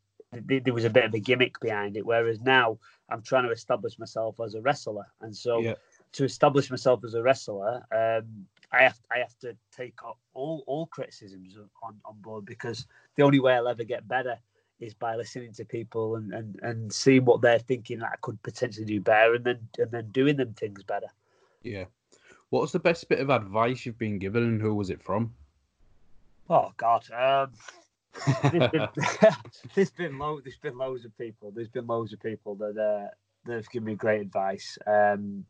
th- 0.49 0.64
there 0.64 0.74
was 0.74 0.84
a 0.84 0.90
bit 0.90 1.05
of 1.05 1.14
a 1.14 1.20
gimmick 1.20 1.61
behind 1.61 1.96
it. 1.96 2.05
Whereas 2.05 2.40
now 2.40 2.78
I'm 3.09 3.22
trying 3.22 3.44
to 3.44 3.51
establish 3.51 3.99
myself 3.99 4.40
as 4.40 4.55
a 4.55 4.61
wrestler, 4.61 5.07
and 5.20 5.36
so 5.36 5.61
Yeah. 5.61 5.74
to 6.12 6.24
establish 6.24 6.70
myself 6.70 7.05
as 7.05 7.14
a 7.14 7.22
wrestler, 7.22 7.84
um, 7.92 8.46
I 8.72 8.82
have 8.82 8.99
I 9.11 9.18
have 9.18 9.38
to 9.40 9.57
take 9.70 10.03
all 10.05 10.18
all, 10.34 10.64
all 10.66 10.86
criticisms 10.86 11.57
on, 11.82 12.01
on 12.05 12.20
board 12.20 12.44
because 12.44 12.86
the 13.16 13.22
only 13.22 13.40
way 13.40 13.55
I'll 13.55 13.68
ever 13.68 13.84
get 13.84 14.07
better 14.09 14.38
is 14.80 14.94
by 14.94 15.16
listening 15.16 15.53
to 15.53 15.64
people 15.64 16.16
and, 16.16 16.32
and, 16.32 16.61
and 16.62 16.92
seeing 16.92 17.24
what 17.24 17.40
they're 17.40 17.59
thinking 17.59 17.99
that 17.99 18.12
I 18.12 18.16
could 18.20 18.40
potentially 18.42 18.86
do 18.86 19.01
better, 19.01 19.34
and 19.34 19.44
then 19.44 19.68
and 19.78 19.90
then 19.90 20.11
doing 20.11 20.36
them 20.36 20.55
things 20.55 20.82
better. 20.82 21.09
Yeah. 21.62 21.86
What 22.51 22.62
was 22.62 22.72
the 22.72 22.78
best 22.78 23.09
bit 23.09 23.20
of 23.20 23.30
advice 23.30 23.84
you've 23.84 23.99
been 23.99 24.18
given, 24.18 24.42
and 24.42 24.61
who 24.61 24.74
was 24.74 24.90
it 24.90 25.03
from? 25.03 25.34
Oh 26.49 26.72
God. 26.76 27.05
Um, 27.11 27.53
there's 28.51 28.70
been 28.70 28.88
there's 29.74 29.90
been 29.90 30.18
lo- 30.18 30.40
there's 30.42 30.57
been 30.57 30.78
loads 30.78 31.05
of 31.05 31.16
people. 31.18 31.51
There's 31.51 31.68
been 31.68 31.86
loads 31.86 32.12
of 32.12 32.20
people 32.20 32.55
that 32.57 32.78
uh, 32.78 33.09
that 33.44 33.55
have 33.55 33.70
given 33.70 33.86
me 33.86 33.94
great 33.94 34.20
advice. 34.20 34.78
Um, 34.86 35.44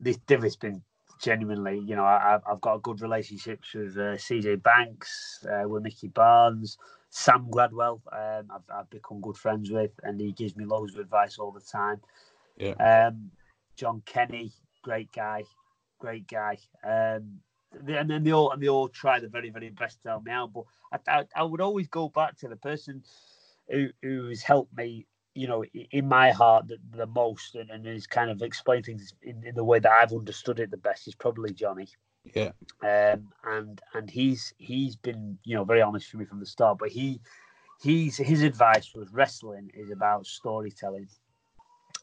this 0.00 0.18
has 0.28 0.56
been 0.56 0.82
genuinely, 1.20 1.78
you 1.78 1.96
know, 1.96 2.04
I, 2.04 2.38
I've 2.48 2.60
got 2.60 2.76
a 2.76 2.78
good 2.78 3.00
relationships 3.00 3.74
with 3.74 3.96
uh, 3.96 4.16
CJ 4.16 4.62
Banks, 4.62 5.44
uh, 5.50 5.68
with 5.68 5.82
Mickey 5.82 6.08
Barnes, 6.08 6.78
Sam 7.10 7.48
Gradwell. 7.50 8.00
Um, 8.12 8.50
I've, 8.50 8.76
I've 8.76 8.90
become 8.90 9.20
good 9.20 9.36
friends 9.36 9.70
with, 9.70 9.90
and 10.02 10.20
he 10.20 10.32
gives 10.32 10.56
me 10.56 10.64
loads 10.64 10.94
of 10.94 11.00
advice 11.00 11.38
all 11.38 11.50
the 11.50 11.60
time. 11.60 12.00
Yeah. 12.56 13.08
Um, 13.08 13.30
John 13.76 14.02
Kenny, 14.06 14.52
great 14.82 15.10
guy, 15.12 15.44
great 15.98 16.26
guy. 16.26 16.58
Um, 16.84 17.40
and 17.86 18.08
then 18.10 18.24
they 18.24 18.32
all 18.32 18.50
and 18.50 18.62
they 18.62 18.68
all 18.68 18.88
try 18.88 19.20
the 19.20 19.28
very 19.28 19.50
very 19.50 19.68
best 19.70 20.02
to 20.02 20.08
help 20.08 20.24
me 20.24 20.32
out. 20.32 20.52
But 20.52 20.64
I, 20.92 21.18
I, 21.18 21.24
I 21.36 21.42
would 21.42 21.60
always 21.60 21.88
go 21.88 22.08
back 22.08 22.36
to 22.38 22.48
the 22.48 22.56
person 22.56 23.02
who 23.68 23.88
who 24.02 24.28
has 24.28 24.42
helped 24.42 24.76
me 24.76 25.06
you 25.38 25.46
know, 25.46 25.64
in 25.92 26.08
my 26.08 26.32
heart, 26.32 26.66
the, 26.66 26.78
the 26.96 27.06
most, 27.06 27.54
and, 27.54 27.70
and 27.70 27.86
has 27.86 28.08
kind 28.08 28.28
of 28.28 28.42
explained 28.42 28.84
things 28.86 29.14
in, 29.22 29.40
in, 29.46 29.54
the 29.54 29.62
way 29.62 29.78
that 29.78 29.92
I've 29.92 30.12
understood 30.12 30.58
it 30.58 30.72
the 30.72 30.76
best 30.76 31.06
is 31.06 31.14
probably 31.14 31.52
Johnny. 31.52 31.86
Yeah. 32.34 32.50
Um, 32.82 33.28
and 33.44 33.80
and 33.94 34.10
he's 34.10 34.52
he's 34.58 34.96
been 34.96 35.38
you 35.44 35.54
know 35.54 35.62
very 35.62 35.80
honest 35.80 36.12
with 36.12 36.20
me 36.20 36.26
from 36.26 36.40
the 36.40 36.46
start, 36.46 36.78
but 36.78 36.88
he 36.88 37.20
he's 37.80 38.16
his 38.16 38.42
advice 38.42 38.92
was 38.96 39.12
wrestling 39.12 39.70
is 39.74 39.90
about 39.90 40.26
storytelling, 40.26 41.08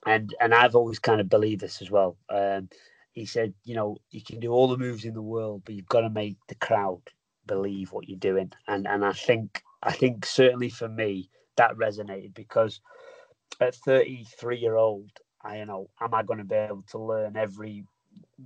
and 0.06 0.34
and 0.40 0.54
I've 0.54 0.76
always 0.76 1.00
kind 1.00 1.20
of 1.20 1.28
believed 1.28 1.60
this 1.60 1.82
as 1.82 1.92
well. 1.92 2.16
Um, 2.30 2.70
he 3.16 3.26
said, 3.26 3.54
you 3.64 3.76
know, 3.76 3.98
you 4.12 4.22
can 4.22 4.42
do 4.42 4.52
all 4.52 4.68
the 4.68 4.78
moves 4.78 5.06
in 5.06 5.14
the 5.14 5.22
world, 5.22 5.64
but 5.66 5.74
you've 5.74 5.88
got 5.88 6.02
to 6.02 6.10
make 6.10 6.38
the 6.50 6.56
crowd 6.56 7.02
believe 7.48 7.92
what 7.92 8.10
you're 8.10 8.20
doing, 8.20 8.52
and 8.68 8.86
and 8.86 9.06
I 9.06 9.14
think 9.14 9.64
I 9.82 9.94
think 9.94 10.26
certainly 10.26 10.70
for 10.70 10.90
me 10.90 11.30
that 11.56 11.76
resonated 11.78 12.34
because 12.34 12.82
at 13.62 13.74
33 13.76 14.58
year 14.58 14.76
old, 14.76 15.12
I 15.42 15.60
you 15.60 15.66
know, 15.66 15.90
am 16.02 16.14
I 16.14 16.24
going 16.24 16.40
to 16.40 16.46
be 16.46 16.56
able 16.56 16.84
to 16.92 17.00
learn 17.00 17.38
every 17.38 17.86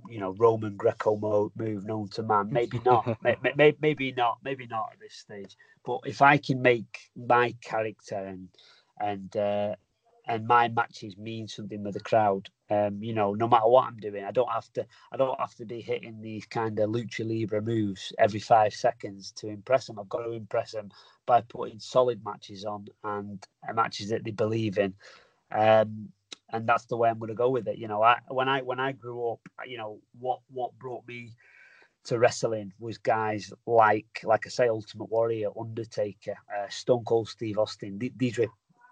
you 0.08 0.20
know 0.20 0.36
Roman 0.38 0.76
Greco 0.76 1.16
move 1.56 1.84
known 1.84 2.08
to 2.10 2.22
man? 2.22 2.48
Maybe 2.52 2.80
not. 2.84 3.08
maybe, 3.22 3.76
maybe 3.80 4.12
not. 4.12 4.38
Maybe 4.44 4.68
not 4.68 4.90
at 4.92 5.00
this 5.00 5.14
stage. 5.14 5.56
But 5.84 6.00
if 6.04 6.22
I 6.22 6.36
can 6.36 6.62
make 6.62 7.10
my 7.16 7.56
character 7.60 8.16
and 8.16 8.48
and 9.00 9.36
uh, 9.36 9.74
and 10.30 10.46
my 10.46 10.68
matches 10.68 11.18
mean 11.18 11.48
something 11.48 11.82
with 11.82 11.94
the 11.94 12.00
crowd. 12.00 12.48
Um, 12.70 13.02
you 13.02 13.12
know, 13.12 13.34
no 13.34 13.48
matter 13.48 13.66
what 13.66 13.86
I'm 13.88 13.96
doing, 13.96 14.24
I 14.24 14.30
don't 14.30 14.50
have 14.50 14.72
to. 14.74 14.86
I 15.10 15.16
don't 15.16 15.38
have 15.40 15.56
to 15.56 15.66
be 15.66 15.80
hitting 15.80 16.22
these 16.22 16.46
kind 16.46 16.78
of 16.78 16.88
lucha 16.90 17.28
libre 17.28 17.60
moves 17.60 18.12
every 18.16 18.38
five 18.38 18.72
seconds 18.72 19.32
to 19.38 19.48
impress 19.48 19.88
them. 19.88 19.98
I've 19.98 20.08
got 20.08 20.22
to 20.22 20.30
impress 20.32 20.70
them 20.70 20.90
by 21.26 21.40
putting 21.40 21.80
solid 21.80 22.24
matches 22.24 22.64
on 22.64 22.86
and 23.02 23.44
matches 23.74 24.10
that 24.10 24.22
they 24.22 24.30
believe 24.30 24.78
in. 24.78 24.94
Um, 25.50 26.10
and 26.52 26.64
that's 26.68 26.86
the 26.86 26.96
way 26.96 27.10
I'm 27.10 27.18
going 27.18 27.30
to 27.30 27.34
go 27.34 27.50
with 27.50 27.66
it. 27.66 27.78
You 27.78 27.88
know, 27.88 28.02
I 28.02 28.20
when 28.28 28.48
I 28.48 28.62
when 28.62 28.78
I 28.78 28.92
grew 28.92 29.32
up, 29.32 29.40
you 29.66 29.78
know 29.78 30.00
what 30.20 30.40
what 30.48 30.78
brought 30.78 31.08
me 31.08 31.34
to 32.04 32.18
wrestling 32.18 32.72
was 32.78 32.98
guys 32.98 33.52
like 33.66 34.20
like 34.24 34.46
I 34.46 34.50
say, 34.50 34.68
Ultimate 34.68 35.10
Warrior, 35.10 35.50
Undertaker, 35.58 36.36
uh, 36.56 36.68
Stone 36.68 37.04
Cold 37.04 37.28
Steve 37.28 37.58
Austin. 37.58 37.98
Th- 37.98 38.12
these 38.16 38.38
were 38.38 38.48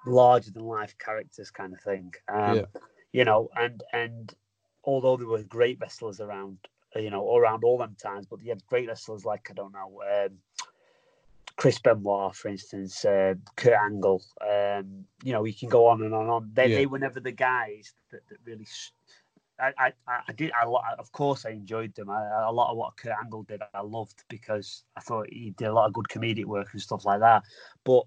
larger 0.09 0.50
than 0.50 0.64
life 0.64 0.96
characters 0.98 1.50
kind 1.50 1.72
of 1.72 1.80
thing. 1.80 2.12
Um, 2.28 2.56
yeah. 2.56 2.80
You 3.12 3.24
know, 3.24 3.48
and 3.56 3.82
and 3.92 4.34
although 4.84 5.16
there 5.16 5.26
were 5.26 5.42
great 5.42 5.78
wrestlers 5.80 6.20
around, 6.20 6.59
you 6.94 7.11
know, 7.11 7.36
around 7.36 7.64
all 7.64 7.78
them 7.78 7.96
times, 8.00 8.26
but 8.26 8.42
you 8.42 8.50
had 8.50 8.66
great 8.66 8.88
wrestlers 8.88 9.24
like 9.24 9.48
I 9.50 9.54
don't 9.54 9.72
know, 9.72 10.02
um, 10.02 10.38
Chris 11.59 11.78
Benoit, 11.80 12.34
for 12.36 12.48
instance, 12.48 13.04
uh, 13.04 13.34
Kurt 13.56 13.74
Angle. 13.74 14.22
Um, 14.40 15.04
you 15.24 15.32
know, 15.32 15.44
you 15.44 15.52
can 15.54 15.68
go 15.68 15.86
on 15.86 16.02
and 16.02 16.14
on 16.14 16.22
and 16.22 16.30
on. 16.30 16.50
They, 16.54 16.68
yeah. 16.68 16.76
they 16.76 16.86
were 16.86 17.00
never 17.00 17.18
the 17.20 17.32
guys 17.32 17.92
that, 18.11 18.20
that 18.28 18.38
really. 18.44 18.66
I, 19.61 19.72
I, 19.76 19.92
I 20.28 20.32
did. 20.34 20.52
I, 20.52 20.66
of 21.00 21.11
course, 21.11 21.44
I 21.44 21.50
enjoyed 21.50 21.92
them. 21.96 22.11
I, 22.11 22.44
a 22.46 22.52
lot 22.52 22.70
of 22.70 22.76
what 22.76 22.96
Kurt 22.96 23.12
Angle 23.20 23.42
did, 23.42 23.61
I 23.74 23.80
loved 23.80 24.22
because 24.28 24.84
I 24.96 25.00
thought 25.00 25.26
he 25.32 25.50
did 25.50 25.66
a 25.66 25.72
lot 25.72 25.88
of 25.88 25.92
good 25.94 26.06
comedic 26.06 26.44
work 26.44 26.68
and 26.72 26.80
stuff 26.80 27.04
like 27.04 27.18
that. 27.20 27.42
But 27.82 28.04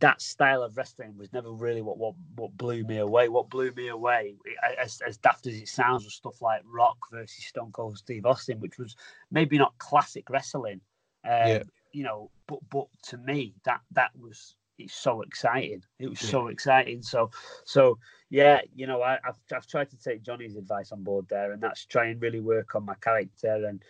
that 0.00 0.22
style 0.22 0.62
of 0.62 0.76
wrestling 0.76 1.16
was 1.18 1.32
never 1.32 1.50
really 1.50 1.82
what 1.82 1.98
what, 1.98 2.14
what 2.36 2.56
blew 2.56 2.84
me 2.84 2.98
away. 2.98 3.28
What 3.28 3.50
blew 3.50 3.72
me 3.72 3.88
away, 3.88 4.34
as, 4.80 5.00
as 5.06 5.18
daft 5.18 5.46
as 5.46 5.54
it 5.54 5.68
sounds, 5.68 6.04
was 6.04 6.14
stuff 6.14 6.40
like 6.40 6.62
Rock 6.64 6.96
versus 7.10 7.44
Stone 7.44 7.72
Cold 7.72 7.98
Steve 7.98 8.24
Austin, 8.24 8.60
which 8.60 8.78
was 8.78 8.96
maybe 9.30 9.58
not 9.58 9.76
classic 9.78 10.30
wrestling, 10.30 10.80
um, 11.24 11.46
yeah. 11.46 11.62
you 11.92 12.04
know, 12.04 12.30
but 12.46 12.60
but 12.70 12.86
to 13.04 13.18
me 13.18 13.54
that 13.64 13.80
that 13.90 14.10
was 14.18 14.56
it's 14.78 14.94
so 14.94 15.20
exciting. 15.20 15.82
It 15.98 16.08
was 16.08 16.22
yeah. 16.22 16.30
so 16.30 16.48
exciting. 16.48 17.02
So 17.02 17.30
so 17.64 17.98
yeah, 18.30 18.60
you 18.74 18.86
know, 18.86 19.02
I, 19.02 19.18
have 19.24 19.38
I've 19.54 19.66
tried 19.66 19.90
to 19.90 19.98
take 19.98 20.22
Johnny's 20.22 20.56
advice 20.56 20.90
on 20.92 21.02
board 21.02 21.26
there, 21.28 21.52
and 21.52 21.62
that's 21.62 21.84
try 21.84 22.06
and 22.06 22.20
really 22.22 22.40
work 22.40 22.74
on 22.74 22.86
my 22.86 22.94
character 22.94 23.66
and 23.66 23.82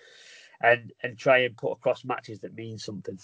and 0.61 0.93
and 1.03 1.17
try 1.17 1.39
and 1.39 1.57
put 1.57 1.73
across 1.73 2.05
matches 2.05 2.41
that 2.41 2.55
mean 2.55 2.79
something. 2.79 3.19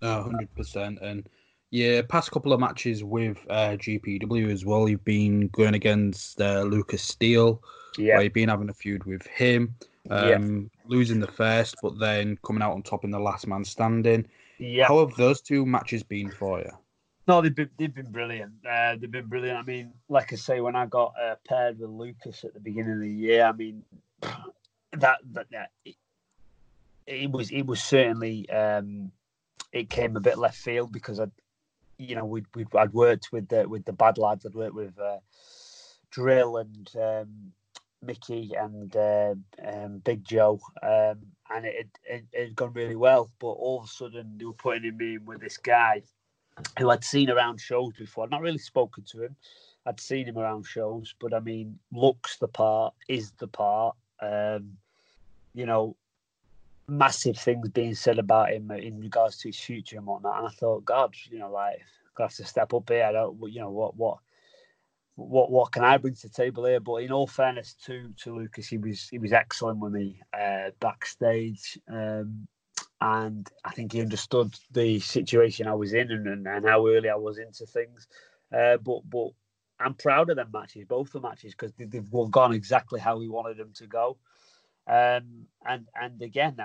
No, 0.00 0.22
hundred 0.22 0.54
percent. 0.54 0.98
And 1.02 1.28
yeah, 1.70 2.02
past 2.02 2.30
couple 2.30 2.52
of 2.52 2.60
matches 2.60 3.02
with 3.02 3.38
uh, 3.48 3.76
GPW 3.76 4.50
as 4.50 4.64
well. 4.64 4.88
You've 4.88 5.04
been 5.04 5.48
going 5.48 5.74
against 5.74 6.40
uh, 6.40 6.62
Lucas 6.62 7.02
Steele. 7.02 7.62
Yeah, 7.98 8.20
you've 8.20 8.32
been 8.32 8.48
having 8.48 8.68
a 8.68 8.74
feud 8.74 9.04
with 9.04 9.26
him. 9.26 9.74
Um, 10.10 10.70
yeah. 10.74 10.80
losing 10.88 11.20
the 11.20 11.28
first, 11.28 11.76
but 11.80 11.98
then 11.98 12.36
coming 12.44 12.62
out 12.62 12.72
on 12.72 12.82
top 12.82 13.04
in 13.04 13.10
the 13.10 13.20
last 13.20 13.46
man 13.46 13.64
standing. 13.64 14.26
Yeah. 14.58 14.88
How 14.88 14.98
have 15.06 15.16
those 15.16 15.40
two 15.40 15.64
matches 15.64 16.02
been 16.02 16.30
for 16.30 16.58
you? 16.58 16.70
No, 17.28 17.40
they've 17.40 17.54
been 17.54 17.70
they've 17.78 17.94
been 17.94 18.10
brilliant. 18.10 18.52
Uh, 18.68 18.96
they've 18.96 19.10
been 19.10 19.26
brilliant. 19.26 19.58
I 19.58 19.62
mean, 19.62 19.92
like 20.08 20.32
I 20.32 20.36
say, 20.36 20.60
when 20.60 20.74
I 20.74 20.86
got 20.86 21.14
uh, 21.20 21.36
paired 21.46 21.78
with 21.78 21.90
Lucas 21.90 22.44
at 22.44 22.52
the 22.52 22.60
beginning 22.60 22.94
of 22.94 23.00
the 23.00 23.10
year, 23.10 23.44
I 23.44 23.52
mean, 23.52 23.84
that 24.92 25.18
that 25.32 25.46
yeah, 25.50 25.66
it, 25.84 25.94
it 27.06 27.30
was 27.30 27.50
it 27.50 27.62
was 27.62 27.82
certainly 27.82 28.50
um, 28.50 29.12
it 29.72 29.90
came 29.90 30.16
a 30.16 30.20
bit 30.20 30.38
left 30.38 30.58
field 30.58 30.92
because 30.92 31.18
I, 31.18 31.26
you 31.98 32.14
know, 32.14 32.24
we'd, 32.24 32.46
we'd 32.54 32.74
I'd 32.76 32.92
worked 32.92 33.32
with 33.32 33.48
the 33.48 33.68
with 33.68 33.84
the 33.84 33.92
bad 33.92 34.18
lads. 34.18 34.44
I'd 34.44 34.54
worked 34.54 34.74
with 34.74 34.98
uh, 34.98 35.18
Drill 36.10 36.58
and 36.58 36.90
um, 37.00 37.52
Mickey 38.02 38.52
and 38.58 38.94
uh, 38.94 39.34
um, 39.64 39.98
Big 39.98 40.24
Joe, 40.24 40.60
um, 40.82 41.18
and 41.50 41.64
it, 41.64 41.88
it 42.04 42.24
had 42.34 42.56
gone 42.56 42.72
really 42.72 42.96
well. 42.96 43.30
But 43.38 43.48
all 43.48 43.78
of 43.78 43.84
a 43.84 43.88
sudden, 43.88 44.36
they 44.36 44.44
were 44.44 44.52
putting 44.52 44.96
me 44.96 45.14
in 45.14 45.24
with 45.24 45.40
this 45.40 45.56
guy 45.56 46.02
who 46.78 46.90
I'd 46.90 47.04
seen 47.04 47.30
around 47.30 47.60
shows 47.60 47.94
before. 47.94 48.24
I'd 48.24 48.30
not 48.30 48.42
really 48.42 48.58
spoken 48.58 49.04
to 49.04 49.24
him. 49.24 49.36
I'd 49.86 50.00
seen 50.00 50.26
him 50.26 50.38
around 50.38 50.64
shows, 50.64 51.14
but 51.20 51.34
I 51.34 51.40
mean, 51.40 51.78
looks 51.92 52.36
the 52.36 52.48
part, 52.48 52.94
is 53.08 53.32
the 53.32 53.48
part. 53.48 53.96
Um, 54.20 54.76
you 55.54 55.66
know, 55.66 55.96
massive 56.88 57.38
things 57.38 57.68
being 57.70 57.94
said 57.94 58.18
about 58.18 58.52
him 58.52 58.70
in 58.70 59.00
regards 59.00 59.38
to 59.38 59.48
his 59.48 59.58
future 59.58 59.96
and 59.96 60.06
whatnot. 60.06 60.38
And 60.38 60.48
I 60.48 60.50
thought, 60.50 60.84
God, 60.84 61.14
you 61.30 61.38
know, 61.38 61.50
like 61.50 61.80
I 62.18 62.22
have 62.22 62.34
to 62.34 62.44
step 62.44 62.74
up 62.74 62.88
here. 62.88 63.04
I 63.04 63.12
don't, 63.12 63.38
you 63.50 63.60
know, 63.60 63.70
what, 63.70 63.96
what, 63.96 64.18
what, 65.16 65.50
what 65.50 65.72
can 65.72 65.84
I 65.84 65.98
bring 65.98 66.14
to 66.14 66.28
the 66.28 66.34
table 66.34 66.64
here? 66.66 66.80
But 66.80 66.96
in 66.96 67.12
all 67.12 67.26
fairness 67.26 67.74
to 67.86 68.10
to 68.22 68.34
Lucas, 68.34 68.68
he 68.68 68.78
was 68.78 69.08
he 69.08 69.18
was 69.18 69.32
excellent 69.32 69.78
with 69.78 69.92
me 69.92 70.20
uh, 70.38 70.70
backstage, 70.80 71.78
um, 71.88 72.46
and 73.00 73.48
I 73.64 73.70
think 73.72 73.92
he 73.92 74.00
understood 74.00 74.54
the 74.70 75.00
situation 75.00 75.66
I 75.66 75.74
was 75.74 75.92
in 75.92 76.10
and, 76.10 76.26
and, 76.26 76.46
and 76.46 76.66
how 76.66 76.86
early 76.86 77.10
I 77.10 77.16
was 77.16 77.38
into 77.38 77.66
things. 77.66 78.06
Uh, 78.56 78.78
but 78.78 79.02
but 79.08 79.30
I'm 79.80 79.94
proud 79.94 80.30
of 80.30 80.36
them 80.36 80.50
matches, 80.52 80.86
both 80.88 81.12
the 81.12 81.20
matches, 81.20 81.52
because 81.52 81.72
they've 81.76 82.10
gone 82.30 82.54
exactly 82.54 83.00
how 83.00 83.18
we 83.18 83.28
wanted 83.28 83.58
them 83.58 83.72
to 83.74 83.86
go. 83.86 84.16
Um, 84.86 85.46
and 85.66 85.86
and 86.00 86.20
again, 86.22 86.56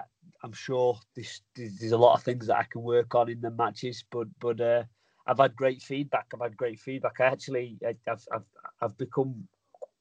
I'm 0.43 0.53
sure 0.53 0.97
there's, 1.15 1.41
there's 1.55 1.91
a 1.91 1.97
lot 1.97 2.15
of 2.15 2.23
things 2.23 2.47
that 2.47 2.57
I 2.57 2.63
can 2.63 2.81
work 2.81 3.15
on 3.15 3.29
in 3.29 3.41
the 3.41 3.51
matches, 3.51 4.03
but 4.11 4.27
but 4.39 4.59
uh, 4.59 4.83
I've 5.27 5.39
had 5.39 5.55
great 5.55 5.81
feedback. 5.81 6.27
I've 6.33 6.41
had 6.41 6.57
great 6.57 6.79
feedback. 6.79 7.19
I 7.19 7.25
actually 7.25 7.77
I've 7.85 8.25
I've, 8.33 8.45
I've 8.81 8.97
become 8.97 9.47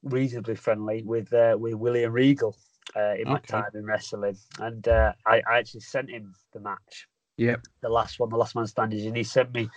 reasonably 0.02 0.54
friendly 0.54 1.02
with 1.02 1.32
uh, 1.32 1.56
with 1.58 1.74
William 1.74 2.12
Regal 2.12 2.56
uh, 2.94 3.14
in 3.14 3.28
my 3.28 3.38
time 3.40 3.70
in 3.74 3.84
wrestling, 3.84 4.38
and 4.60 4.86
uh, 4.88 5.12
I, 5.26 5.42
I 5.48 5.58
actually 5.58 5.80
sent 5.80 6.10
him 6.10 6.34
the 6.52 6.60
match. 6.60 7.08
Yep. 7.38 7.66
The 7.82 7.88
last 7.90 8.18
one, 8.18 8.30
the 8.30 8.36
last 8.36 8.54
man 8.54 8.66
standing, 8.66 9.06
and 9.06 9.16
he 9.16 9.24
sent 9.24 9.52
me 9.52 9.68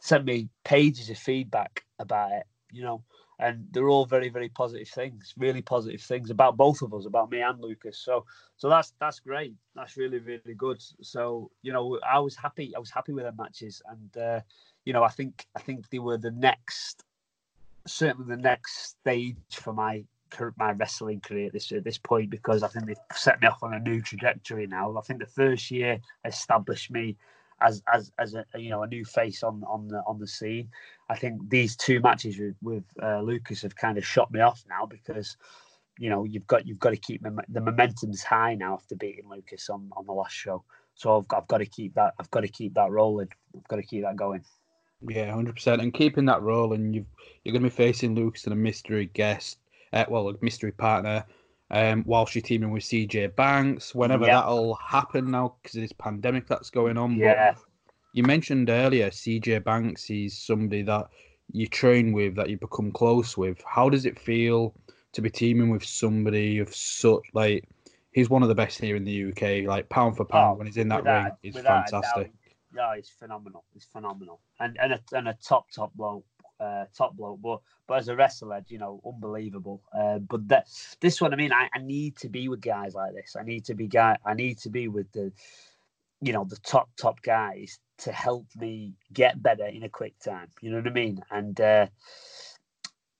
sent 0.00 0.24
me 0.24 0.48
pages 0.64 1.10
of 1.10 1.18
feedback 1.18 1.84
about 1.98 2.32
it. 2.32 2.44
You 2.70 2.82
know, 2.82 3.02
and 3.38 3.66
they're 3.70 3.88
all 3.88 4.06
very 4.06 4.28
very 4.28 4.48
positive 4.48 4.88
things 4.88 5.34
really 5.36 5.62
positive 5.62 6.00
things 6.00 6.30
about 6.30 6.56
both 6.56 6.82
of 6.82 6.92
us 6.92 7.06
about 7.06 7.30
me 7.30 7.40
and 7.40 7.60
lucas. 7.60 7.98
So 7.98 8.24
so 8.56 8.68
that's 8.68 8.92
that's 9.00 9.20
great. 9.20 9.54
That's 9.74 9.96
really 9.96 10.18
really 10.18 10.54
good. 10.56 10.82
So 11.02 11.50
you 11.62 11.72
know 11.72 11.98
i 12.08 12.18
was 12.18 12.36
happy 12.36 12.74
i 12.76 12.78
was 12.78 12.90
happy 12.90 13.12
with 13.12 13.24
the 13.24 13.32
matches. 13.32 13.82
And 13.88 14.22
uh, 14.22 14.40
you 14.84 14.92
know 14.92 15.02
i 15.02 15.08
think 15.08 15.46
i 15.56 15.60
think 15.60 15.88
they 15.90 15.98
were 15.98 16.18
the 16.18 16.30
next 16.30 17.04
certainly 17.86 18.26
the 18.28 18.42
next 18.42 18.96
stage 19.00 19.36
for 19.50 19.72
my 19.72 20.04
my 20.56 20.72
wrestling 20.72 21.20
career 21.20 21.46
at 21.46 21.52
this 21.52 21.72
at 21.72 21.84
this 21.84 21.98
point 21.98 22.30
because 22.30 22.62
I 22.62 22.68
think 22.68 22.86
they've 22.86 22.96
set 23.14 23.40
me 23.40 23.48
off 23.48 23.62
on 23.62 23.74
a 23.74 23.80
new 23.80 24.02
trajectory 24.02 24.66
now. 24.66 24.96
I 24.96 25.00
think 25.00 25.20
the 25.20 25.26
first 25.26 25.70
year 25.70 25.98
established 26.24 26.90
me 26.90 27.16
as 27.60 27.82
as 27.92 28.12
as 28.18 28.34
a 28.34 28.44
you 28.56 28.70
know 28.70 28.82
a 28.82 28.86
new 28.86 29.04
face 29.04 29.42
on 29.42 29.62
on 29.66 29.88
the 29.88 30.02
on 30.06 30.18
the 30.18 30.26
scene. 30.26 30.68
I 31.08 31.16
think 31.16 31.48
these 31.48 31.76
two 31.76 32.00
matches 32.00 32.38
with, 32.38 32.56
with 32.62 32.84
uh, 33.02 33.20
Lucas 33.20 33.62
have 33.62 33.76
kind 33.76 33.98
of 33.98 34.06
shot 34.06 34.30
me 34.30 34.40
off 34.40 34.64
now 34.68 34.86
because 34.86 35.36
you 35.98 36.10
know 36.10 36.24
you've 36.24 36.46
got 36.46 36.66
you've 36.66 36.78
got 36.78 36.90
to 36.90 36.96
keep 36.96 37.22
the 37.22 37.60
momentum's 37.60 38.22
high 38.22 38.54
now 38.54 38.74
after 38.74 38.94
beating 38.94 39.28
Lucas 39.28 39.68
on, 39.70 39.90
on 39.96 40.06
the 40.06 40.12
last 40.12 40.34
show. 40.34 40.64
So 40.94 41.16
I've 41.16 41.28
got, 41.28 41.42
I've 41.42 41.48
got 41.48 41.58
to 41.58 41.66
keep 41.66 41.94
that 41.94 42.14
I've 42.18 42.30
got 42.30 42.40
to 42.40 42.48
keep 42.48 42.74
that 42.74 42.90
rolling. 42.90 43.28
I've 43.56 43.68
got 43.68 43.76
to 43.76 43.82
keep 43.82 44.02
that 44.02 44.16
going. 44.16 44.44
Yeah, 45.06 45.32
hundred 45.32 45.54
percent. 45.54 45.80
And 45.80 45.94
keeping 45.94 46.24
that 46.26 46.42
rolling, 46.42 46.92
you've 46.92 47.06
you're 47.44 47.52
going 47.52 47.62
to 47.62 47.70
be 47.70 47.74
facing 47.74 48.14
Lucas 48.14 48.44
and 48.44 48.52
a 48.52 48.56
mystery 48.56 49.06
guest, 49.14 49.58
uh, 49.92 50.04
well, 50.08 50.28
a 50.28 50.34
mystery 50.40 50.72
partner. 50.72 51.24
Um, 51.70 52.02
whilst 52.06 52.34
you're 52.34 52.42
teaming 52.42 52.70
with 52.70 52.82
CJ 52.82 53.36
Banks, 53.36 53.94
whenever 53.94 54.24
Yep. 54.24 54.32
that'll 54.32 54.74
happen 54.76 55.30
now 55.30 55.56
because 55.62 55.76
of 55.76 55.82
this 55.82 55.92
pandemic 55.92 56.46
that's 56.46 56.70
going 56.70 56.96
on. 56.96 57.14
But 57.18 57.24
Yeah, 57.24 57.54
You 58.14 58.22
mentioned 58.22 58.70
earlier 58.70 59.10
CJ 59.10 59.58
Banks. 59.62 60.04
He's 60.04 60.36
somebody 60.38 60.82
that 60.82 61.08
you 61.52 61.66
train 61.66 62.12
with, 62.12 62.34
that 62.36 62.48
you 62.48 62.56
become 62.56 62.90
close 62.90 63.36
with. 63.36 63.62
How 63.66 63.90
does 63.90 64.06
it 64.06 64.18
feel 64.18 64.74
to 65.12 65.20
be 65.20 65.28
teaming 65.30 65.68
with 65.68 65.84
somebody 65.84 66.58
of 66.58 66.74
such 66.74 67.22
like? 67.34 67.64
He's 68.12 68.30
one 68.30 68.42
of 68.42 68.48
the 68.48 68.54
best 68.54 68.80
here 68.80 68.96
in 68.96 69.04
the 69.04 69.30
UK. 69.30 69.66
Like 69.68 69.88
pound 69.90 70.16
for 70.16 70.24
pound, 70.24 70.54
Oh, 70.54 70.58
when 70.58 70.66
he's 70.66 70.78
in 70.78 70.88
that 70.88 71.00
without- 71.02 71.24
ring, 71.24 71.32
he's 71.42 71.58
fantastic. 71.60 72.32
Yeah, 72.74 72.96
he's 72.96 73.08
phenomenal. 73.10 73.64
He's 73.74 73.84
phenomenal, 73.84 74.40
and 74.60 74.76
and 74.80 74.94
a, 74.94 75.00
and 75.12 75.28
a 75.28 75.34
top 75.34 75.70
top 75.70 75.92
bloke, 75.94 76.24
uh, 76.60 76.84
top 76.96 77.16
bloke. 77.16 77.40
But 77.42 77.60
but 77.86 77.98
as 77.98 78.08
a 78.08 78.16
wrestler, 78.16 78.64
you 78.68 78.78
know, 78.78 79.00
unbelievable. 79.04 79.82
Uh, 79.96 80.18
but 80.18 80.46
that 80.48 80.68
this 81.00 81.20
one, 81.20 81.32
I 81.32 81.36
mean, 81.36 81.52
I, 81.52 81.68
I 81.74 81.78
need 81.80 82.16
to 82.18 82.28
be 82.28 82.48
with 82.48 82.60
guys 82.60 82.94
like 82.94 83.14
this. 83.14 83.36
I 83.38 83.42
need 83.42 83.64
to 83.66 83.74
be 83.74 83.86
guy. 83.86 84.16
I 84.24 84.34
need 84.34 84.58
to 84.58 84.70
be 84.70 84.88
with 84.88 85.10
the, 85.12 85.32
you 86.20 86.32
know, 86.32 86.44
the 86.44 86.58
top 86.58 86.90
top 86.96 87.22
guys 87.22 87.78
to 87.98 88.12
help 88.12 88.46
me 88.56 88.94
get 89.12 89.42
better 89.42 89.66
in 89.66 89.82
a 89.82 89.88
quick 89.88 90.18
time. 90.20 90.48
You 90.60 90.70
know 90.70 90.78
what 90.78 90.86
I 90.86 90.90
mean? 90.90 91.22
And 91.30 91.60
uh, 91.60 91.86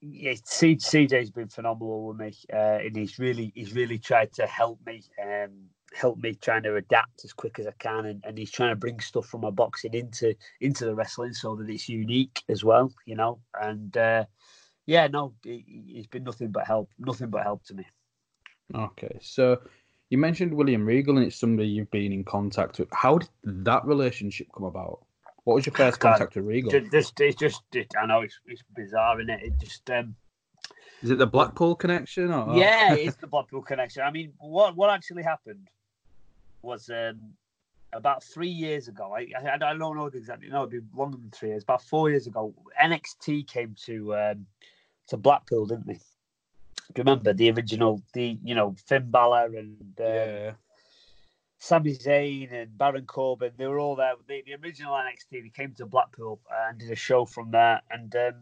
yeah, 0.01 0.33
CJ's 0.33 1.31
been 1.31 1.49
phenomenal 1.49 2.09
with 2.09 2.19
me, 2.19 2.35
uh, 2.53 2.79
and 2.85 2.97
he's 2.97 3.19
really 3.19 3.53
he's 3.55 3.75
really 3.75 3.99
tried 3.99 4.33
to 4.35 4.47
help 4.47 4.79
me. 4.87 5.03
Um, 5.23 5.71
help 5.95 6.19
me 6.19 6.35
trying 6.35 6.63
to 6.63 6.77
adapt 6.77 7.25
as 7.25 7.33
quick 7.33 7.59
as 7.59 7.67
I 7.67 7.73
can, 7.79 8.07
and, 8.07 8.23
and 8.25 8.39
he's 8.39 8.51
trying 8.51 8.71
to 8.71 8.77
bring 8.77 9.01
stuff 9.01 9.27
from 9.27 9.43
my 9.43 9.51
boxing 9.51 9.95
into 9.95 10.35
into 10.61 10.85
the 10.85 10.95
wrestling 10.95 11.33
so 11.33 11.57
that 11.57 11.69
it's 11.69 11.89
unique 11.89 12.43
as 12.49 12.65
well, 12.65 12.93
you 13.07 13.15
know. 13.15 13.41
And 13.61 13.97
uh, 13.97 14.25
yeah, 14.87 15.07
no, 15.07 15.35
he, 15.43 15.85
he's 15.87 16.07
been 16.07 16.25
nothing 16.25 16.49
but 16.49 16.67
help, 16.67 16.91
nothing 16.99 17.31
but 17.31 17.43
help 17.43 17.65
to 17.65 17.75
me. 17.75 17.87
Okay, 18.75 19.19
so 19.21 19.61
you 20.11 20.19
mentioned 20.19 20.55
William 20.55 20.85
Regal, 20.85 21.17
and 21.17 21.27
it's 21.27 21.37
somebody 21.37 21.69
you've 21.69 21.91
been 21.91 22.13
in 22.13 22.25
contact 22.25 22.79
with. 22.79 22.89
How 22.93 23.19
did 23.19 23.31
that 23.45 23.85
relationship 23.85 24.49
come 24.55 24.65
about? 24.65 25.05
What 25.45 25.55
was 25.55 25.67
your 25.67 25.75
first 25.75 26.01
contact 26.01 26.37
with 26.37 26.45
Regal? 26.45 26.71
Just, 26.71 26.93
just 26.93 27.21
it's 27.21 27.37
just 27.37 27.63
it, 27.73 27.93
I 28.01 28.05
know 28.05 28.21
it's, 28.21 28.39
it's 28.47 28.63
bizarre, 28.77 29.21
is 29.21 29.29
it? 29.29 29.41
It 29.43 29.53
just 29.59 29.89
um, 29.91 30.15
Is 31.03 31.11
it 31.11 31.17
the 31.17 31.27
Blackpool 31.27 31.75
connection? 31.75 32.31
Or... 32.31 32.55
yeah, 32.55 32.93
it's 32.95 33.17
the 33.17 33.27
Blackpool 33.27 33.63
connection. 33.63 34.03
I 34.03 34.11
mean, 34.11 34.35
what 34.39 34.77
what 34.77 34.91
actually 34.91 35.23
happened 35.23 35.67
was 36.63 36.91
um, 36.91 37.21
about 37.93 38.23
three 38.23 38.49
years 38.49 38.89
ago. 38.89 39.15
I, 39.17 39.29
I 39.39 39.55
I 39.55 39.59
don't 39.59 39.79
know 39.79 40.07
exactly. 40.07 40.49
No, 40.49 40.65
it'd 40.65 40.71
be 40.71 40.81
longer 40.97 41.17
than 41.17 41.31
three 41.31 41.51
years. 41.51 41.63
About 41.63 41.83
four 41.83 42.11
years 42.11 42.27
ago, 42.27 42.55
NXT 42.83 43.47
came 43.47 43.75
to 43.87 44.15
um, 44.17 44.47
to 45.09 45.17
Blackpool, 45.17 45.67
didn't 45.67 45.87
they? 45.87 45.95
Do 45.95 47.01
you 47.01 47.05
remember 47.05 47.33
the 47.33 47.51
original? 47.51 48.03
The 48.15 48.39
you 48.43 48.55
know 48.55 48.75
Finn 48.87 49.11
Balor 49.11 49.57
and 49.57 50.01
uh, 50.01 50.05
yeah. 50.05 50.53
Sami 51.59 51.95
Zayn 51.95 52.53
and 52.53 52.77
Baron 52.77 53.07
Corbin. 53.07 53.53
They 53.57 53.67
were 53.67 53.81
all 53.81 53.97
there. 53.97 54.13
The, 54.27 54.43
the 54.47 54.55
original 54.55 54.95
NXT. 54.95 55.43
They 55.43 55.53
came 55.55 55.73
to 55.75 55.87
Blackpool 55.87 56.41
and 56.69 56.79
did 56.79 56.91
a 56.91 56.97
show 56.97 57.25
from 57.25 57.51
there, 57.51 57.81
and 57.91 58.15
um, 58.17 58.35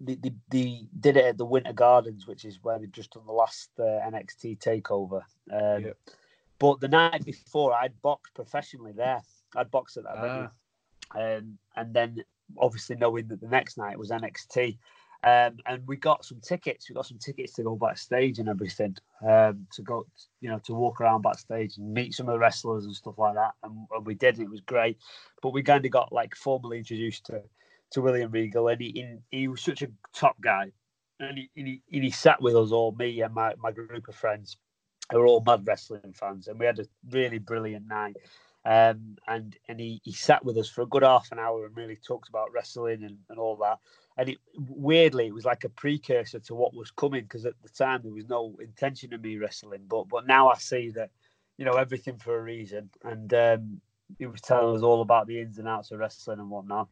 they, 0.00 0.14
they, 0.14 0.32
they 0.50 0.86
did 0.98 1.16
it 1.16 1.24
at 1.24 1.38
the 1.38 1.44
Winter 1.44 1.72
Gardens, 1.72 2.26
which 2.26 2.44
is 2.44 2.58
where 2.62 2.78
they've 2.78 2.92
just 2.92 3.12
done 3.12 3.26
the 3.26 3.32
last 3.32 3.70
uh, 3.78 3.82
NXT 3.82 4.58
takeover. 4.58 5.22
Um, 5.52 5.84
Yep. 5.84 5.96
But 6.60 6.78
the 6.78 6.88
night 6.88 7.24
before, 7.24 7.74
I'd 7.74 8.00
boxed 8.02 8.34
professionally 8.34 8.92
there. 8.92 9.22
I'd 9.56 9.70
boxed 9.70 9.96
at 9.96 10.04
that 10.04 10.20
venue. 10.20 10.48
Ah. 11.14 11.36
Um, 11.38 11.58
and 11.74 11.92
then 11.92 12.22
obviously 12.58 12.96
knowing 12.96 13.26
that 13.28 13.40
the 13.40 13.48
next 13.48 13.78
night 13.78 13.98
was 13.98 14.10
NXT. 14.10 14.78
Um, 15.22 15.56
and 15.66 15.86
we 15.86 15.96
got 15.96 16.24
some 16.24 16.38
tickets. 16.40 16.88
We 16.88 16.94
got 16.94 17.06
some 17.06 17.18
tickets 17.18 17.54
to 17.54 17.62
go 17.62 17.76
backstage 17.76 18.38
and 18.38 18.48
everything. 18.48 18.96
Um, 19.26 19.66
to 19.72 19.82
go, 19.82 20.06
you 20.40 20.50
know, 20.50 20.60
to 20.64 20.74
walk 20.74 21.00
around 21.00 21.22
backstage 21.22 21.78
and 21.78 21.92
meet 21.92 22.14
some 22.14 22.28
of 22.28 22.34
the 22.34 22.38
wrestlers 22.38 22.84
and 22.84 22.94
stuff 22.94 23.18
like 23.18 23.34
that. 23.34 23.52
And, 23.62 23.86
and 23.90 24.06
we 24.06 24.14
did. 24.14 24.38
It 24.38 24.50
was 24.50 24.60
great. 24.60 24.98
But 25.42 25.54
we 25.54 25.62
kind 25.62 25.84
of 25.84 25.90
got 25.90 26.12
like 26.12 26.34
formally 26.36 26.78
introduced 26.78 27.24
to 27.26 27.42
to 27.92 28.02
William 28.02 28.30
Regal, 28.30 28.68
and 28.68 28.80
he 28.80 28.92
he, 29.30 29.38
he 29.38 29.48
was 29.48 29.62
such 29.62 29.82
a 29.82 29.88
top 30.14 30.40
guy. 30.40 30.70
And 31.18 31.36
he, 31.36 31.50
and 31.56 31.66
he 31.66 31.82
and 31.92 32.04
he 32.04 32.10
sat 32.10 32.40
with 32.40 32.56
us 32.56 32.70
all, 32.70 32.92
me 32.92 33.20
and 33.20 33.34
my, 33.34 33.54
my 33.58 33.72
group 33.72 34.08
of 34.08 34.14
friends, 34.14 34.56
who 35.10 35.18
were 35.18 35.26
all 35.26 35.42
mad 35.44 35.66
wrestling 35.66 36.14
fans, 36.14 36.48
and 36.48 36.58
we 36.58 36.66
had 36.66 36.78
a 36.78 36.86
really 37.10 37.38
brilliant 37.38 37.86
night. 37.86 38.16
Um, 38.64 39.16
and 39.26 39.56
and 39.68 39.80
he, 39.80 40.00
he 40.04 40.12
sat 40.12 40.44
with 40.44 40.58
us 40.58 40.68
for 40.68 40.82
a 40.82 40.86
good 40.86 41.02
half 41.02 41.32
an 41.32 41.38
hour 41.38 41.64
and 41.64 41.76
really 41.76 41.96
talked 41.96 42.28
about 42.28 42.52
wrestling 42.52 43.02
and, 43.04 43.16
and 43.30 43.38
all 43.38 43.56
that. 43.56 43.78
And 44.18 44.28
it 44.28 44.38
weirdly 44.54 45.28
it 45.28 45.34
was 45.34 45.46
like 45.46 45.64
a 45.64 45.70
precursor 45.70 46.40
to 46.40 46.54
what 46.54 46.74
was 46.74 46.90
coming 46.90 47.22
because 47.22 47.46
at 47.46 47.54
the 47.62 47.70
time 47.70 48.00
there 48.02 48.12
was 48.12 48.28
no 48.28 48.54
intention 48.60 49.14
of 49.14 49.22
me 49.22 49.38
wrestling, 49.38 49.84
but 49.88 50.08
but 50.08 50.26
now 50.26 50.50
I 50.50 50.58
see 50.58 50.90
that 50.90 51.10
you 51.56 51.64
know 51.64 51.72
everything 51.72 52.18
for 52.18 52.38
a 52.38 52.42
reason. 52.42 52.90
And 53.02 53.32
um, 53.32 53.80
he 54.18 54.26
was 54.26 54.42
telling 54.42 54.76
us 54.76 54.82
all 54.82 55.00
about 55.00 55.26
the 55.26 55.40
ins 55.40 55.58
and 55.58 55.68
outs 55.68 55.90
of 55.90 55.98
wrestling 55.98 56.38
and 56.38 56.50
whatnot. 56.50 56.88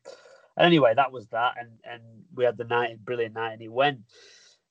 And 0.56 0.66
anyway, 0.66 0.94
that 0.96 1.12
was 1.12 1.26
that, 1.28 1.54
and 1.60 1.70
and 1.84 2.02
we 2.34 2.44
had 2.44 2.56
the 2.56 2.64
night, 2.64 3.04
brilliant 3.04 3.34
night, 3.34 3.52
and 3.52 3.62
it 3.62 3.70
went. 3.70 4.00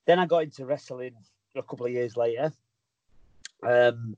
Then 0.08 0.18
I 0.20 0.26
got 0.26 0.44
into 0.44 0.66
wrestling 0.66 1.14
a 1.56 1.62
couple 1.62 1.86
of 1.86 1.92
years 1.92 2.18
later, 2.18 2.54
um, 3.64 4.16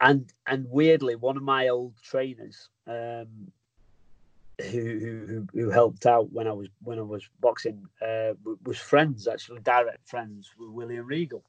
and 0.00 0.32
and 0.46 0.66
weirdly, 0.68 1.16
one 1.16 1.36
of 1.36 1.42
my 1.42 1.68
old 1.68 1.94
trainers, 2.02 2.68
um, 2.86 3.50
who, 4.60 4.66
who 4.70 5.46
who 5.52 5.70
helped 5.70 6.06
out 6.06 6.32
when 6.32 6.46
I 6.46 6.52
was 6.52 6.68
when 6.82 6.98
I 6.98 7.02
was 7.02 7.28
boxing, 7.40 7.86
uh, 8.02 8.32
was 8.64 8.78
friends 8.78 9.26
actually, 9.26 9.60
direct 9.60 10.08
friends 10.08 10.50
with 10.58 10.70
William 10.70 11.06
Regal, 11.06 11.42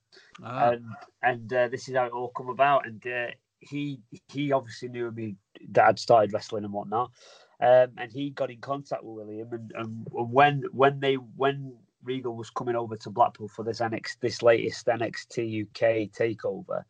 Ah. 0.43 0.71
and 0.71 0.85
and 1.23 1.53
uh, 1.53 1.67
this 1.67 1.89
is 1.89 1.95
how 1.95 2.05
it 2.05 2.13
all 2.13 2.29
come 2.29 2.49
about. 2.49 2.85
And 2.87 3.05
uh, 3.07 3.27
he 3.59 3.99
he 4.27 4.51
obviously 4.51 4.89
knew 4.89 5.11
me 5.11 5.35
that 5.71 5.85
I'd 5.87 5.99
started 5.99 6.33
wrestling 6.33 6.63
and 6.63 6.73
whatnot, 6.73 7.11
um, 7.59 7.91
and 7.97 8.11
he 8.11 8.29
got 8.29 8.51
in 8.51 8.59
contact 8.59 9.03
with 9.03 9.25
William. 9.27 9.51
And, 9.51 9.71
and 9.75 10.07
when 10.09 10.63
when 10.71 10.99
they 10.99 11.15
when 11.15 11.75
Regal 12.03 12.35
was 12.35 12.49
coming 12.49 12.75
over 12.75 12.95
to 12.95 13.09
Blackpool 13.09 13.49
for 13.49 13.63
this 13.63 13.79
NX 13.81 14.19
this 14.21 14.41
latest 14.41 14.87
NXT 14.87 15.63
UK 15.63 16.11
takeover, 16.11 16.83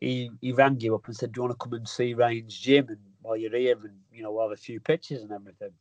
he 0.00 0.30
he 0.40 0.52
rang 0.52 0.80
you 0.80 0.94
up 0.94 1.06
and 1.06 1.16
said, 1.16 1.32
"Do 1.32 1.38
you 1.38 1.42
want 1.44 1.58
to 1.58 1.64
come 1.64 1.74
and 1.74 1.88
see 1.88 2.14
Ryan's 2.14 2.58
gym 2.58 2.88
and 2.88 2.98
while 3.22 3.36
you're 3.36 3.56
here 3.56 3.78
and 3.82 3.98
you 4.12 4.22
know 4.22 4.32
we'll 4.32 4.48
have 4.48 4.52
a 4.52 4.56
few 4.56 4.80
pictures 4.80 5.22
and 5.22 5.32
everything?" 5.32 5.72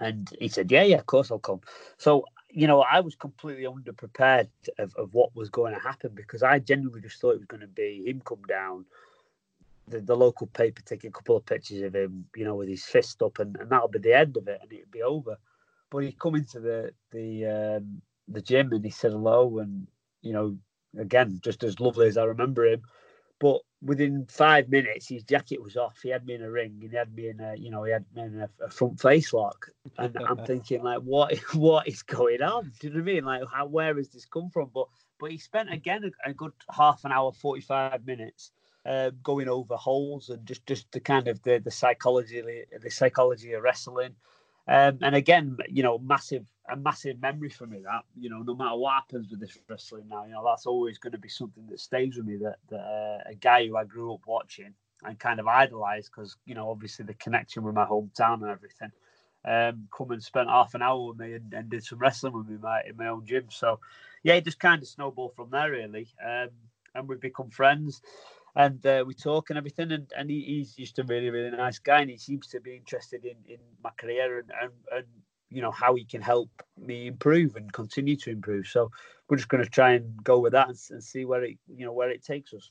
And 0.00 0.28
he 0.40 0.48
said, 0.48 0.70
"Yeah, 0.70 0.82
yeah, 0.82 0.98
of 0.98 1.06
course 1.06 1.30
I'll 1.30 1.38
come." 1.38 1.60
So 1.98 2.24
you 2.54 2.68
know, 2.68 2.82
I 2.82 3.00
was 3.00 3.16
completely 3.16 3.64
underprepared 3.64 4.48
of, 4.78 4.94
of 4.94 5.12
what 5.12 5.34
was 5.34 5.50
going 5.50 5.74
to 5.74 5.80
happen 5.80 6.12
because 6.14 6.44
I 6.44 6.60
genuinely 6.60 7.00
just 7.00 7.20
thought 7.20 7.32
it 7.32 7.38
was 7.38 7.46
going 7.46 7.62
to 7.62 7.66
be 7.66 8.04
him 8.06 8.22
come 8.24 8.42
down, 8.48 8.84
the, 9.88 10.00
the 10.00 10.16
local 10.16 10.46
paper 10.46 10.80
take 10.82 11.02
a 11.02 11.10
couple 11.10 11.36
of 11.36 11.44
pictures 11.44 11.82
of 11.82 11.94
him, 11.94 12.26
you 12.36 12.44
know, 12.44 12.54
with 12.54 12.68
his 12.68 12.84
fist 12.84 13.22
up, 13.22 13.40
and, 13.40 13.56
and 13.56 13.70
that'll 13.70 13.88
be 13.88 13.98
the 13.98 14.16
end 14.16 14.36
of 14.36 14.46
it, 14.46 14.60
and 14.62 14.72
it'd 14.72 14.90
be 14.90 15.02
over. 15.02 15.36
But 15.90 16.04
he 16.04 16.12
come 16.12 16.36
into 16.36 16.60
the 16.60 16.92
the 17.10 17.46
um, 17.46 18.00
the 18.28 18.40
gym 18.40 18.72
and 18.72 18.84
he 18.84 18.90
said 18.90 19.12
hello, 19.12 19.58
and 19.58 19.86
you 20.22 20.32
know, 20.32 20.56
again, 20.96 21.40
just 21.42 21.64
as 21.64 21.80
lovely 21.80 22.06
as 22.06 22.16
I 22.16 22.24
remember 22.24 22.66
him. 22.66 22.82
But 23.44 23.60
within 23.82 24.24
five 24.30 24.70
minutes, 24.70 25.06
his 25.06 25.22
jacket 25.22 25.62
was 25.62 25.76
off. 25.76 25.98
He 26.02 26.08
had 26.08 26.24
me 26.24 26.32
in 26.32 26.42
a 26.42 26.50
ring, 26.50 26.78
and 26.80 26.90
he 26.90 26.96
had 26.96 27.14
me 27.14 27.28
in 27.28 27.40
a, 27.40 27.54
you 27.54 27.70
know, 27.70 27.84
he 27.84 27.92
had 27.92 28.06
me 28.16 28.22
in 28.22 28.40
a, 28.40 28.48
a 28.64 28.70
front 28.70 28.98
face 28.98 29.34
lock. 29.34 29.68
And 29.98 30.16
I'm 30.26 30.38
thinking, 30.46 30.82
like, 30.82 31.02
what, 31.02 31.36
what 31.52 31.86
is 31.86 32.02
going 32.02 32.40
on? 32.40 32.72
Do 32.80 32.86
you 32.86 32.94
know 32.94 33.00
what 33.00 33.10
I 33.10 33.12
mean? 33.12 33.24
Like, 33.26 33.42
how, 33.52 33.66
where 33.66 33.94
has 33.98 34.08
this 34.08 34.24
come 34.24 34.48
from? 34.48 34.70
But, 34.72 34.86
but 35.20 35.30
he 35.30 35.36
spent 35.36 35.70
again 35.70 36.10
a, 36.24 36.30
a 36.30 36.32
good 36.32 36.52
half 36.74 37.04
an 37.04 37.12
hour, 37.12 37.32
forty-five 37.32 38.06
minutes, 38.06 38.52
uh, 38.86 39.10
going 39.22 39.50
over 39.50 39.76
holes 39.76 40.30
and 40.30 40.46
just, 40.46 40.64
just 40.66 40.90
the 40.92 41.00
kind 41.00 41.28
of 41.28 41.42
the, 41.42 41.58
the 41.58 41.70
psychology, 41.70 42.64
the 42.82 42.90
psychology 42.90 43.52
of 43.52 43.62
wrestling. 43.62 44.14
Um, 44.66 45.00
and 45.02 45.14
again, 45.14 45.58
you 45.68 45.82
know, 45.82 45.98
massive 45.98 46.46
a 46.70 46.76
massive 46.76 47.20
memory 47.20 47.50
for 47.50 47.66
me. 47.66 47.80
That 47.82 48.02
you 48.18 48.30
know, 48.30 48.42
no 48.42 48.54
matter 48.54 48.76
what 48.76 48.94
happens 48.94 49.30
with 49.30 49.40
this 49.40 49.58
wrestling 49.68 50.08
now, 50.08 50.24
you 50.24 50.32
know, 50.32 50.44
that's 50.44 50.66
always 50.66 50.98
going 50.98 51.12
to 51.12 51.18
be 51.18 51.28
something 51.28 51.66
that 51.68 51.80
stays 51.80 52.16
with 52.16 52.26
me. 52.26 52.36
That, 52.36 52.56
that 52.70 52.80
uh, 52.80 53.30
a 53.30 53.34
guy 53.34 53.66
who 53.66 53.76
I 53.76 53.84
grew 53.84 54.14
up 54.14 54.20
watching 54.26 54.74
and 55.04 55.18
kind 55.18 55.40
of 55.40 55.46
idolized 55.46 56.10
because 56.14 56.36
you 56.46 56.54
know, 56.54 56.70
obviously 56.70 57.04
the 57.04 57.14
connection 57.14 57.62
with 57.62 57.74
my 57.74 57.84
hometown 57.84 58.42
and 58.42 58.50
everything. 58.50 58.92
Um, 59.46 59.88
come 59.94 60.10
and 60.10 60.22
spent 60.22 60.48
half 60.48 60.72
an 60.72 60.80
hour 60.80 61.08
with 61.08 61.18
me 61.18 61.34
and, 61.34 61.52
and 61.52 61.68
did 61.68 61.84
some 61.84 61.98
wrestling 61.98 62.32
with 62.32 62.48
me 62.48 62.54
in 62.54 62.62
my, 62.62 62.80
in 62.88 62.96
my 62.96 63.08
own 63.08 63.26
gym. 63.26 63.48
So 63.50 63.78
yeah, 64.22 64.34
it 64.34 64.44
just 64.46 64.58
kind 64.58 64.80
of 64.80 64.88
snowballed 64.88 65.34
from 65.36 65.50
there 65.50 65.70
really, 65.70 66.08
um, 66.26 66.48
and 66.94 67.06
we've 67.06 67.20
become 67.20 67.50
friends 67.50 68.00
and 68.56 68.84
uh, 68.86 69.04
we 69.06 69.14
talk 69.14 69.50
and 69.50 69.58
everything. 69.58 69.92
And, 69.92 70.10
and 70.16 70.30
he, 70.30 70.40
he's 70.40 70.74
just 70.74 70.98
a 70.98 71.04
really, 71.04 71.30
really 71.30 71.54
nice 71.56 71.78
guy, 71.78 72.00
and 72.00 72.10
he 72.10 72.18
seems 72.18 72.46
to 72.48 72.60
be 72.60 72.76
interested 72.76 73.24
in, 73.24 73.36
in 73.48 73.58
my 73.82 73.90
career 73.98 74.38
and, 74.38 74.50
and, 74.60 74.72
and 74.92 75.06
you 75.54 75.62
know 75.62 75.70
how 75.70 75.94
he 75.94 76.04
can 76.04 76.20
help 76.20 76.50
me 76.76 77.06
improve 77.06 77.56
and 77.56 77.72
continue 77.72 78.16
to 78.16 78.30
improve. 78.30 78.66
So 78.66 78.90
we're 79.28 79.36
just 79.36 79.48
going 79.48 79.64
to 79.64 79.70
try 79.70 79.92
and 79.92 80.22
go 80.24 80.38
with 80.40 80.52
that 80.52 80.68
and, 80.68 80.78
and 80.90 81.02
see 81.02 81.24
where 81.24 81.44
it 81.44 81.56
you 81.74 81.86
know 81.86 81.92
where 81.92 82.10
it 82.10 82.24
takes 82.24 82.52
us. 82.52 82.70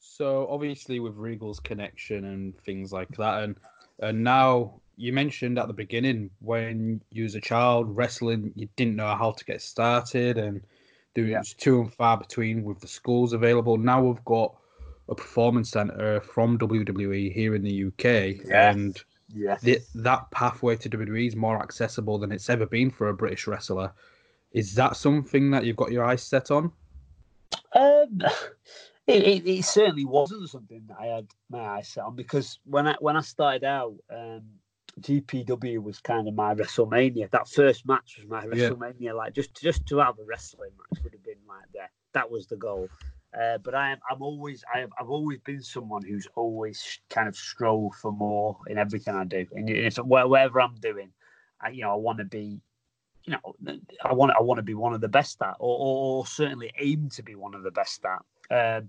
So 0.00 0.46
obviously 0.48 1.00
with 1.00 1.16
Regal's 1.16 1.60
connection 1.60 2.24
and 2.24 2.58
things 2.60 2.92
like 2.92 3.10
that, 3.16 3.42
and 3.44 3.56
and 4.00 4.22
now 4.24 4.80
you 4.96 5.12
mentioned 5.12 5.58
at 5.58 5.68
the 5.68 5.74
beginning 5.74 6.30
when 6.40 7.02
you 7.10 7.24
was 7.24 7.34
a 7.34 7.40
child 7.40 7.94
wrestling, 7.96 8.52
you 8.54 8.68
didn't 8.76 8.96
know 8.96 9.14
how 9.14 9.32
to 9.32 9.44
get 9.44 9.62
started, 9.62 10.38
and 10.38 10.62
there 11.14 11.24
was 11.24 11.32
Yeah. 11.32 11.42
too 11.58 11.80
and 11.80 11.92
far 11.94 12.16
between 12.16 12.64
with 12.64 12.80
the 12.80 12.88
schools 12.88 13.32
available. 13.32 13.76
Now 13.76 14.02
we've 14.02 14.24
got 14.24 14.54
a 15.08 15.14
performance 15.14 15.70
center 15.70 16.20
from 16.20 16.58
WWE 16.58 17.32
here 17.32 17.54
in 17.54 17.62
the 17.62 17.86
UK, 17.88 18.40
Yeah. 18.44 18.72
and 18.72 19.02
Yeah. 19.28 19.58
the, 19.62 19.80
that 19.96 20.30
pathway 20.30 20.76
to 20.76 20.88
WWE 20.88 21.26
is 21.28 21.36
more 21.36 21.60
accessible 21.60 22.18
than 22.18 22.32
it's 22.32 22.48
ever 22.48 22.66
been 22.66 22.90
for 22.90 23.08
a 23.08 23.14
British 23.14 23.46
wrestler. 23.46 23.92
Is 24.52 24.74
that 24.76 24.96
something 24.96 25.50
that 25.50 25.64
you've 25.64 25.76
got 25.76 25.92
your 25.92 26.04
eyes 26.04 26.22
set 26.22 26.50
on? 26.50 26.72
Um, 27.74 28.20
it, 29.06 29.22
it, 29.22 29.46
it 29.48 29.64
certainly 29.64 30.04
wasn't 30.04 30.48
something 30.48 30.82
that 30.88 30.96
I 30.98 31.06
had 31.06 31.26
my 31.50 31.58
eyes 31.60 31.88
set 31.88 32.04
on 32.04 32.16
because 32.16 32.58
when 32.64 32.86
I 32.86 32.96
when 33.00 33.16
I 33.16 33.20
started 33.20 33.64
out, 33.64 33.94
um, 34.10 34.42
GPW 35.00 35.82
was 35.82 36.00
kind 36.00 36.26
of 36.26 36.34
my 36.34 36.54
WrestleMania. 36.54 37.30
That 37.30 37.48
first 37.48 37.86
match 37.86 38.18
was 38.18 38.26
my 38.28 38.44
Yeah. 38.44 38.70
WrestleMania. 38.70 39.14
Like 39.14 39.34
just 39.34 39.60
just 39.60 39.84
to 39.86 39.98
have 39.98 40.18
a 40.18 40.24
wrestling 40.24 40.70
match 40.78 41.02
would 41.04 41.12
have 41.12 41.24
been 41.24 41.34
like 41.46 41.66
that. 41.74 41.90
That 42.14 42.30
was 42.30 42.46
the 42.46 42.56
goal. 42.56 42.88
Uh, 43.38 43.58
but 43.58 43.74
I 43.74 43.92
am 43.92 43.98
I'm 44.10 44.22
always 44.22 44.64
I 44.72 44.80
have, 44.80 44.90
I've 44.98 45.10
always 45.10 45.38
been 45.40 45.62
someone 45.62 46.02
who's 46.02 46.26
always 46.36 47.00
kind 47.10 47.28
of 47.28 47.36
strove 47.36 47.94
for 48.00 48.12
more 48.12 48.56
in 48.68 48.78
everything 48.78 49.14
I 49.14 49.24
do, 49.24 49.46
and 49.52 49.68
if 49.68 49.96
whatever 49.96 50.60
I'm 50.60 50.76
doing, 50.76 51.10
I, 51.60 51.70
you 51.70 51.82
know 51.82 51.92
I 51.92 51.96
want 51.96 52.18
to 52.18 52.24
be 52.24 52.60
you 53.24 53.32
know, 53.32 53.76
I 54.04 54.12
want 54.12 54.32
I 54.38 54.42
want 54.42 54.58
to 54.58 54.62
be 54.62 54.74
one 54.74 54.94
of 54.94 55.00
the 55.00 55.08
best 55.08 55.42
at, 55.42 55.56
or, 55.58 56.20
or, 56.20 56.26
certainly 56.26 56.72
aim 56.80 57.08
to 57.10 57.22
be 57.24 57.34
one 57.34 57.54
of 57.54 57.64
the 57.64 57.72
best 57.72 58.04
at. 58.04 58.78
Um, 58.78 58.88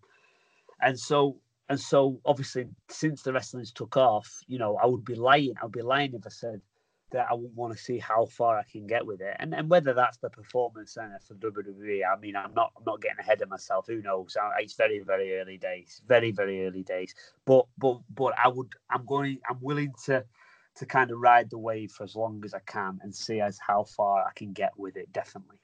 and 0.79 0.97
so 0.97 1.37
and 1.69 1.79
so, 1.79 2.19
obviously, 2.25 2.65
since 2.87 3.23
the 3.23 3.33
wrestling's 3.33 3.71
took 3.71 3.97
off, 3.97 4.39
you 4.47 4.57
know, 4.57 4.77
I 4.77 4.85
would 4.85 5.03
be 5.03 5.15
lying. 5.15 5.53
I 5.61 5.65
would 5.65 5.73
be 5.73 5.81
lying 5.81 6.13
if 6.13 6.25
I 6.25 6.29
said 6.29 6.61
that 7.11 7.27
I 7.29 7.33
want 7.33 7.73
to 7.73 7.79
see 7.81 7.99
how 7.99 8.25
far 8.25 8.57
I 8.57 8.63
can 8.63 8.85
get 8.85 9.05
with 9.05 9.21
it, 9.21 9.35
and 9.39 9.53
and 9.53 9.69
whether 9.69 9.93
that's 9.93 10.17
the 10.17 10.29
performance 10.29 10.93
center 10.93 11.19
for 11.25 11.35
WWE. 11.35 12.01
I 12.05 12.19
mean, 12.19 12.35
I'm 12.35 12.53
not 12.53 12.71
I'm 12.77 12.83
not 12.85 13.01
getting 13.01 13.19
ahead 13.19 13.41
of 13.41 13.49
myself. 13.49 13.85
Who 13.87 14.01
knows? 14.01 14.35
It's 14.59 14.73
very 14.73 14.99
very 14.99 15.39
early 15.39 15.57
days, 15.57 16.01
very 16.07 16.31
very 16.31 16.65
early 16.67 16.83
days. 16.83 17.15
But 17.45 17.65
but 17.77 17.99
but 18.13 18.33
I 18.37 18.49
would 18.49 18.69
I'm 18.89 19.05
going 19.05 19.39
I'm 19.49 19.59
willing 19.61 19.93
to 20.05 20.25
to 20.75 20.85
kind 20.85 21.11
of 21.11 21.19
ride 21.19 21.49
the 21.49 21.57
wave 21.57 21.91
for 21.91 22.03
as 22.03 22.15
long 22.15 22.41
as 22.45 22.53
I 22.53 22.59
can 22.65 22.99
and 23.01 23.15
see 23.15 23.41
as 23.41 23.57
how 23.65 23.83
far 23.83 24.23
I 24.23 24.31
can 24.35 24.53
get 24.53 24.71
with 24.77 24.95
it. 24.95 25.11
Definitely. 25.11 25.57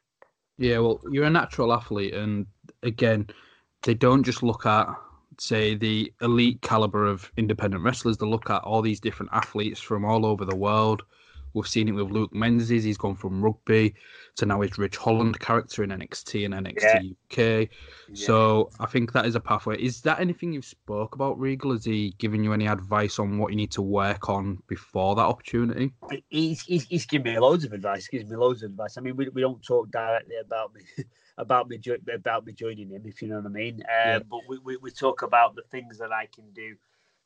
Yeah, 0.58 0.80
well, 0.80 1.02
you're 1.12 1.26
a 1.26 1.30
natural 1.30 1.74
athlete, 1.74 2.14
and 2.14 2.46
again, 2.84 3.28
they 3.84 3.96
don't 3.96 4.24
just 4.24 4.44
look 4.44 4.66
at, 4.66 4.88
say, 5.40 5.76
the 5.76 6.14
elite 6.22 6.62
caliber 6.62 7.06
of 7.08 7.32
independent 7.38 7.84
wrestlers. 7.84 8.18
They 8.18 8.28
look 8.28 8.50
at 8.50 8.64
all 8.64 8.82
these 8.82 9.00
different 9.00 9.32
athletes 9.34 9.80
from 9.80 10.06
all 10.06 10.26
over 10.26 10.46
the 10.46 10.56
world. 10.56 11.04
We've 11.54 11.68
seen 11.68 11.88
it 11.88 11.92
with 11.92 12.12
Luke 12.12 12.34
Menzies. 12.34 12.84
He's 12.84 12.98
gone 12.98 13.16
from 13.16 13.44
rugby 13.44 13.96
to 14.36 14.46
now 14.46 14.62
his 14.62 14.78
Rich 14.78 14.98
Holland 14.98 15.40
character 15.40 15.84
in 15.84 15.92
NXT 15.92 16.46
and 16.46 16.54
NXT 16.54 17.16
UK. 17.66 17.70
So 18.14 18.72
I 18.80 18.86
think 18.88 19.12
that 19.14 19.26
is 19.26 19.36
a 19.36 19.40
pathway. 19.40 19.82
Is 19.82 20.02
that 20.02 20.20
anything 20.20 20.54
you've 20.54 20.66
spoke 20.66 21.16
about 21.16 21.40
Regal? 21.40 21.72
Has 21.72 21.86
he 21.86 22.16
given 22.18 22.44
you 22.44 22.54
any 22.54 22.68
advice 22.68 23.20
on 23.20 23.38
what 23.38 23.52
you 23.52 23.56
need 23.56 23.72
to 23.72 23.82
work 23.82 24.30
on 24.30 24.62
before 24.68 25.16
that 25.16 25.22
opportunity? 25.22 25.94
he's, 26.30 26.62
he's 26.62 26.86
he's 26.86 27.06
given 27.06 27.34
me 27.34 27.40
loads 27.40 27.64
of 27.64 27.74
advice. 27.74 28.08
Gives 28.08 28.30
me 28.30 28.36
loads 28.36 28.64
of 28.64 28.72
advice. 28.72 28.98
I 28.98 29.02
mean, 29.02 29.16
we, 29.16 29.30
we 29.30 29.42
don't 29.42 29.64
talk 29.64 29.92
directly 29.92 30.36
about 30.44 30.74
me 30.74 30.82
about 31.38 31.70
me 31.70 31.80
about 32.14 32.46
me 32.46 32.54
joining 32.54 32.90
him, 32.90 33.04
if 33.06 33.22
you 33.22 33.28
know 33.28 33.38
what 33.38 33.46
I 33.46 33.50
mean. 33.50 33.76
Um, 33.82 33.88
Yeah. 33.88 34.20
But 34.20 34.42
we, 34.48 34.58
we, 34.60 34.78
we 34.78 34.92
talk 34.92 35.22
about 35.22 35.56
the 35.56 35.64
things 35.64 35.98
that 36.00 36.12
I 36.12 36.28
can 36.34 36.46
do 36.54 36.76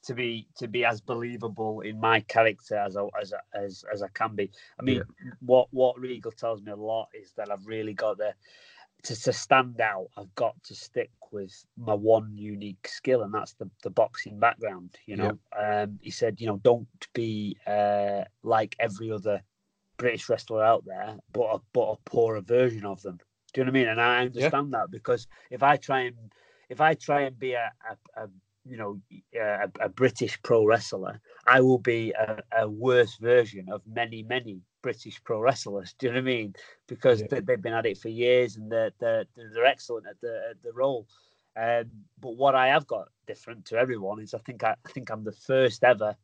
to 0.04 0.14
be 0.14 0.48
to 0.58 0.68
be 0.68 0.86
as 0.86 1.02
believable 1.02 1.82
in 1.82 2.00
my 2.00 2.22
character 2.22 2.78
as 2.78 2.96
I, 2.98 3.04
as 3.22 3.34
I- 3.34 3.58
as 3.58 3.84
as 3.92 4.02
I 4.02 4.08
can 4.10 4.36
be. 4.36 4.52
I 4.80 4.84
mean, 4.84 5.04
what 5.40 5.68
what 5.72 6.00
Regal 6.00 6.32
tells 6.32 6.62
me 6.62 6.72
a 6.72 6.76
lot 6.76 7.10
is 7.14 7.34
that 7.38 7.52
I've 7.52 7.66
really 7.68 7.94
got 7.94 8.18
the 8.18 8.34
to, 9.04 9.22
to 9.24 9.34
stand 9.34 9.80
out, 9.80 10.08
I've 10.18 10.34
got 10.36 10.56
to 10.64 10.76
stick 10.76 11.12
with 11.32 11.66
my 11.78 11.94
one 11.94 12.36
unique 12.38 12.88
skill, 12.88 13.24
and 13.24 13.34
that's 13.34 13.54
the, 13.54 13.70
the 13.84 13.90
boxing 13.90 14.40
background. 14.40 14.98
You 15.06 15.18
know, 15.18 15.40
um, 15.58 16.00
he 16.02 16.12
said, 16.12 16.42
you 16.42 16.48
know, 16.48 16.58
don't 16.64 16.88
be 17.14 17.58
uh, 17.68 18.24
like 18.44 18.76
every 18.80 19.12
other 19.12 19.42
British 19.98 20.30
wrestler 20.30 20.64
out 20.64 20.84
there, 20.86 21.18
but 21.32 21.56
a, 21.56 21.60
but 21.74 21.92
a 21.92 21.98
poorer 22.10 22.42
version 22.42 22.86
of 22.86 23.02
them. 23.02 23.20
Do 23.54 23.62
you 23.62 23.66
know 23.66 23.72
what 23.72 23.78
I 23.78 23.80
mean? 23.80 23.90
And 23.90 24.02
I 24.02 24.20
understand 24.26 24.74
that 24.74 24.92
because 24.92 25.28
if 25.52 25.64
I 25.64 25.78
try 25.78 26.02
and 26.02 26.16
if 26.70 26.82
I 26.82 26.96
try 26.96 27.22
and 27.22 27.40
be 27.40 27.54
a, 27.54 27.72
a, 27.90 28.24
a 28.24 28.30
you 28.70 28.78
know 28.78 29.00
a, 29.36 29.70
a 29.82 29.90
British 29.90 30.42
pro 30.44 30.66
wrestler, 30.66 31.20
I 31.48 31.62
will 31.62 31.80
be 31.80 32.12
a, 32.12 32.42
a 32.58 32.70
worse 32.70 33.16
version 33.18 33.70
of 33.72 33.82
many 33.86 34.24
many 34.24 34.62
British 34.82 35.22
pro 35.24 35.40
wrestlers. 35.40 35.94
Do 35.98 36.08
you 36.08 36.14
know 36.14 36.18
what 36.18 36.22
I 36.22 36.36
mean? 36.36 36.56
Because 36.88 37.22
Yeah. 37.22 37.28
they, 37.30 37.40
they've 37.42 37.62
been 37.62 37.74
at 37.74 37.86
it 37.86 37.98
for 37.98 38.10
years 38.10 38.58
and 38.58 38.72
they're 38.72 38.92
they're, 39.00 39.26
they're 39.36 39.66
excellent 39.66 40.08
at 40.08 40.20
the 40.22 40.42
at 40.52 40.62
the 40.64 40.74
role. 40.74 41.08
Um, 41.56 41.90
but 42.22 42.38
what 42.38 42.54
I 42.54 42.68
have 42.68 42.86
got 42.86 43.10
different 43.26 43.66
to 43.66 43.78
everyone 43.78 44.20
is 44.20 44.34
I 44.34 44.40
think 44.40 44.64
I, 44.64 44.76
I 44.86 44.90
think 44.92 45.10
I'm 45.10 45.24
the 45.24 45.32
first 45.32 45.84
ever 45.84 46.16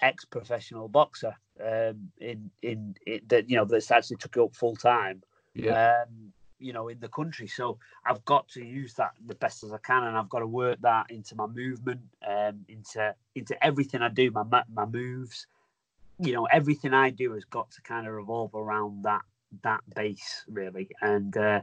ex-professional 0.00 0.88
boxer 0.88 1.34
um, 1.62 2.10
in 2.18 2.50
in 2.62 2.94
it, 3.06 3.28
that 3.28 3.50
you 3.50 3.56
know 3.56 3.64
that's 3.64 3.90
actually 3.90 4.16
took 4.16 4.36
it 4.36 4.42
up 4.42 4.54
full 4.54 4.76
time 4.76 5.22
Yeah. 5.54 6.02
um, 6.04 6.32
you 6.60 6.72
know, 6.72 6.88
in 6.88 7.00
the 7.00 7.08
country. 7.08 7.46
So 7.46 7.78
I've 8.06 8.24
got 8.24 8.48
to 8.50 8.64
use 8.64 8.94
that 8.94 9.12
the 9.26 9.34
best 9.34 9.64
as 9.64 9.72
I 9.72 9.78
can, 9.78 10.04
and 10.04 10.16
I've 10.16 10.28
got 10.28 10.40
to 10.40 10.46
work 10.46 10.78
that 10.82 11.10
into 11.10 11.34
my 11.34 11.46
movement, 11.46 12.02
um, 12.26 12.64
into 12.68 13.14
into 13.34 13.64
everything 13.64 14.02
I 14.02 14.08
do, 14.08 14.30
my 14.30 14.44
my 14.72 14.86
moves. 14.86 15.46
You 16.18 16.34
know, 16.34 16.44
everything 16.44 16.92
I 16.92 17.10
do 17.10 17.32
has 17.32 17.44
got 17.44 17.70
to 17.72 17.82
kind 17.82 18.06
of 18.06 18.12
revolve 18.12 18.54
around 18.54 19.04
that 19.04 19.22
that 19.62 19.80
base 19.94 20.44
really, 20.48 20.88
and 21.00 21.36
uh, 21.36 21.62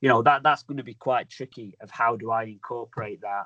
you 0.00 0.08
know 0.08 0.22
that 0.22 0.42
that's 0.42 0.62
going 0.62 0.78
to 0.78 0.84
be 0.84 0.94
quite 0.94 1.28
tricky. 1.28 1.76
Of 1.80 1.90
how 1.90 2.16
do 2.16 2.30
I 2.30 2.44
incorporate 2.44 3.20
that? 3.20 3.44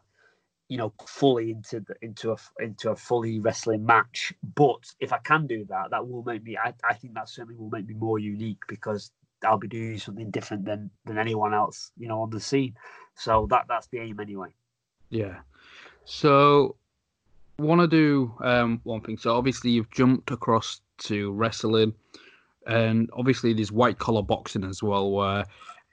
You 0.69 0.79
know, 0.79 0.95
fully 1.05 1.51
into 1.51 1.81
the, 1.81 1.95
into 2.01 2.33
a 2.33 2.37
into 2.61 2.91
a 2.91 2.97
fully 2.97 3.41
wrestling 3.41 3.85
match. 3.85 4.33
But 4.55 4.95
if 5.01 5.13
I 5.13 5.19
can 5.19 5.47
do 5.47 5.67
that, 5.67 5.91
that 5.91 6.09
will 6.09 6.23
make 6.23 6.45
me. 6.45 6.57
I, 6.57 6.73
I 6.89 6.95
think 6.95 7.15
that 7.15 7.29
certainly 7.29 7.57
will 7.57 7.71
make 7.71 7.87
me 7.87 7.95
more 7.95 8.19
unique 8.19 8.63
because 8.69 9.11
I'll 9.45 9.59
be 9.59 9.69
doing 9.69 9.99
something 9.99 10.31
different 10.31 10.65
than 10.65 10.91
than 11.05 11.19
anyone 11.19 11.55
else, 11.55 11.93
you 11.97 12.09
know, 12.09 12.23
on 12.23 12.31
the 12.31 12.41
scene. 12.41 12.75
So 13.15 13.47
that 13.51 13.67
that's 13.69 13.87
the 13.89 13.99
aim 13.99 14.21
anyway. 14.21 14.55
Yeah. 15.11 15.41
So, 16.05 16.77
want 17.59 17.81
to 17.81 17.87
do 17.87 18.35
um, 18.43 18.81
one 18.85 19.03
thing. 19.03 19.19
So, 19.19 19.37
obviously, 19.37 19.71
you've 19.71 19.91
jumped 19.91 20.31
across 20.31 20.81
to 20.99 21.33
wrestling, 21.33 21.95
and 22.67 23.11
obviously, 23.13 23.53
there's 23.53 23.71
white 23.71 23.99
collar 23.99 24.23
boxing 24.23 24.65
as 24.65 24.83
well, 24.83 25.13
where 25.13 25.45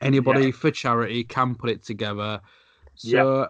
anybody 0.01 0.51
for 0.51 0.71
charity 0.71 1.23
can 1.23 1.53
put 1.53 1.69
it 1.69 1.83
together. 1.83 2.39
So, 2.95 3.47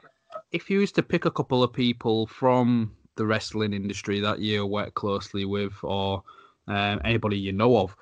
if 0.51 0.69
you 0.69 0.79
was 0.79 0.91
to 0.93 1.03
pick 1.03 1.25
a 1.25 1.31
couple 1.31 1.63
of 1.63 1.71
people 1.71 2.27
from 2.27 2.95
the 3.15 3.25
wrestling 3.25 3.73
industry 3.73 4.19
that 4.21 4.39
you 4.39 4.65
work 4.65 4.95
closely 4.95 5.45
with, 5.45 5.73
or 5.83 6.23
um, 6.67 6.99
anybody 7.03 7.37
you 7.37 7.51
know 7.51 7.77
of, 7.77 7.95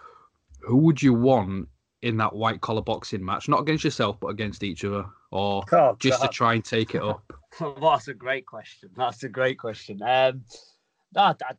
who 0.62 0.78
would 0.78 1.02
you 1.02 1.14
want 1.14 1.68
in 2.02 2.18
that 2.18 2.34
white 2.36 2.62
collar 2.62 2.82
boxing 2.82 3.24
match? 3.24 3.48
Not 3.50 3.62
against 3.62 3.84
yourself, 3.84 4.20
but 4.20 4.28
against 4.28 4.64
each 4.64 4.86
other, 4.86 5.06
or 5.32 5.64
Oh, 5.72 5.96
just 6.00 6.22
to 6.22 6.28
try 6.28 6.54
and 6.54 6.64
take 6.64 6.96
it 6.96 7.02
up. 7.04 7.32
That's 7.82 8.08
a 8.08 8.14
great 8.14 8.46
question. 8.46 8.90
That's 8.96 9.24
a 9.24 9.30
great 9.30 9.58
question. 9.60 10.02
Um, 10.02 10.44
that 11.14 11.42
I, 11.44 11.54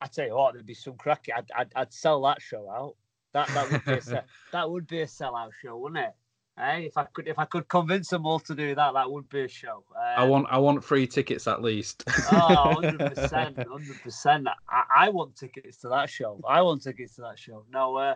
I 0.00 0.06
tell 0.06 0.26
you 0.26 0.34
what, 0.34 0.52
there'd 0.54 0.66
be 0.66 0.74
some 0.74 0.94
cracking. 0.96 1.34
I'd, 1.36 1.50
I'd, 1.56 1.72
I'd 1.74 1.92
sell 1.92 2.22
that 2.22 2.40
show 2.42 2.70
out. 2.70 2.94
That 3.32 3.48
that 3.48 3.70
would 3.70 3.84
be 3.84 3.92
a 3.94 4.00
se- 4.02 4.22
that 4.52 4.70
would 4.70 4.86
be 4.86 5.00
a 5.00 5.06
sellout 5.06 5.50
show, 5.62 5.76
wouldn't 5.76 6.04
it? 6.06 6.14
Hey, 6.58 6.84
if 6.86 6.96
I 6.96 7.04
could 7.04 7.26
if 7.28 7.38
I 7.38 7.44
could 7.44 7.68
convince 7.68 8.08
them 8.08 8.24
all 8.24 8.38
to 8.40 8.54
do 8.54 8.74
that, 8.74 8.94
that 8.94 9.10
would 9.10 9.28
be 9.28 9.42
a 9.42 9.48
show. 9.48 9.82
I 10.16 10.22
Um, 10.22 10.30
want 10.30 10.46
I 10.50 10.58
want 10.58 10.82
free 10.84 11.06
tickets 11.06 11.46
at 11.46 11.60
least. 11.60 12.04
Oh, 12.32 12.76
100%. 12.82 13.66
100%. 13.66 14.46
I, 14.70 14.82
I 14.96 15.08
want 15.10 15.36
tickets 15.36 15.76
to 15.78 15.88
that 15.88 16.08
show. 16.08 16.40
I 16.48 16.62
want 16.62 16.82
tickets 16.82 17.16
to 17.16 17.22
that 17.22 17.38
show. 17.38 17.64
No, 17.70 17.96
uh, 17.96 18.14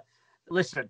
listen, 0.48 0.88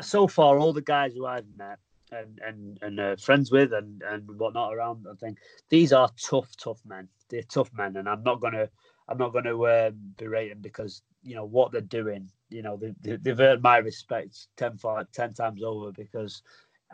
so 0.00 0.26
far, 0.26 0.58
all 0.58 0.72
the 0.72 0.82
guys 0.82 1.12
who 1.14 1.26
I've 1.26 1.46
met 1.56 1.78
and 2.10 2.38
and, 2.44 2.78
and 2.82 3.00
uh, 3.00 3.16
friends 3.16 3.50
with 3.50 3.72
and, 3.72 4.02
and 4.02 4.28
whatnot 4.38 4.74
around, 4.74 5.06
I 5.10 5.14
think 5.16 5.38
these 5.68 5.92
are 5.92 6.10
tough, 6.20 6.56
tough 6.56 6.80
men. 6.84 7.08
They're 7.28 7.42
tough 7.42 7.70
men. 7.72 7.96
And 7.96 8.08
I'm 8.08 8.22
not 8.22 8.40
to. 8.40 8.70
I'm 9.08 9.18
not 9.18 9.32
to 9.32 9.68
um, 9.68 9.94
berate 10.16 10.50
them 10.50 10.60
because 10.60 11.02
you 11.22 11.34
know 11.34 11.44
what 11.44 11.72
they're 11.72 11.80
doing. 11.80 12.30
You 12.50 12.62
know 12.62 12.76
they, 12.76 12.94
they, 13.02 13.16
they've 13.16 13.40
earned 13.40 13.62
my 13.62 13.78
respect 13.78 14.46
ten, 14.56 14.78
10 15.12 15.34
times 15.34 15.62
over 15.62 15.92
because 15.92 16.42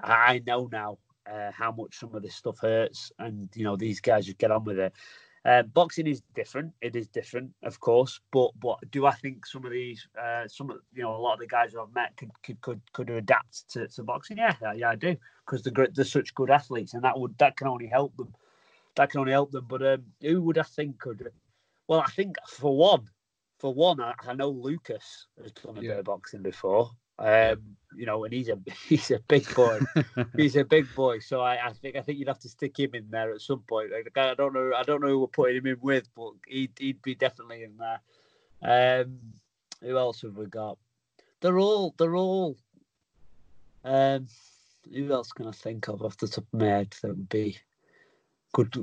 I 0.02 0.42
know 0.46 0.68
now 0.72 0.98
uh, 1.30 1.50
how 1.52 1.72
much 1.72 1.98
some 1.98 2.14
of 2.14 2.22
this 2.22 2.34
stuff 2.34 2.58
hurts, 2.60 3.12
and 3.18 3.48
you 3.54 3.64
know 3.64 3.76
these 3.76 4.00
guys 4.00 4.26
just 4.26 4.38
get 4.38 4.50
on 4.50 4.64
with 4.64 4.78
it. 4.78 4.94
Uh, 5.48 5.62
boxing 5.62 6.06
is 6.06 6.20
different. 6.34 6.74
It 6.82 6.94
is 6.94 7.08
different, 7.08 7.50
of 7.62 7.80
course. 7.80 8.20
But 8.32 8.50
but 8.60 8.78
do 8.90 9.06
I 9.06 9.12
think 9.12 9.46
some 9.46 9.64
of 9.64 9.72
these, 9.72 10.06
uh, 10.20 10.46
some 10.46 10.68
of 10.68 10.76
you 10.92 11.02
know, 11.02 11.16
a 11.16 11.16
lot 11.16 11.34
of 11.34 11.40
the 11.40 11.46
guys 11.46 11.72
who 11.72 11.80
I've 11.80 11.94
met 11.94 12.14
could 12.18 12.30
could 12.42 12.60
could, 12.60 12.80
could 12.92 13.08
adapt 13.08 13.70
to, 13.70 13.88
to 13.88 14.02
boxing? 14.02 14.36
Yeah, 14.36 14.54
yeah, 14.76 14.90
I 14.90 14.96
do 14.96 15.16
because 15.46 15.62
they're 15.62 15.88
they're 15.94 16.04
such 16.04 16.34
good 16.34 16.50
athletes, 16.50 16.92
and 16.92 17.02
that 17.02 17.18
would 17.18 17.38
that 17.38 17.56
can 17.56 17.66
only 17.66 17.86
help 17.86 18.14
them. 18.18 18.34
That 18.96 19.08
can 19.10 19.20
only 19.20 19.32
help 19.32 19.50
them. 19.50 19.64
But 19.66 19.82
um, 19.86 20.04
who 20.20 20.42
would 20.42 20.58
I 20.58 20.64
think 20.64 20.98
could? 20.98 21.32
Well, 21.86 22.00
I 22.00 22.10
think 22.10 22.36
for 22.46 22.76
one, 22.76 23.08
for 23.58 23.72
one, 23.72 24.00
I, 24.02 24.12
I 24.26 24.34
know 24.34 24.50
Lucas 24.50 25.28
has 25.42 25.52
done 25.52 25.78
a 25.78 25.80
Yeah. 25.80 25.92
bit 25.92 25.98
of 26.00 26.04
boxing 26.04 26.42
before. 26.42 26.90
Um, 27.18 27.76
you 27.96 28.06
know, 28.06 28.24
and 28.24 28.32
he's 28.32 28.48
a 28.48 28.58
he's 28.88 29.10
a 29.10 29.18
big 29.28 29.52
boy. 29.54 29.80
he's 30.36 30.56
a 30.56 30.64
big 30.64 30.86
boy. 30.94 31.18
So 31.18 31.40
I, 31.40 31.68
I 31.68 31.72
think 31.72 31.96
I 31.96 32.02
think 32.02 32.18
you'd 32.18 32.28
have 32.28 32.38
to 32.40 32.48
stick 32.48 32.78
him 32.78 32.94
in 32.94 33.06
there 33.10 33.32
at 33.32 33.40
some 33.40 33.60
point. 33.60 33.90
Like, 33.92 34.16
I 34.16 34.34
don't 34.34 34.54
know 34.54 34.72
I 34.76 34.82
don't 34.82 35.00
know 35.00 35.08
who 35.08 35.20
we're 35.20 35.26
putting 35.26 35.56
him 35.56 35.66
in 35.66 35.78
with, 35.80 36.08
but 36.14 36.32
he'd 36.46 36.72
he'd 36.78 37.02
be 37.02 37.14
definitely 37.14 37.64
in 37.64 37.76
there. 37.76 38.00
Um, 38.62 39.18
who 39.80 39.96
else 39.96 40.22
have 40.22 40.36
we 40.36 40.46
got? 40.46 40.78
They're 41.40 41.58
all 41.58 41.94
they're 41.98 42.16
all. 42.16 42.56
Um, 43.84 44.26
who 44.92 45.12
else 45.12 45.32
can 45.32 45.46
I 45.46 45.52
think 45.52 45.88
of 45.88 46.02
off 46.02 46.16
the 46.16 46.28
top 46.28 46.44
of 46.52 46.60
my 46.60 46.66
head 46.66 46.94
that 47.02 47.08
would 47.08 47.28
be 47.28 47.58
good 48.52 48.74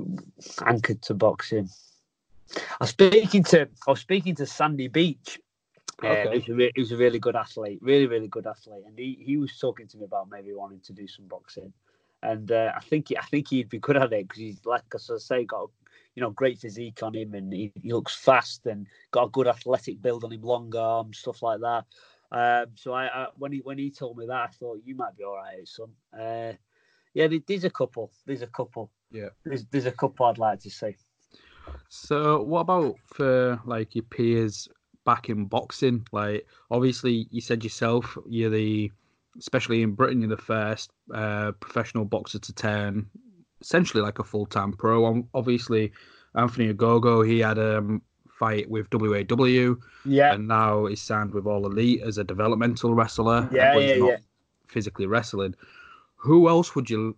anchored 0.64 1.02
to 1.02 1.14
boxing? 1.14 1.68
I 2.54 2.76
was 2.80 2.90
speaking 2.90 3.44
to 3.44 3.68
I 3.86 3.90
was 3.90 4.00
speaking 4.00 4.34
to 4.36 4.46
Sandy 4.46 4.88
Beach, 4.88 5.40
uh, 6.02 6.06
Okay. 6.08 6.34
who's, 6.34 6.48
a 6.48 6.54
re- 6.54 6.72
who's 6.76 6.92
a 6.92 6.96
really 6.96 7.18
good 7.18 7.36
athlete, 7.36 7.78
really 7.82 8.06
really 8.06 8.28
good 8.28 8.46
athlete, 8.46 8.84
and 8.86 8.98
he, 8.98 9.18
he 9.20 9.36
was 9.36 9.58
talking 9.58 9.86
to 9.88 9.96
me 9.98 10.04
about 10.04 10.28
maybe 10.30 10.52
wanting 10.52 10.80
to 10.80 10.92
do 10.92 11.06
some 11.08 11.26
boxing, 11.26 11.72
and 12.22 12.52
uh, 12.52 12.72
I 12.76 12.80
think 12.80 13.08
he- 13.08 13.18
I 13.18 13.24
think 13.24 13.48
he'd 13.48 13.68
be 13.68 13.78
good 13.78 13.96
at 13.96 14.12
it 14.12 14.28
because 14.28 14.38
he's 14.40 14.64
like 14.66 14.82
as 14.94 15.10
I 15.10 15.18
say 15.18 15.44
got 15.44 15.70
you 16.14 16.20
know 16.22 16.30
great 16.30 16.58
physique 16.58 17.02
on 17.02 17.14
him 17.14 17.34
and 17.34 17.52
he, 17.52 17.72
he 17.82 17.92
looks 17.92 18.14
fast 18.14 18.66
and 18.66 18.86
got 19.10 19.24
a 19.24 19.30
good 19.30 19.46
athletic 19.48 20.00
build 20.02 20.24
on 20.24 20.32
him, 20.32 20.42
long 20.42 20.74
arms, 20.76 21.18
stuff 21.18 21.42
like 21.42 21.60
that. 21.60 21.84
Um, 22.32 22.66
so 22.74 22.92
I, 22.92 23.06
I 23.06 23.26
when 23.36 23.52
he 23.52 23.58
when 23.60 23.78
he 23.78 23.90
told 23.90 24.18
me 24.18 24.26
that, 24.26 24.48
I 24.48 24.48
thought 24.48 24.82
you 24.84 24.94
might 24.96 25.16
be 25.16 25.24
all 25.24 25.36
right, 25.36 25.66
son. 25.66 25.90
Uh, 26.12 26.52
yeah, 27.14 27.28
there- 27.28 27.40
there's 27.46 27.64
a 27.64 27.70
couple. 27.70 28.10
There's 28.26 28.42
a 28.42 28.46
couple. 28.48 28.90
Yeah. 29.10 29.28
There's 29.44 29.64
there's 29.66 29.86
a 29.86 29.92
couple 29.92 30.26
I'd 30.26 30.36
like 30.38 30.60
to 30.60 30.70
see. 30.70 30.96
So, 31.88 32.42
what 32.42 32.60
about 32.60 32.96
for 33.06 33.60
like 33.64 33.94
your 33.94 34.04
peers 34.04 34.68
back 35.06 35.30
in 35.30 35.46
boxing? 35.46 36.06
Like, 36.12 36.46
obviously, 36.70 37.26
you 37.30 37.40
said 37.40 37.64
yourself, 37.64 38.18
you're 38.28 38.50
the, 38.50 38.92
especially 39.38 39.80
in 39.80 39.92
Britain, 39.92 40.20
you're 40.20 40.28
the 40.28 40.36
first 40.36 40.90
uh, 41.14 41.52
professional 41.52 42.04
boxer 42.04 42.38
to 42.38 42.52
turn 42.52 43.06
essentially 43.62 44.02
like 44.02 44.18
a 44.18 44.24
full 44.24 44.44
time 44.44 44.74
pro. 44.74 45.06
Um, 45.06 45.28
Obviously, 45.32 45.92
Anthony 46.34 46.72
Ogogo, 46.74 47.26
he 47.26 47.38
had 47.38 47.56
a 47.56 47.78
um, 47.78 48.02
fight 48.38 48.68
with 48.68 48.88
WAW, 48.92 49.76
Yeah, 50.04 50.34
and 50.34 50.46
now 50.46 50.86
he's 50.86 51.00
signed 51.00 51.32
with 51.32 51.46
All 51.46 51.64
Elite 51.66 52.02
as 52.02 52.18
a 52.18 52.24
developmental 52.24 52.94
wrestler. 52.94 53.48
Yeah, 53.50 53.72
but 53.72 53.82
he's 53.82 53.90
yeah, 53.92 53.98
not 53.98 54.08
yeah. 54.08 54.16
physically 54.68 55.06
wrestling. 55.06 55.54
Who 56.16 56.48
else 56.48 56.74
would 56.74 56.90
you 56.90 57.16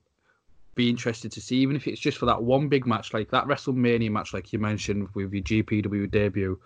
be 0.74 0.88
interested 0.88 1.32
to 1.32 1.40
see, 1.40 1.56
even 1.56 1.74
if 1.74 1.88
it's 1.88 2.00
just 2.00 2.18
for 2.18 2.26
that 2.26 2.42
one 2.42 2.68
big 2.68 2.86
match, 2.86 3.12
like 3.12 3.30
that 3.30 3.46
WrestleMania 3.46 4.10
match, 4.10 4.32
like 4.32 4.52
you 4.52 4.60
mentioned 4.60 5.08
with 5.14 5.32
your 5.32 5.42
GPW 5.42 6.08
debut? 6.10 6.58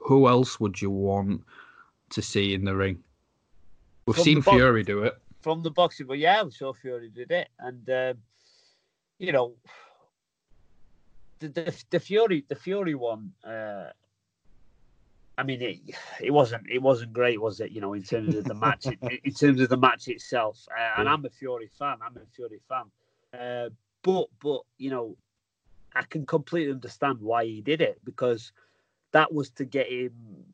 Who 0.00 0.28
else 0.28 0.58
would 0.60 0.80
you 0.80 0.90
want 0.90 1.42
to 2.10 2.22
see 2.22 2.54
in 2.54 2.64
the 2.64 2.74
ring? 2.74 3.02
We've 4.06 4.16
From 4.16 4.24
seen 4.24 4.40
box- 4.40 4.56
Fury 4.56 4.82
do 4.82 5.02
it. 5.04 5.16
from 5.40 5.62
the 5.62 5.70
boxing, 5.70 6.06
but 6.06 6.18
yeah, 6.18 6.40
I'm 6.40 6.50
sure 6.50 6.74
Fury 6.74 7.10
did 7.10 7.30
it, 7.30 7.48
and 7.58 7.88
um, 7.90 8.18
you 9.18 9.32
know, 9.32 9.54
the, 11.38 11.48
the 11.48 11.84
the 11.90 12.00
Fury 12.00 12.44
the 12.48 12.54
Fury 12.56 12.94
one. 12.94 13.32
Uh, 13.44 13.90
I 15.38 15.42
mean, 15.42 15.62
it 15.62 15.78
it 16.20 16.30
wasn't 16.30 16.68
it 16.68 16.82
wasn't 16.82 17.12
great, 17.12 17.40
was 17.40 17.60
it? 17.60 17.70
You 17.70 17.80
know, 17.80 17.92
in 17.94 18.02
terms 18.02 18.34
of 18.34 18.44
the 18.44 18.54
match, 18.54 18.86
in, 18.86 18.98
in 19.24 19.32
terms 19.32 19.60
of 19.60 19.68
the 19.68 19.76
match 19.76 20.08
itself. 20.08 20.66
Uh, 20.76 21.00
and 21.00 21.08
I'm 21.08 21.24
a 21.24 21.30
Fury 21.30 21.68
fan. 21.78 21.98
I'm 22.04 22.16
a 22.16 22.26
Fury 22.34 22.60
fan. 22.68 22.84
Uh, 23.38 23.70
but 24.02 24.26
but 24.42 24.62
you 24.78 24.90
know, 24.90 25.16
I 25.94 26.02
can 26.02 26.26
completely 26.26 26.72
understand 26.72 27.18
why 27.20 27.44
he 27.44 27.60
did 27.60 27.80
it 27.80 28.00
because 28.04 28.52
that 29.12 29.32
was 29.32 29.50
to 29.50 29.64
get 29.64 29.88
him 29.90 30.12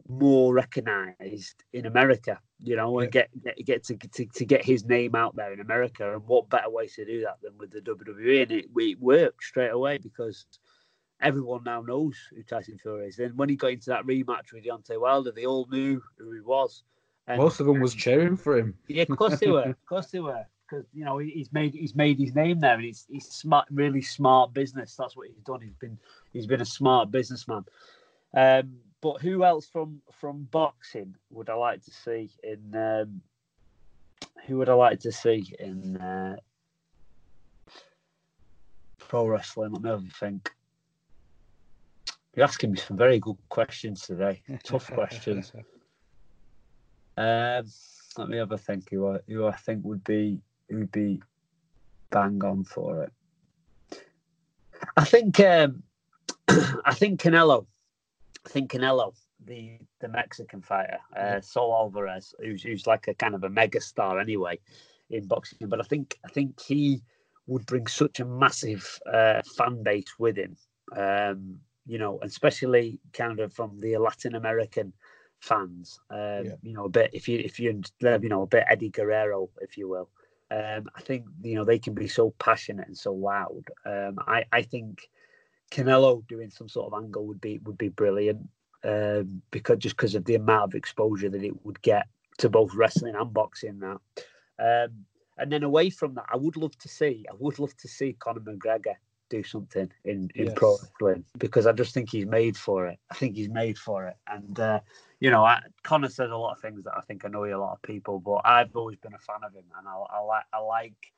more 0.08 0.54
recognised 0.54 1.64
in 1.72 1.86
America, 1.86 2.38
you 2.62 2.76
know, 2.76 3.00
and 3.00 3.10
get 3.10 3.28
get, 3.42 3.56
get 3.64 3.84
to, 3.84 3.96
to 3.96 4.26
to 4.26 4.44
get 4.44 4.64
his 4.64 4.84
name 4.84 5.14
out 5.14 5.36
there 5.36 5.52
in 5.52 5.60
America. 5.60 6.12
And 6.14 6.26
what 6.26 6.48
better 6.48 6.70
way 6.70 6.86
to 6.88 7.04
do 7.04 7.20
that 7.22 7.38
than 7.42 7.56
with 7.58 7.70
the 7.70 7.80
WWE? 7.80 8.42
And 8.42 8.52
it, 8.52 8.66
it 8.76 9.00
worked 9.00 9.42
straight 9.42 9.72
away 9.72 9.98
because 9.98 10.46
everyone 11.20 11.64
now 11.64 11.82
knows 11.82 12.16
who 12.34 12.42
Tyson 12.42 12.78
Fury 12.78 13.08
is. 13.08 13.18
And 13.18 13.36
when 13.36 13.48
he 13.48 13.56
got 13.56 13.72
into 13.72 13.90
that 13.90 14.04
rematch 14.04 14.52
with 14.52 14.64
Deontay 14.64 15.00
Wilder, 15.00 15.32
they 15.32 15.46
all 15.46 15.66
knew 15.70 16.02
who 16.18 16.32
he 16.32 16.40
was. 16.40 16.82
And, 17.26 17.38
Most 17.38 17.60
of 17.60 17.66
them 17.66 17.80
was 17.80 17.94
cheering 17.94 18.36
for 18.36 18.56
him. 18.56 18.74
yeah, 18.86 19.04
of 19.08 19.16
course 19.16 19.40
they 19.40 19.50
were. 19.50 19.62
Of 19.62 19.86
course 19.88 20.06
they 20.06 20.20
were. 20.20 20.46
Because 20.68 20.84
you 20.92 21.04
know 21.04 21.18
he's 21.18 21.52
made 21.52 21.74
he's 21.74 21.94
made 21.94 22.18
his 22.18 22.34
name 22.34 22.58
there, 22.58 22.74
and 22.74 22.82
he's 22.82 23.06
he's 23.08 23.26
smart, 23.26 23.68
really 23.70 24.02
smart 24.02 24.52
business. 24.52 24.96
That's 24.96 25.16
what 25.16 25.28
he's 25.28 25.42
done. 25.44 25.60
He's 25.60 25.76
been 25.76 25.96
he's 26.32 26.46
been 26.48 26.60
a 26.60 26.66
smart 26.66 27.12
businessman. 27.12 27.64
Um, 28.36 28.76
but 29.00 29.20
who 29.22 29.44
else 29.44 29.66
from 29.66 30.02
from 30.12 30.46
boxing 30.50 31.14
would 31.30 31.48
I 31.48 31.54
like 31.54 31.82
to 31.84 31.90
see 31.90 32.30
in? 32.44 32.74
Um, 32.76 33.22
who 34.46 34.58
would 34.58 34.68
I 34.68 34.74
like 34.74 35.00
to 35.00 35.10
see 35.12 35.52
in 35.58 35.96
uh, 35.96 36.36
pro 38.98 39.26
wrestling? 39.26 39.72
Let 39.72 39.82
me 39.82 39.90
have 39.90 40.04
a 40.04 40.10
think. 40.20 40.50
You're 42.34 42.44
asking 42.44 42.72
me 42.72 42.78
some 42.78 42.98
very 42.98 43.18
good 43.18 43.38
questions 43.48 44.02
today. 44.02 44.42
Tough 44.64 44.92
questions. 44.92 45.52
Um, 47.16 47.64
let 48.18 48.28
me 48.28 48.36
have 48.36 48.52
a 48.52 48.58
think. 48.58 48.90
Who 48.90 49.14
I, 49.14 49.18
who 49.26 49.46
I 49.46 49.56
think 49.56 49.84
would 49.84 50.04
be 50.04 50.40
would 50.70 50.92
be 50.92 51.22
bang 52.10 52.44
on 52.44 52.64
for 52.64 53.04
it. 53.04 53.12
I 54.96 55.04
think 55.04 55.40
um, 55.40 55.82
I 56.48 56.92
think 56.92 57.20
Canelo. 57.22 57.66
I 58.46 58.48
think 58.48 58.70
Canelo, 58.70 59.12
the 59.44 59.78
the 60.00 60.08
Mexican 60.08 60.62
fighter, 60.62 60.98
uh, 61.16 61.40
Saul 61.40 61.74
Alvarez, 61.74 62.34
who's 62.38 62.62
who's 62.62 62.86
like 62.86 63.08
a 63.08 63.14
kind 63.14 63.34
of 63.34 63.42
a 63.44 63.50
mega 63.50 63.80
star 63.80 64.20
anyway 64.20 64.58
in 65.10 65.26
boxing. 65.26 65.68
But 65.68 65.80
I 65.80 65.84
think 65.84 66.18
I 66.24 66.28
think 66.28 66.60
he 66.60 67.02
would 67.48 67.66
bring 67.66 67.86
such 67.86 68.20
a 68.20 68.24
massive 68.24 68.98
uh, 69.12 69.42
fan 69.56 69.82
base 69.82 70.12
with 70.18 70.36
him. 70.36 70.56
Um, 70.96 71.58
you 71.86 71.98
know, 71.98 72.18
especially 72.22 73.00
kind 73.12 73.40
of 73.40 73.52
from 73.52 73.80
the 73.80 73.96
Latin 73.98 74.34
American 74.34 74.92
fans. 75.40 75.98
Um, 76.10 76.44
Yeah. 76.44 76.54
You 76.62 76.72
know, 76.74 76.84
a 76.84 76.88
bit 76.88 77.10
if 77.12 77.28
you 77.28 77.38
if 77.38 77.58
you 77.58 77.80
you 78.00 78.28
know 78.28 78.42
a 78.42 78.46
bit 78.46 78.64
Eddie 78.70 78.90
Guerrero, 78.90 79.50
if 79.60 79.76
you 79.76 79.88
will. 79.88 80.08
Um, 80.50 80.88
I 80.94 81.00
think 81.00 81.24
you 81.42 81.56
know 81.56 81.64
they 81.64 81.80
can 81.80 81.94
be 81.94 82.06
so 82.06 82.30
passionate 82.38 82.86
and 82.86 82.96
so 82.96 83.12
loud. 83.12 83.64
Um, 83.84 84.18
I 84.26 84.44
I 84.52 84.62
think 84.62 85.08
Canelo 85.70 86.26
doing 86.26 86.50
some 86.50 86.68
sort 86.68 86.92
of 86.92 87.02
angle 87.02 87.26
would 87.26 87.40
be 87.40 87.58
would 87.58 87.78
be 87.78 87.88
brilliant 87.88 88.48
um, 88.84 89.42
because 89.50 89.78
just 89.78 89.96
because 89.96 90.14
of 90.14 90.24
the 90.24 90.34
amount 90.34 90.64
of 90.64 90.74
exposure 90.74 91.28
that 91.28 91.42
it 91.42 91.64
would 91.64 91.80
get 91.82 92.06
to 92.38 92.48
both 92.48 92.74
wrestling 92.74 93.14
and 93.14 93.32
boxing 93.32 93.78
now. 93.78 94.00
Um, 94.58 95.04
and 95.38 95.52
then 95.52 95.62
away 95.62 95.90
from 95.90 96.14
that, 96.14 96.26
I 96.32 96.36
would 96.36 96.56
love 96.56 96.76
to 96.78 96.88
see 96.88 97.26
I 97.30 97.34
would 97.38 97.58
love 97.58 97.76
to 97.78 97.88
see 97.88 98.16
Conor 98.18 98.40
McGregor 98.40 98.94
do 99.28 99.42
something 99.42 99.90
in, 100.04 100.30
in 100.34 100.54
pro 100.54 100.76
wrestling 100.76 101.24
because 101.38 101.66
I 101.66 101.72
just 101.72 101.92
think 101.92 102.10
he's 102.10 102.26
made 102.26 102.56
for 102.56 102.86
it. 102.86 102.98
I 103.10 103.14
think 103.14 103.36
he's 103.36 103.48
made 103.48 103.76
for 103.76 104.06
it. 104.06 104.16
And 104.28 104.58
uh, 104.58 104.80
you 105.20 105.30
know, 105.30 105.44
I, 105.44 105.60
Conor 105.82 106.08
says 106.08 106.30
a 106.30 106.36
lot 106.36 106.52
of 106.52 106.60
things 106.60 106.84
that 106.84 106.94
I 106.96 107.00
think 107.02 107.24
annoy 107.24 107.54
a 107.54 107.58
lot 107.58 107.72
of 107.72 107.82
people, 107.82 108.20
but 108.20 108.42
I've 108.44 108.74
always 108.76 108.98
been 108.98 109.14
a 109.14 109.18
fan 109.18 109.40
of 109.44 109.52
him, 109.52 109.64
and 109.78 109.88
I, 109.88 109.92
I 109.92 110.20
like 110.20 110.44
I 110.52 110.58
like 110.58 111.12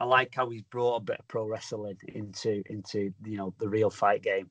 I 0.00 0.04
like 0.04 0.34
how 0.34 0.48
he's 0.50 0.62
brought 0.62 0.96
a 0.96 1.04
bit 1.04 1.18
of 1.20 1.28
pro 1.28 1.46
wrestling 1.46 1.96
into 2.08 2.62
into 2.66 3.12
you 3.24 3.36
know 3.36 3.54
the 3.58 3.68
real 3.68 3.90
fight 3.90 4.22
game, 4.22 4.48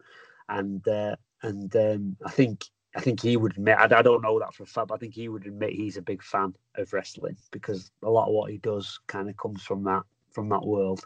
and 0.49 0.85
uh, 0.87 1.15
and 1.43 1.75
um, 1.75 2.17
I 2.25 2.31
think 2.31 2.65
I 2.95 3.01
think 3.01 3.21
he 3.21 3.37
would 3.37 3.53
admit 3.53 3.77
I, 3.77 3.83
I 3.85 4.01
don't 4.01 4.21
know 4.21 4.39
that 4.39 4.53
for 4.53 4.63
a 4.63 4.67
fact, 4.67 4.87
but 4.87 4.95
I 4.95 4.97
think 4.97 5.13
he 5.13 5.29
would 5.29 5.45
admit 5.45 5.73
he's 5.73 5.97
a 5.97 6.01
big 6.01 6.23
fan 6.23 6.55
of 6.75 6.93
wrestling 6.93 7.37
because 7.51 7.91
a 8.03 8.09
lot 8.09 8.27
of 8.27 8.33
what 8.33 8.51
he 8.51 8.57
does 8.57 8.99
kind 9.07 9.29
of 9.29 9.37
comes 9.37 9.63
from 9.63 9.83
that 9.83 10.03
from 10.31 10.49
that 10.49 10.65
world, 10.65 11.05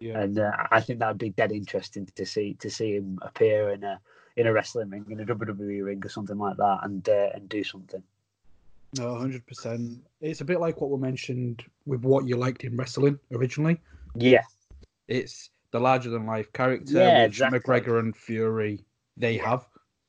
Yeah. 0.00 0.20
and 0.20 0.38
uh, 0.38 0.52
I 0.70 0.80
think 0.80 0.98
that'd 1.00 1.18
be 1.18 1.30
dead 1.30 1.52
interesting 1.52 2.06
to 2.14 2.26
see 2.26 2.54
to 2.54 2.70
see 2.70 2.94
him 2.94 3.18
appear 3.22 3.70
in 3.70 3.84
a 3.84 4.00
in 4.36 4.46
a 4.46 4.52
wrestling 4.52 4.90
ring 4.90 5.06
in 5.10 5.20
a 5.20 5.24
WWE 5.26 5.84
ring 5.84 6.04
or 6.04 6.08
something 6.08 6.38
like 6.38 6.56
that 6.56 6.78
and 6.82 7.08
uh, 7.08 7.30
and 7.34 7.48
do 7.48 7.64
something. 7.64 8.02
No, 8.98 9.14
hundred 9.16 9.46
percent. 9.46 9.98
It's 10.20 10.40
a 10.40 10.44
bit 10.44 10.60
like 10.60 10.80
what 10.80 10.90
we 10.90 10.98
mentioned 10.98 11.64
with 11.86 12.02
what 12.02 12.26
you 12.26 12.36
liked 12.36 12.64
in 12.64 12.76
wrestling 12.76 13.18
originally. 13.32 13.80
Yeah, 14.16 14.42
It's 15.06 15.50
the 15.70 15.78
larger 15.78 16.10
than 16.10 16.26
life 16.26 16.52
character, 16.52 16.98
Yeah, 16.98 17.22
which 17.22 17.32
exactly. 17.40 17.60
McGregor 17.60 18.00
and 18.00 18.16
Fury 18.16 18.84
they 19.16 19.36
have. 19.36 19.66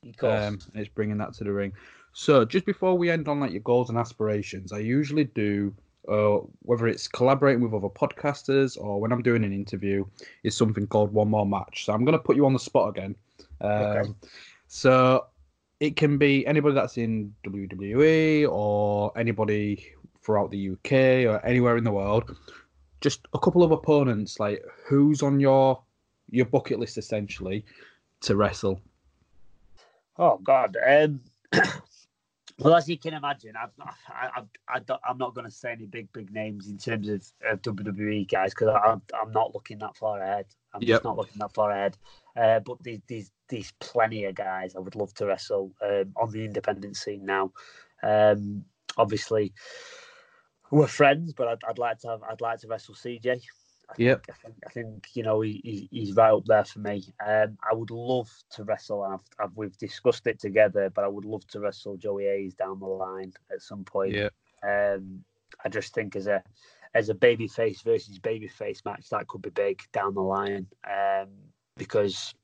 of 0.08 0.16
course. 0.16 0.42
Um, 0.42 0.58
and 0.74 0.82
it's 0.82 0.88
bringing 0.88 1.18
that 1.18 1.34
to 1.34 1.44
the 1.44 1.52
ring. 1.52 1.72
So, 2.12 2.44
just 2.44 2.66
before 2.66 2.98
we 2.98 3.10
end 3.10 3.28
on 3.28 3.38
like 3.40 3.52
your 3.52 3.60
goals 3.60 3.88
and 3.88 3.96
aspirations, 3.96 4.72
I 4.72 4.78
usually 4.78 5.24
do 5.24 5.72
uh, 6.08 6.38
whether 6.62 6.88
it's 6.88 7.06
collaborating 7.06 7.62
with 7.62 7.72
other 7.72 7.88
podcasters 7.88 8.76
or 8.76 9.00
when 9.00 9.12
I'm 9.12 9.22
doing 9.22 9.44
an 9.44 9.52
interview, 9.52 10.04
is 10.42 10.56
something 10.56 10.86
called 10.88 11.12
one 11.12 11.28
more 11.28 11.46
match. 11.46 11.84
So 11.84 11.92
I'm 11.92 12.04
going 12.04 12.18
to 12.18 12.22
put 12.22 12.34
you 12.36 12.44
on 12.44 12.52
the 12.52 12.58
spot 12.58 12.88
again. 12.88 13.14
Um, 13.60 13.70
okay. 13.70 14.10
So 14.66 15.26
it 15.82 15.96
can 15.96 16.16
be 16.16 16.46
anybody 16.46 16.76
that's 16.76 16.96
in 16.96 17.34
WWE 17.44 18.48
or 18.48 19.10
anybody 19.18 19.84
throughout 20.22 20.48
the 20.52 20.70
UK 20.70 21.26
or 21.28 21.44
anywhere 21.44 21.76
in 21.76 21.82
the 21.82 21.90
world. 21.90 22.36
Just 23.00 23.26
a 23.34 23.38
couple 23.40 23.64
of 23.64 23.72
opponents, 23.72 24.38
like 24.38 24.64
who's 24.86 25.24
on 25.24 25.40
your 25.40 25.82
your 26.30 26.46
bucket 26.46 26.78
list 26.78 26.98
essentially 26.98 27.64
to 28.20 28.36
wrestle. 28.36 28.80
Oh 30.16 30.38
God, 30.38 30.76
um, 30.86 31.20
well 32.60 32.76
as 32.76 32.88
you 32.88 32.96
can 32.96 33.14
imagine, 33.14 33.54
I've 33.60 33.76
not, 33.76 33.92
I, 34.08 34.42
I, 34.68 34.80
I 34.86 35.10
am 35.10 35.18
not 35.18 35.34
going 35.34 35.46
to 35.46 35.50
say 35.50 35.72
any 35.72 35.86
big 35.86 36.12
big 36.12 36.32
names 36.32 36.68
in 36.68 36.78
terms 36.78 37.08
of, 37.08 37.26
of 37.44 37.60
WWE 37.60 38.30
guys 38.30 38.54
because 38.54 38.68
I'm 38.68 39.02
I'm 39.20 39.32
not 39.32 39.52
looking 39.52 39.78
that 39.78 39.96
far 39.96 40.22
ahead. 40.22 40.46
I'm 40.72 40.80
yep. 40.80 40.88
just 40.88 41.04
not 41.04 41.16
looking 41.16 41.40
that 41.40 41.52
far 41.52 41.72
ahead. 41.72 41.98
Uh, 42.36 42.60
but 42.60 42.80
these 42.84 43.00
these 43.08 43.32
these 43.52 43.72
plenty 43.80 44.24
of 44.24 44.34
guys 44.34 44.74
I 44.74 44.80
would 44.80 44.96
love 44.96 45.12
to 45.14 45.26
wrestle 45.26 45.72
um, 45.82 46.12
on 46.16 46.30
the 46.30 46.44
independent 46.44 46.96
scene 46.96 47.24
now. 47.24 47.52
Um, 48.02 48.64
obviously, 48.96 49.52
we're 50.70 50.86
friends, 50.86 51.34
but 51.34 51.48
I'd, 51.48 51.58
I'd, 51.68 51.78
like 51.78 51.98
to 51.98 52.08
have 52.08 52.22
I'd 52.22 52.40
like 52.40 52.60
to 52.60 52.68
wrestle 52.68 52.94
CJ. 52.94 53.42
Yeah, 53.98 54.16
I 54.30 54.32
think, 54.32 54.54
I 54.66 54.70
think 54.70 55.06
you 55.12 55.22
know 55.22 55.42
he, 55.42 55.86
he's 55.90 56.14
right 56.14 56.32
up 56.32 56.46
there 56.46 56.64
for 56.64 56.78
me. 56.78 57.04
Um, 57.24 57.58
I 57.70 57.74
would 57.74 57.90
love 57.90 58.30
to 58.52 58.64
wrestle. 58.64 59.02
I've, 59.02 59.20
I've, 59.38 59.54
we've 59.54 59.76
discussed 59.76 60.26
it 60.26 60.40
together, 60.40 60.88
but 60.88 61.04
I 61.04 61.08
would 61.08 61.26
love 61.26 61.46
to 61.48 61.60
wrestle 61.60 61.98
Joey 61.98 62.24
Hayes 62.24 62.54
down 62.54 62.80
the 62.80 62.86
line 62.86 63.34
at 63.52 63.60
some 63.60 63.84
point. 63.84 64.14
Yeah. 64.14 64.30
Um, 64.62 65.22
I 65.62 65.68
just 65.68 65.92
think 65.92 66.16
as 66.16 66.26
a 66.26 66.42
as 66.94 67.10
a 67.10 67.14
babyface 67.14 67.82
versus 67.82 68.18
babyface 68.18 68.82
match, 68.86 69.10
that 69.10 69.28
could 69.28 69.42
be 69.42 69.50
big 69.50 69.82
down 69.92 70.14
the 70.14 70.22
line. 70.22 70.66
Um, 70.90 71.28
because 71.76 72.34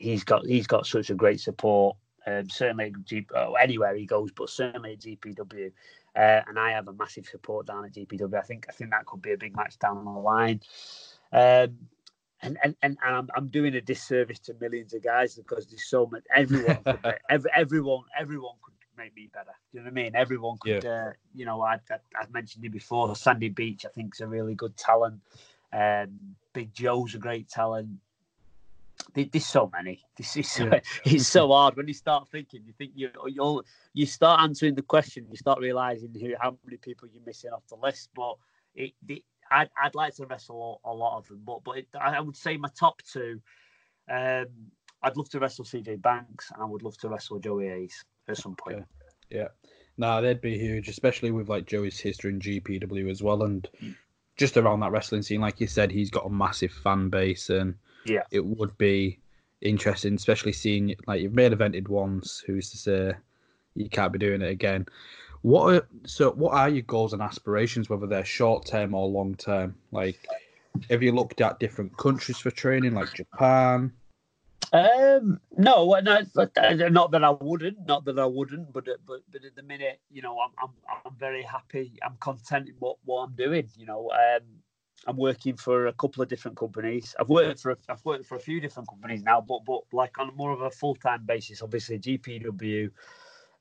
he's 0.00 0.24
got 0.24 0.44
he's 0.46 0.66
got 0.66 0.86
such 0.86 1.10
a 1.10 1.14
great 1.14 1.38
support. 1.38 1.96
Um, 2.26 2.50
certainly 2.50 2.92
G, 3.04 3.26
oh, 3.34 3.54
anywhere 3.54 3.94
he 3.94 4.06
goes, 4.06 4.30
but 4.32 4.50
certainly 4.50 4.92
at 4.92 5.00
GPW. 5.00 5.70
Uh, 6.16 6.42
and 6.48 6.58
I 6.58 6.72
have 6.72 6.88
a 6.88 6.92
massive 6.92 7.26
support 7.26 7.66
down 7.66 7.84
at 7.84 7.92
GPW. 7.92 8.34
I 8.36 8.42
think 8.42 8.66
I 8.68 8.72
think 8.72 8.90
that 8.90 9.06
could 9.06 9.22
be 9.22 9.32
a 9.32 9.38
big 9.38 9.56
match 9.56 9.78
down 9.78 10.04
the 10.04 10.10
line. 10.10 10.60
Um, 11.32 11.78
and, 12.42 12.56
and, 12.64 12.74
and, 12.82 12.96
I'm, 13.04 13.28
I'm 13.36 13.48
doing 13.48 13.74
a 13.74 13.82
disservice 13.82 14.38
to 14.40 14.56
millions 14.58 14.94
of 14.94 15.04
guys 15.04 15.34
because 15.34 15.66
there's 15.66 15.86
so 15.86 16.06
much. 16.06 16.24
Everyone, 16.34 16.78
every, 17.30 17.50
everyone, 17.54 18.04
everyone 18.18 18.54
could 18.62 18.74
make 18.96 19.14
me 19.14 19.28
better. 19.30 19.52
Do 19.70 19.78
you 19.78 19.80
know 19.80 19.84
what 19.84 19.90
I 19.90 20.02
mean? 20.02 20.16
Everyone 20.16 20.56
could. 20.58 20.82
Yeah. 20.82 20.90
Uh, 20.90 21.12
you 21.34 21.44
know, 21.44 21.60
I, 21.60 21.74
I, 21.90 21.96
I 22.16 22.24
mentioned 22.32 22.64
it 22.64 22.72
before. 22.72 23.14
Sandy 23.14 23.50
Beach, 23.50 23.84
I 23.84 23.90
think, 23.90 24.14
is 24.14 24.22
a 24.22 24.26
really 24.26 24.54
good 24.54 24.74
talent. 24.78 25.20
Um, 25.70 26.18
Big 26.54 26.72
Joe's 26.72 27.14
a 27.14 27.18
great 27.18 27.50
talent 27.50 27.90
there's 29.14 29.46
so 29.46 29.70
many. 29.72 30.00
This 30.16 30.36
is 30.36 30.50
so, 30.50 30.64
yeah. 30.64 30.80
it's 31.04 31.28
so 31.28 31.48
hard 31.48 31.76
when 31.76 31.88
you 31.88 31.94
start 31.94 32.28
thinking. 32.28 32.62
You 32.66 32.72
think 32.72 32.92
you 32.94 33.10
you 33.26 33.62
you 33.94 34.06
start 34.06 34.40
answering 34.40 34.74
the 34.74 34.82
question. 34.82 35.26
You 35.30 35.36
start 35.36 35.60
realizing 35.60 36.14
who 36.20 36.34
how 36.38 36.56
many 36.64 36.76
people 36.76 37.08
you're 37.12 37.24
missing 37.24 37.50
off 37.50 37.66
the 37.68 37.76
list. 37.76 38.10
But 38.14 38.36
it, 38.74 38.92
it 39.08 39.22
I'd, 39.50 39.70
I'd 39.82 39.94
like 39.94 40.14
to 40.16 40.26
wrestle 40.26 40.80
a, 40.84 40.92
lot 40.92 41.18
of 41.18 41.28
them. 41.28 41.42
But 41.44 41.64
but 41.64 41.78
it, 41.78 41.88
I 41.98 42.20
would 42.20 42.36
say 42.36 42.56
my 42.56 42.68
top 42.78 43.00
two. 43.02 43.40
Um, 44.10 44.46
I'd 45.02 45.16
love 45.16 45.30
to 45.30 45.38
wrestle 45.38 45.64
CJ 45.64 46.02
Banks 46.02 46.50
and 46.52 46.62
I 46.62 46.66
would 46.66 46.82
love 46.82 46.98
to 46.98 47.08
wrestle 47.08 47.38
Joey 47.38 47.68
Hayes 47.68 48.04
at 48.28 48.36
some 48.36 48.54
point. 48.54 48.84
Yeah. 49.30 49.38
yeah. 49.38 49.48
No, 49.96 50.20
they'd 50.22 50.40
be 50.40 50.58
huge, 50.58 50.88
especially 50.88 51.30
with 51.30 51.48
like 51.48 51.66
Joey's 51.66 51.98
history 51.98 52.32
in 52.32 52.40
GPW 52.40 53.10
as 53.10 53.22
well, 53.22 53.42
and 53.42 53.68
mm. 53.82 53.94
just 54.36 54.56
around 54.56 54.80
that 54.80 54.92
wrestling 54.92 55.22
scene. 55.22 55.40
Like 55.42 55.60
you 55.60 55.66
said, 55.66 55.90
he's 55.90 56.10
got 56.10 56.26
a 56.26 56.30
massive 56.30 56.72
fan 56.72 57.10
base, 57.10 57.50
and 57.50 57.74
yeah, 58.04 58.22
it 58.30 58.44
would 58.44 58.76
be 58.78 59.18
interesting, 59.60 60.14
especially 60.14 60.52
seeing 60.52 60.94
like 61.06 61.20
you've 61.20 61.34
made 61.34 61.52
evented 61.52 61.88
once. 61.88 62.42
Who's 62.46 62.70
to 62.70 62.78
say 62.78 63.12
you 63.74 63.88
can't 63.88 64.12
be 64.12 64.18
doing 64.18 64.42
it 64.42 64.50
again? 64.50 64.86
What 65.42 65.74
are, 65.74 65.88
so? 66.04 66.32
What 66.32 66.54
are 66.54 66.68
your 66.68 66.82
goals 66.82 67.12
and 67.12 67.22
aspirations, 67.22 67.88
whether 67.88 68.06
they're 68.06 68.24
short 68.24 68.66
term 68.66 68.94
or 68.94 69.08
long 69.08 69.34
term? 69.36 69.74
Like, 69.90 70.28
have 70.90 71.02
you 71.02 71.12
looked 71.12 71.40
at 71.40 71.58
different 71.60 71.96
countries 71.96 72.38
for 72.38 72.50
training, 72.50 72.94
like 72.94 73.12
Japan? 73.14 73.92
Um, 74.72 75.40
no, 75.56 75.98
no, 76.00 76.22
not 76.90 77.10
that 77.10 77.24
I 77.24 77.30
wouldn't, 77.30 77.86
not 77.86 78.04
that 78.04 78.18
I 78.18 78.26
wouldn't, 78.26 78.72
but 78.72 78.86
but 79.06 79.20
but 79.32 79.44
at 79.44 79.56
the 79.56 79.62
minute, 79.62 80.00
you 80.10 80.22
know, 80.22 80.38
I'm 80.38 80.50
I'm 80.62 80.70
I'm 81.04 81.14
very 81.18 81.42
happy. 81.42 81.98
I'm 82.04 82.16
content 82.20 82.68
in 82.68 82.74
what 82.78 82.96
what 83.04 83.22
I'm 83.22 83.34
doing. 83.34 83.68
You 83.76 83.86
know, 83.86 84.10
um, 84.10 84.42
I'm 85.06 85.16
working 85.16 85.56
for 85.56 85.86
a 85.86 85.92
couple 85.92 86.22
of 86.22 86.28
different 86.28 86.56
companies. 86.56 87.14
I've 87.18 87.28
worked 87.28 87.60
for 87.60 87.72
a, 87.72 87.76
I've 87.88 88.04
worked 88.04 88.26
for 88.26 88.36
a 88.36 88.40
few 88.40 88.60
different 88.60 88.88
companies 88.88 89.22
now, 89.22 89.40
but 89.40 89.64
but 89.64 89.80
like 89.92 90.18
on 90.18 90.34
more 90.36 90.52
of 90.52 90.60
a 90.60 90.70
full 90.70 90.94
time 90.94 91.24
basis. 91.24 91.62
Obviously, 91.62 91.98
GPW. 91.98 92.90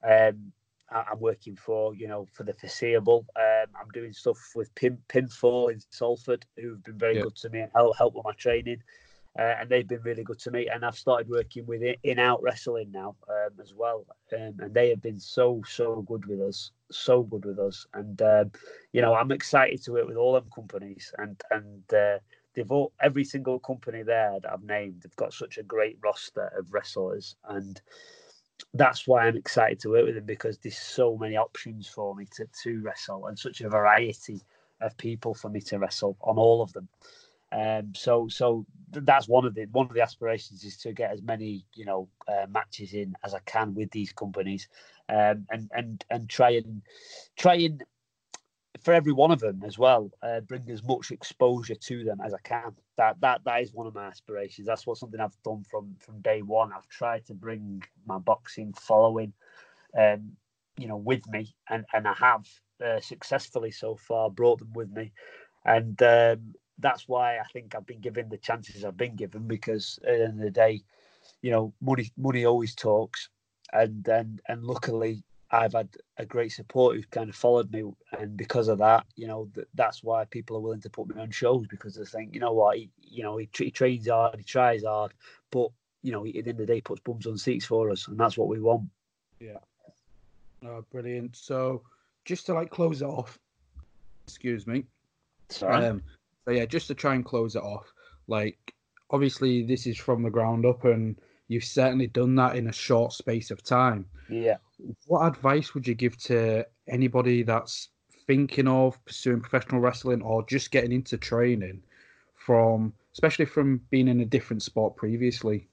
Um, 0.04 0.52
I'm 0.92 1.20
working 1.20 1.56
for 1.56 1.94
you 1.96 2.08
know 2.08 2.28
for 2.34 2.44
the 2.44 2.54
foreseeable. 2.54 3.26
Um, 3.36 3.68
I'm 3.80 3.90
doing 3.94 4.12
stuff 4.12 4.38
with 4.56 4.74
Pin 4.76 4.98
Pinfall 5.08 5.72
in 5.72 5.80
Salford, 5.92 6.46
who've 6.58 6.84
been 6.84 6.98
very 6.98 7.22
good 7.22 7.36
to 7.38 7.50
me 7.50 7.62
and 7.62 7.72
help 7.74 7.96
help 7.98 8.16
with 8.16 8.26
my 8.26 8.34
training 8.34 8.82
uh, 9.38 9.56
and 9.60 9.70
they've 9.70 9.88
been 9.88 10.02
really 10.02 10.24
good 10.24 10.40
to 10.40 10.52
me. 10.52 10.68
And 10.68 10.84
I've 10.84 10.98
started 10.98 11.30
working 11.30 11.66
with 11.66 11.82
in 12.04 12.20
out 12.20 12.42
wrestling 12.42 12.92
now 12.92 13.16
um, 13.30 13.52
as 13.62 13.74
well, 13.74 14.06
um, 14.34 14.56
and 14.60 14.74
they 14.74 14.90
have 14.90 15.02
been 15.02 15.20
so 15.20 15.62
so 15.68 16.02
good 16.08 16.26
with 16.26 16.42
us, 16.42 16.72
so 16.92 17.24
good 17.24 17.46
with 17.46 17.60
us. 17.60 17.86
And 17.94 18.22
um, 18.22 18.52
you 18.94 19.02
know, 19.02 19.14
I'm 19.14 19.32
excited 19.32 19.84
to 19.84 19.94
work 19.94 20.08
with 20.08 20.18
all 20.18 20.34
them 20.34 20.50
companies, 20.54 21.14
and 21.18 21.40
and 21.52 21.94
uh, 21.94 22.20
they've 22.56 22.72
all 22.72 22.92
every 23.02 23.24
single 23.24 23.60
company 23.60 24.04
there 24.04 24.38
that 24.42 24.52
I've 24.52 24.64
named, 24.64 25.02
they've 25.04 25.16
got 25.16 25.34
such 25.34 25.58
a 25.58 25.64
great 25.64 25.98
roster 26.02 26.52
of 26.58 26.74
wrestlers, 26.74 27.36
and 27.48 27.80
that's 28.74 29.08
why 29.08 29.26
I'm 29.26 29.38
excited 29.38 29.80
to 29.82 29.90
work 29.90 30.06
with 30.06 30.16
them 30.16 30.26
because 30.26 30.58
there's 30.58 30.78
so 30.78 31.18
many 31.18 31.38
options 31.38 31.88
for 31.88 32.16
me 32.16 32.26
to 32.36 32.46
to 32.64 32.82
wrestle 32.82 33.28
and 33.28 33.38
such 33.38 33.62
a 33.62 33.70
variety 33.70 34.42
of 34.82 34.98
people 34.98 35.34
for 35.34 35.50
me 35.50 35.62
to 35.62 35.78
wrestle 35.80 36.18
on 36.22 36.38
all 36.38 36.62
of 36.62 36.74
them. 36.74 36.88
Um, 37.52 37.94
so 37.96 38.28
so 38.28 38.66
that's 38.92 39.28
one 39.28 39.46
of 39.46 39.56
the 39.56 39.66
one 39.72 39.88
of 39.88 39.94
the 39.94 40.02
aspirations 40.02 40.64
is 40.64 40.78
to 40.78 40.94
get 40.94 41.12
as 41.12 41.22
many 41.22 41.66
you 41.76 41.86
know 41.86 42.10
uh, 42.28 42.46
matches 42.50 42.94
in 42.94 43.16
as 43.24 43.34
I 43.34 43.40
can 43.46 43.74
with 43.76 43.92
these 43.92 44.14
companies, 44.14 44.68
um, 45.10 45.48
and 45.52 45.70
and 45.74 46.06
and 46.10 46.30
try 46.30 46.52
and 46.52 46.82
try 47.38 47.56
and 47.56 47.84
for 48.82 48.94
every 48.94 49.12
one 49.12 49.32
of 49.32 49.40
them 49.40 49.62
as 49.66 49.78
well, 49.78 50.12
uh, 50.22 50.40
bring 50.42 50.70
as 50.70 50.84
much 50.84 51.12
exposure 51.12 51.76
to 51.76 52.04
them 52.04 52.20
as 52.24 52.34
I 52.34 52.40
can. 52.44 52.76
That 52.98 53.20
that 53.22 53.44
that 53.46 53.62
is 53.62 53.74
one 53.74 53.88
of 53.88 53.96
my 53.96 54.06
aspirations. 54.08 54.68
That's 54.68 54.88
what 54.88 54.98
something 54.98 55.20
I've 55.20 55.42
done 55.44 55.64
from 55.64 55.96
from 56.00 56.22
day 56.22 56.42
one. 56.42 56.72
I've 56.74 56.88
tried 56.88 57.26
to 57.28 57.34
bring 57.34 57.84
my 58.06 58.20
boxing 58.20 58.74
following, 58.74 59.34
um, 59.98 60.34
you 60.78 60.88
know, 60.88 60.98
with 60.98 61.28
me, 61.28 61.56
and 61.70 61.86
and 61.94 62.08
I 62.08 62.14
have 62.14 62.48
uh, 62.84 63.00
successfully 63.02 63.72
so 63.72 63.96
far 63.96 64.30
brought 64.30 64.60
them 64.60 64.74
with 64.74 64.92
me, 64.92 65.12
and 65.66 66.02
um, 66.04 66.56
that's 66.80 67.08
why 67.08 67.38
I 67.38 67.44
think 67.54 67.76
I've 67.76 67.86
been 67.86 68.00
given 68.00 68.30
the 68.30 68.38
chances 68.38 68.84
I've 68.84 68.98
been 68.98 69.16
given 69.16 69.48
because 69.48 70.00
at 70.04 70.18
the 70.18 70.24
end 70.26 70.40
of 70.40 70.46
the 70.46 70.52
day, 70.52 70.82
you 71.42 71.52
know, 71.52 71.74
money 71.82 72.12
money 72.18 72.46
always 72.46 72.76
talks, 72.76 73.30
and 73.74 74.08
and 74.08 74.42
and 74.48 74.64
luckily 74.64 75.24
I've 75.52 75.74
had 75.74 75.90
a 76.18 76.26
great 76.26 76.52
support 76.52 76.96
who's 76.96 77.06
kind 77.08 77.30
of 77.30 77.36
followed 77.36 77.72
me, 77.72 77.84
and 78.18 78.38
because 78.38 78.68
of 78.68 78.78
that, 78.80 79.06
you 79.16 79.28
know, 79.28 79.50
th- 79.56 79.68
that's 79.74 80.04
why 80.04 80.26
people 80.26 80.56
are 80.58 80.62
willing 80.62 80.82
to 80.82 80.90
put 80.90 81.14
me 81.14 81.22
on 81.22 81.32
shows 81.32 81.66
because 81.68 81.96
they 81.96 82.06
think, 82.06 82.34
you 82.34 82.40
know 82.40 82.54
what, 82.54 82.78
he, 82.78 82.90
you 83.02 83.24
know, 83.24 83.38
he, 83.38 83.50
he 83.58 83.72
trains 83.72 84.08
hard, 84.08 84.38
he 84.38 84.44
tries 84.44 84.84
hard, 84.84 85.14
but 85.52 85.70
you 86.04 86.12
know, 86.12 86.24
he, 86.24 86.38
at 86.38 86.46
the 86.46 86.52
end 86.52 86.60
of 86.62 86.68
the 86.68 86.74
day, 86.74 86.82
puts 86.82 87.02
bums 87.02 87.26
on 87.26 87.38
seats 87.38 87.66
for 87.66 87.90
us, 87.90 88.08
and 88.08 88.20
that's 88.20 88.38
what 88.38 88.48
we 88.48 88.60
want. 88.60 88.88
Yeah. 89.40 89.58
Oh, 90.66 90.86
brilliant. 90.92 91.36
So, 91.36 91.84
just 92.26 92.46
to 92.46 92.54
like 92.54 92.70
close 92.70 93.02
it 93.02 93.06
off, 93.06 93.40
excuse 94.28 94.68
me. 94.68 94.86
Sorry. 95.50 95.84
Um, 95.84 96.04
so 96.50 96.56
yeah, 96.56 96.66
just 96.66 96.88
to 96.88 96.96
try 96.96 97.14
and 97.14 97.24
close 97.24 97.56
it 97.56 97.62
off, 97.62 97.94
like 98.28 98.74
obviously 99.12 99.62
this 99.62 99.86
is 99.86 100.00
from 100.00 100.24
the 100.24 100.32
ground 100.32 100.66
up, 100.66 100.84
and 100.84 101.16
you've 101.48 101.64
certainly 101.64 102.08
done 102.08 102.34
that 102.38 102.56
in 102.56 102.68
a 102.68 102.74
short 102.74 103.14
space 103.14 103.52
of 103.52 103.64
time. 103.64 104.08
Yeah. 104.30 104.58
What 105.06 105.28
advice 105.28 105.76
would 105.76 105.88
you 105.88 105.94
give 105.94 106.18
to 106.24 106.66
anybody 106.88 107.44
that's 107.44 107.90
thinking 108.26 108.68
of 108.68 109.04
pursuing 109.06 109.42
professional 109.42 109.80
wrestling 109.80 110.24
or 110.24 110.44
just 110.48 110.72
getting 110.72 110.92
into 110.92 111.20
training 111.20 111.84
from, 112.34 112.94
especially 113.14 113.46
from 113.46 113.82
being 113.92 114.08
in 114.08 114.20
a 114.22 114.26
different 114.26 114.64
sport 114.64 114.96
previously? 114.96 115.68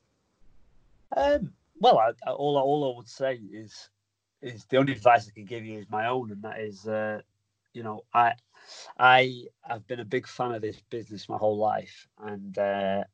Um, 1.17 1.55
well, 1.81 1.99
I, 1.99 2.11
I, 2.27 2.33
all 2.33 2.59
all 2.59 2.93
I 2.93 2.97
would 2.99 3.09
say 3.09 3.41
is 3.51 3.89
is 4.43 4.67
the 4.67 4.77
only 4.77 4.93
advice 4.93 5.27
I 5.27 5.31
can 5.31 5.47
give 5.47 5.65
you 5.65 5.79
is 5.79 5.87
my 5.89 6.07
own, 6.07 6.33
and 6.33 6.43
that 6.43 6.61
is, 6.61 6.87
uh, 6.87 7.23
you 7.77 7.83
know, 7.83 8.05
I 8.15 8.33
I 8.99 9.45
have 9.63 9.87
been 9.87 10.01
a 10.01 10.05
big 10.05 10.27
fan 10.27 10.53
of 10.53 10.63
this 10.63 10.81
business 10.89 11.29
my 11.29 11.37
whole 11.37 11.59
life, 11.59 12.09
and 12.19 12.57
uh, 12.59 13.05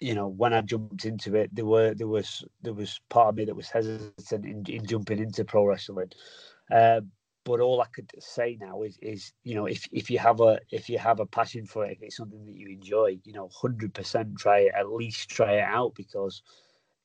you 0.00 0.14
know 0.14 0.26
when 0.26 0.52
I 0.52 0.60
jumped 0.62 1.04
into 1.04 1.36
it, 1.36 1.54
there 1.54 1.64
were 1.64 1.94
there 1.94 2.08
was 2.08 2.44
there 2.62 2.74
was 2.74 3.00
part 3.08 3.28
of 3.28 3.36
me 3.36 3.44
that 3.44 3.54
was 3.54 3.70
hesitant 3.70 4.44
in, 4.44 4.64
in 4.68 4.84
jumping 4.84 5.20
into 5.20 5.44
pro 5.44 5.64
wrestling. 5.64 6.10
Um, 6.72 7.12
but 7.44 7.60
all 7.60 7.80
I 7.80 7.86
could 7.94 8.10
say 8.18 8.58
now 8.60 8.82
is, 8.82 8.98
is 9.00 9.32
you 9.44 9.54
know, 9.54 9.66
if, 9.66 9.86
if 9.92 10.10
you 10.10 10.18
have 10.18 10.40
a 10.40 10.58
if 10.72 10.88
you 10.88 10.98
have 10.98 11.20
a 11.20 11.26
passion 11.26 11.64
for 11.66 11.84
it, 11.86 11.92
if 11.92 12.02
it's 12.02 12.16
something 12.16 12.44
that 12.46 12.56
you 12.56 12.68
enjoy, 12.68 13.18
you 13.22 13.32
know, 13.32 13.48
hundred 13.54 13.94
percent 13.94 14.36
try 14.36 14.58
it. 14.66 14.72
At 14.76 14.90
least 14.90 15.30
try 15.30 15.58
it 15.58 15.68
out 15.78 15.94
because 15.94 16.42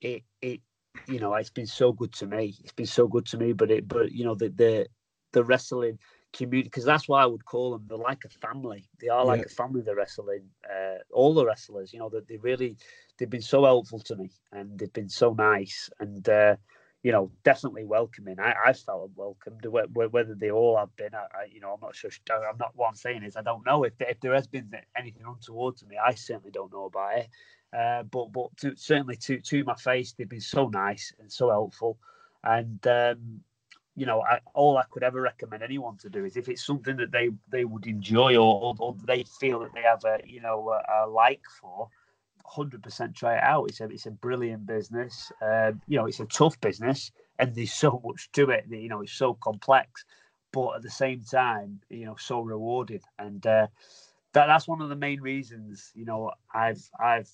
it 0.01 0.23
it 0.41 0.61
you 1.07 1.19
know 1.19 1.35
it's 1.35 1.51
been 1.51 1.67
so 1.67 1.93
good 1.93 2.13
to 2.13 2.25
me. 2.25 2.55
It's 2.63 2.73
been 2.73 2.87
so 2.87 3.07
good 3.07 3.27
to 3.27 3.37
me. 3.37 3.53
But 3.53 3.69
it 3.69 3.87
but 3.87 4.11
you 4.11 4.25
know 4.25 4.33
the 4.33 4.49
the 4.49 4.87
the 5.33 5.43
wrestling 5.43 5.99
community 6.33 6.69
because 6.69 6.85
that's 6.85 7.07
why 7.07 7.23
I 7.23 7.25
would 7.27 7.45
call 7.45 7.71
them. 7.71 7.85
They're 7.87 7.97
like 7.97 8.25
a 8.25 8.29
family. 8.29 8.89
They 8.99 9.09
are 9.09 9.25
like 9.25 9.41
Yeah. 9.41 9.45
a 9.45 9.49
family. 9.49 9.81
The 9.81 9.95
wrestling, 9.95 10.49
uh, 10.69 10.99
all 11.13 11.33
the 11.33 11.45
wrestlers. 11.45 11.93
You 11.93 11.99
know 11.99 12.09
that 12.09 12.27
they 12.27 12.37
really 12.37 12.77
they've 13.17 13.29
been 13.29 13.41
so 13.41 13.63
helpful 13.65 13.99
to 13.99 14.15
me 14.15 14.31
and 14.51 14.77
they've 14.79 14.93
been 14.93 15.09
so 15.09 15.33
nice 15.33 15.89
and. 15.99 16.27
uh 16.29 16.55
you 17.03 17.11
know, 17.11 17.31
definitely 17.43 17.83
welcoming. 17.83 18.39
I, 18.39 18.53
I 18.67 18.73
felt 18.73 19.11
welcomed. 19.15 19.65
Wh- 19.65 19.89
wh- 19.93 20.13
Whether 20.13 20.35
they 20.35 20.51
all 20.51 20.77
have 20.77 20.95
been, 20.95 21.15
I, 21.15 21.23
I, 21.33 21.45
you 21.51 21.59
know, 21.61 21.73
I'm 21.73 21.79
not 21.81 21.95
sure. 21.95 22.11
I'm 22.29 22.57
not. 22.59 22.71
What 22.75 22.89
I'm 22.89 22.95
saying 22.95 23.23
is, 23.23 23.35
I 23.37 23.41
don't 23.41 23.65
know 23.65 23.83
if 23.83 23.93
if 23.99 24.19
there 24.19 24.33
has 24.35 24.47
been 24.47 24.71
anything 24.97 25.23
untoward 25.25 25.77
to 25.77 25.85
me. 25.87 25.97
I 25.97 26.13
certainly 26.13 26.51
don't 26.51 26.71
know 26.73 26.85
about 26.85 27.17
it. 27.17 27.29
Uh, 27.75 28.03
but 28.03 28.31
but 28.31 28.55
to, 28.57 28.75
certainly 28.75 29.15
to 29.17 29.39
to 29.39 29.63
my 29.63 29.75
face, 29.75 30.13
they've 30.13 30.29
been 30.29 30.41
so 30.41 30.67
nice 30.67 31.13
and 31.19 31.31
so 31.31 31.49
helpful. 31.49 31.97
And 32.43 32.85
um, 32.87 33.41
you 33.95 34.05
know, 34.05 34.21
I, 34.21 34.39
all 34.53 34.77
I 34.77 34.83
could 34.89 35.03
ever 35.03 35.21
recommend 35.21 35.63
anyone 35.63 35.97
to 35.97 36.09
do 36.09 36.23
is 36.25 36.37
if 36.37 36.47
it's 36.47 36.65
something 36.65 36.97
that 36.97 37.11
they 37.11 37.29
they 37.49 37.65
would 37.65 37.87
enjoy 37.87 38.37
or, 38.37 38.75
or, 38.79 38.95
they 39.05 39.23
feel 39.23 39.59
that 39.59 39.73
they 39.73 39.81
have 39.81 40.03
a 40.05 40.19
you 40.25 40.41
know 40.41 40.69
a, 40.69 41.05
a 41.05 41.07
like 41.07 41.41
for, 41.59 41.89
hundred 42.45 42.83
percent 42.83 43.15
try 43.15 43.35
it 43.35 43.43
out. 43.43 43.65
It's 43.69 43.81
a 43.81 43.85
it's 43.85 44.05
a 44.05 44.11
brilliant 44.11 44.65
business. 44.65 45.31
Um, 45.41 45.81
you 45.87 45.97
know, 45.97 46.05
it's 46.05 46.19
a 46.19 46.25
tough 46.25 46.59
business, 46.61 47.11
and 47.39 47.53
there's 47.53 47.73
so 47.73 48.01
much 48.05 48.31
to 48.33 48.49
it. 48.49 48.69
That, 48.69 48.77
you 48.77 48.89
know, 48.89 49.01
it's 49.01 49.13
so 49.13 49.33
complex, 49.33 50.05
but 50.51 50.75
at 50.77 50.81
the 50.83 50.89
same 50.89 51.23
time, 51.23 51.81
you 51.89 52.05
know, 52.05 52.15
so 52.17 52.41
rewarding. 52.41 53.01
And 53.19 53.45
uh, 53.45 53.67
that 54.33 54.47
that's 54.47 54.67
one 54.67 54.81
of 54.81 54.89
the 54.89 54.95
main 54.95 55.21
reasons. 55.21 55.91
You 55.93 56.05
know, 56.05 56.31
I've 56.53 56.89
I've 56.99 57.29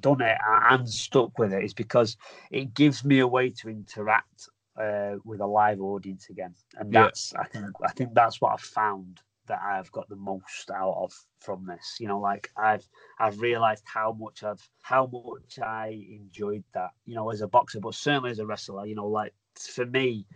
done 0.00 0.20
it 0.20 0.38
and 0.42 0.88
stuck 0.88 1.38
with 1.38 1.52
it 1.52 1.64
is 1.64 1.74
because 1.74 2.16
it 2.50 2.74
gives 2.74 3.04
me 3.04 3.20
a 3.20 3.26
way 3.26 3.50
to 3.50 3.68
interact 3.68 4.48
uh, 4.80 5.16
with 5.24 5.40
a 5.40 5.46
live 5.46 5.82
audience 5.82 6.30
again, 6.30 6.54
and 6.76 6.92
Yeah. 6.92 6.94
that's 6.94 7.34
I 7.38 7.44
think 7.46 7.66
I 7.86 7.92
think 7.92 8.14
that's 8.14 8.40
what 8.40 8.52
I've 8.54 8.60
found 8.62 9.22
that 9.48 9.60
I've 9.62 9.92
got 9.92 10.08
the 10.08 10.16
most 10.16 10.70
out 10.70 10.94
of 10.98 11.12
from 11.40 11.66
this. 11.66 11.98
You 12.00 12.08
know, 12.08 12.20
like 12.20 12.50
I've 12.56 12.88
I've 13.20 13.40
realised 13.40 13.84
how 13.86 14.12
much 14.12 14.44
I've 14.44 14.68
how 14.82 15.06
much 15.06 15.60
I 15.60 15.88
enjoyed 16.10 16.64
that. 16.74 16.90
You 17.06 17.16
know, 17.16 17.30
as 17.30 17.42
a 17.42 17.48
boxer, 17.48 17.80
but 17.80 17.94
certainly 17.94 18.32
as 18.32 18.40
a 18.40 18.46
wrestler. 18.46 18.86
You 18.86 18.96
know, 18.96 19.08
like 19.08 19.34
for 19.58 19.86
me, 19.86 20.26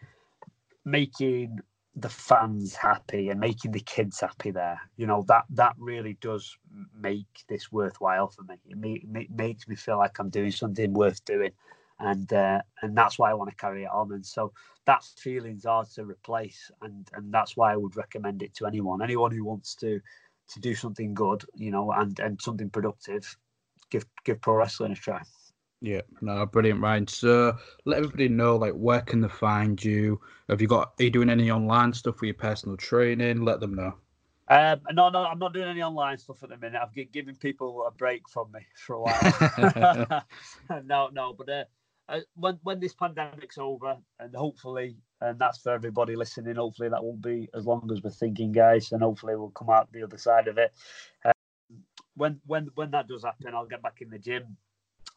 making 0.85 1.61
the 1.97 2.11
fans 2.11 2.77
happy 2.77 3.31
and 3.31 3.41
making 3.41 3.73
the 3.73 3.81
kids 3.81 4.21
happy 4.21 4.51
there 4.51 4.81
you 4.97 5.07
know 5.07 5.25
that 5.29 5.45
that 5.51 5.75
really 5.79 6.19
does 6.21 6.57
make 6.95 7.45
this 7.49 7.73
worthwhile 7.73 8.29
for 8.29 8.43
me 8.45 8.57
it 8.67 8.79
ma- 8.79 9.21
ma- 9.21 9.27
makes 9.37 9.69
me 9.69 9.77
feel 9.77 9.99
like 9.99 10.19
i'm 10.19 10.31
doing 10.31 10.51
something 10.53 10.93
worth 10.95 11.25
doing 11.27 11.53
and 12.01 12.33
uh, 12.33 12.61
and 12.83 12.97
that's 12.97 13.19
why 13.19 13.31
i 13.31 13.35
want 13.35 13.51
to 13.51 13.57
carry 13.57 13.85
it 13.85 13.91
on 13.93 14.13
and 14.13 14.25
so 14.27 14.53
that 14.87 15.05
feeling's 15.17 15.65
hard 15.65 15.89
to 15.89 16.05
replace 16.05 16.71
and 16.83 17.09
and 17.15 17.33
that's 17.33 17.57
why 17.57 17.73
i 17.73 17.77
would 17.77 17.97
recommend 17.97 18.43
it 18.43 18.55
to 18.55 18.67
anyone 18.67 19.03
anyone 19.03 19.31
who 19.33 19.45
wants 19.45 19.75
to 19.75 20.01
to 20.49 20.61
do 20.61 20.75
something 20.75 21.15
good 21.15 21.45
you 21.55 21.71
know 21.71 21.93
and 21.93 22.19
and 22.21 22.41
something 22.41 22.71
productive 22.71 23.37
give 23.91 24.05
give 24.25 24.41
pro 24.41 24.55
wrestling 24.57 24.93
a 24.93 24.97
try 24.97 25.21
Yeah, 25.81 26.01
no, 26.23 26.47
brilliant, 26.47 26.81
Ryan. 26.81 27.07
So 27.07 27.57
let 27.85 27.99
everybody 27.99 28.29
know, 28.29 28.57
like, 28.57 28.73
where 28.73 29.03
can 29.03 29.21
they 29.21 29.29
find 29.29 29.83
you? 29.85 30.21
Have 30.49 30.61
you 30.63 30.69
got? 30.69 30.95
Are 30.99 31.05
you 31.05 31.11
doing 31.11 31.31
any 31.31 31.51
online 31.51 31.93
stuff 31.93 32.19
for 32.19 32.25
your 32.27 32.35
personal 32.35 32.77
training? 32.77 33.43
Let 33.43 33.61
them 33.61 33.75
know. 33.75 33.95
Um, 34.49 34.81
no, 34.93 35.09
no, 35.09 35.25
I'm 35.25 35.39
not 35.39 35.55
doing 35.55 35.69
any 35.69 35.83
online 35.83 36.19
stuff 36.19 36.43
at 36.43 36.51
the 36.51 36.57
minute. 36.59 36.81
I've 36.83 36.93
gi- 36.95 37.07
given 37.13 37.37
people 37.37 37.85
a 37.87 37.91
break 37.91 38.29
from 38.29 38.53
me 38.53 38.61
for 38.77 38.95
a 38.97 39.01
while. 39.01 39.29
no, 40.85 41.09
no, 41.13 41.33
but 41.33 41.49
uh, 41.49 41.65
uh, 42.09 42.21
when 42.37 42.59
when 42.63 42.81
this 42.81 42.95
pandemic's 42.95 43.59
over, 43.59 43.97
and 44.21 44.35
hopefully, 44.37 44.97
and 45.21 45.39
that's 45.39 45.59
for 45.61 45.73
everybody 45.73 46.17
listening. 46.17 46.57
Hopefully, 46.57 46.91
that 46.91 47.05
won't 47.05 47.23
be 47.23 47.49
as 47.55 47.67
long 47.67 47.89
as 47.93 48.03
we're 48.03 48.11
thinking, 48.11 48.53
guys, 48.53 48.93
and 48.93 49.03
hopefully, 49.03 49.37
we'll 49.37 49.51
come 49.51 49.71
out 49.71 49.93
the 49.93 50.05
other 50.05 50.19
side 50.19 50.49
of 50.49 50.59
it. 50.59 50.73
Um, 51.25 51.33
when 52.17 52.41
when 52.47 52.71
when 52.75 52.91
that 52.93 53.09
does 53.09 53.25
happen, 53.25 53.55
I'll 53.55 53.67
get 53.67 53.83
back 53.83 54.03
in 54.03 54.11
the 54.11 54.19
gym, 54.19 54.57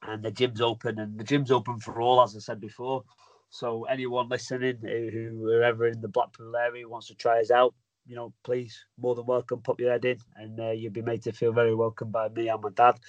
and 0.03 0.23
the 0.23 0.31
gym's 0.31 0.61
open, 0.61 0.99
and 0.99 1.19
the 1.19 1.23
gym's 1.25 1.51
open 1.51 1.79
for 1.79 2.01
all, 2.01 2.21
as 2.23 2.35
I 2.35 2.39
said 2.39 2.61
before. 2.61 3.03
So 3.49 3.85
anyone 3.85 4.29
listening 4.29 4.79
who 4.81 5.09
who- 5.11 5.45
whoever 5.53 5.87
in 5.87 6.01
the 6.01 6.09
Blackpool 6.09 6.55
area 6.55 6.87
wants 6.89 7.07
to 7.07 7.15
try 7.15 7.41
us 7.41 7.51
out, 7.51 7.75
you 8.05 8.15
know, 8.15 8.33
please, 8.43 8.85
more 8.97 9.15
than 9.15 9.25
welcome. 9.27 9.61
Pop 9.61 9.79
your 9.81 9.91
head 9.91 10.05
in, 10.05 10.19
and 10.37 10.59
uh, 10.59 10.71
you'll 10.71 10.93
be 10.93 11.01
made 11.01 11.23
to 11.23 11.33
feel 11.33 11.53
very 11.53 11.75
welcome 11.75 12.11
by 12.11 12.29
me 12.29 12.49
and 12.49 12.61
my 12.61 12.69
dad. 12.71 12.99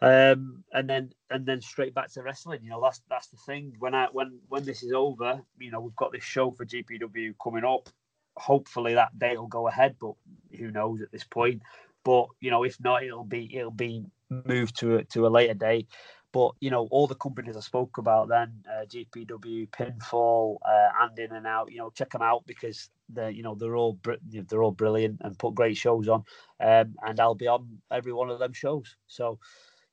Um, 0.00 0.64
and 0.72 0.88
then 0.88 1.12
and 1.30 1.46
then 1.46 1.60
straight 1.60 1.94
back 1.94 2.12
to 2.12 2.22
wrestling. 2.22 2.60
You 2.62 2.70
know, 2.70 2.80
that's 2.82 3.00
that's 3.08 3.28
the 3.28 3.38
thing. 3.46 3.74
When 3.78 3.94
I 3.94 4.08
when 4.12 4.40
when 4.48 4.64
this 4.64 4.82
is 4.82 4.92
over, 4.92 5.40
you 5.58 5.70
know, 5.70 5.80
we've 5.80 5.96
got 5.96 6.12
this 6.12 6.24
show 6.24 6.50
for 6.50 6.66
GPW 6.66 7.34
coming 7.42 7.64
up. 7.64 7.88
Hopefully 8.36 8.94
that 8.94 9.16
date 9.18 9.38
will 9.38 9.46
go 9.46 9.68
ahead, 9.68 9.96
but 10.00 10.14
who 10.58 10.70
knows 10.70 11.00
at 11.00 11.12
this 11.12 11.24
point. 11.24 11.62
But 12.04 12.26
you 12.40 12.50
know, 12.50 12.64
if 12.64 12.78
not, 12.80 13.04
it'll 13.04 13.24
be 13.24 13.56
it'll 13.56 13.70
be 13.70 14.04
moved 14.30 14.78
to 14.80 14.96
a, 14.96 15.04
to 15.04 15.26
a 15.26 15.28
later 15.28 15.54
date. 15.54 15.88
But 16.34 16.50
you 16.60 16.68
know, 16.70 16.88
all 16.90 17.06
the 17.06 17.14
companies 17.14 17.56
I 17.56 17.60
spoke 17.60 17.96
about 17.98 18.28
then, 18.28 18.64
uh, 18.68 18.86
GPW, 18.86 19.68
Pinfall, 19.68 20.56
uh, 20.66 20.88
and 21.02 21.16
In 21.16 21.30
and 21.30 21.46
Out, 21.46 21.70
you 21.70 21.78
know, 21.78 21.90
check 21.90 22.10
them 22.10 22.22
out 22.22 22.44
because 22.44 22.90
they're 23.08 23.30
you 23.30 23.44
know 23.44 23.54
they're 23.54 23.76
all 23.76 23.92
br- 23.92 24.14
they're 24.28 24.62
all 24.64 24.72
brilliant 24.72 25.20
and 25.20 25.38
put 25.38 25.54
great 25.54 25.76
shows 25.76 26.08
on. 26.08 26.24
Um, 26.58 26.96
and 27.06 27.20
I'll 27.20 27.36
be 27.36 27.46
on 27.46 27.78
every 27.90 28.12
one 28.12 28.30
of 28.30 28.40
them 28.40 28.52
shows. 28.52 28.96
So, 29.06 29.38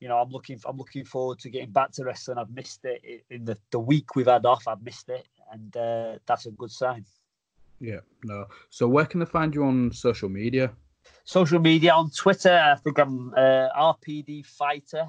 you 0.01 0.07
know, 0.07 0.17
I'm 0.17 0.29
looking 0.29 0.59
I'm 0.65 0.77
looking 0.77 1.05
forward 1.05 1.39
to 1.39 1.49
getting 1.49 1.71
back 1.71 1.91
to 1.93 2.03
wrestling. 2.03 2.39
I've 2.39 2.49
missed 2.49 2.83
it 2.83 3.23
in 3.29 3.45
the 3.45 3.57
the 3.69 3.79
week 3.79 4.15
we've 4.15 4.27
had 4.27 4.45
off. 4.45 4.67
I've 4.67 4.83
missed 4.83 5.09
it, 5.09 5.27
and 5.51 5.77
uh, 5.77 6.17
that's 6.25 6.47
a 6.47 6.51
good 6.51 6.71
sign. 6.71 7.05
Yeah, 7.79 7.99
no. 8.23 8.47
So 8.69 8.87
where 8.87 9.05
can 9.05 9.19
they 9.19 9.25
find 9.25 9.53
you 9.53 9.63
on 9.63 9.91
social 9.91 10.27
media? 10.27 10.71
Social 11.23 11.59
media 11.59 11.93
on 11.93 12.09
Twitter, 12.11 12.55
I 12.55 12.75
think 12.75 12.97
I'm 12.97 13.33
uh, 13.35 13.69
RPD 13.75 14.45
Fighter 14.45 15.07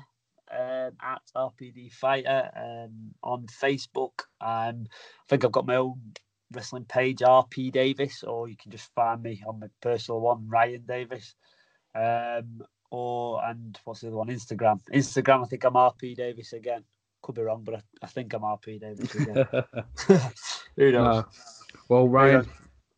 um, 0.51 0.93
at 1.03 1.23
RPD 1.35 1.93
Fighter. 1.93 2.51
Um, 2.55 3.15
on 3.23 3.47
Facebook, 3.47 4.21
um, 4.41 4.87
I 4.89 5.25
think 5.29 5.45
I've 5.45 5.53
got 5.53 5.67
my 5.67 5.77
own 5.77 6.01
wrestling 6.53 6.85
page, 6.85 7.19
RP 7.19 7.73
Davis, 7.73 8.23
or 8.23 8.49
you 8.49 8.57
can 8.57 8.71
just 8.71 8.91
find 8.95 9.23
me 9.23 9.43
on 9.47 9.61
my 9.61 9.69
personal 9.81 10.21
one, 10.21 10.49
Ryan 10.49 10.85
Davis. 10.87 11.35
Um, 11.95 12.63
or 12.93 13.43
and 13.43 13.79
what's 13.85 14.01
the 14.03 14.09
other 14.09 14.17
one? 14.17 14.29
Instagram. 14.29 14.79
Instagram, 14.93 15.43
I 15.43 15.47
think 15.47 15.65
I'm 15.65 15.73
RP 15.73 16.15
Davis 16.15 16.53
again. 16.53 16.85
Could 17.23 17.37
be 17.37 17.43
wrong, 17.43 17.63
but 17.65 17.77
I, 17.77 17.83
I 18.03 18.07
think 18.07 18.35
I'm 18.35 18.43
RP 18.43 18.81
Davis 18.81 19.15
again. 19.15 19.47
Who 20.77 20.93
knows? 20.93 21.25
No. 21.25 21.25
Well, 21.89 22.09
Ryan, 22.09 22.47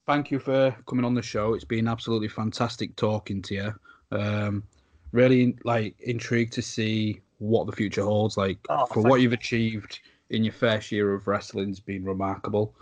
thank 0.06 0.32
you 0.32 0.40
for 0.40 0.74
coming 0.88 1.04
on 1.04 1.14
the 1.14 1.22
show. 1.22 1.54
It's 1.54 1.64
been 1.64 1.86
absolutely 1.86 2.26
fantastic 2.28 2.96
talking 2.96 3.40
to 3.42 3.54
you. 3.54 3.74
Um, 4.10 4.64
really 5.12 5.56
like 5.64 5.94
intrigued 6.00 6.52
to 6.54 6.62
see 6.62 7.20
what 7.38 7.66
the 7.66 7.72
future 7.72 8.02
holds. 8.02 8.36
Like 8.36 8.58
Oh, 8.68 8.86
for 8.86 9.00
what 9.00 9.16
you. 9.16 9.24
you've 9.24 9.32
achieved 9.32 10.00
in 10.30 10.42
your 10.42 10.52
first 10.52 10.90
year 10.90 11.14
of 11.14 11.28
wrestling's 11.28 11.78
been 11.78 12.04
remarkable. 12.04 12.74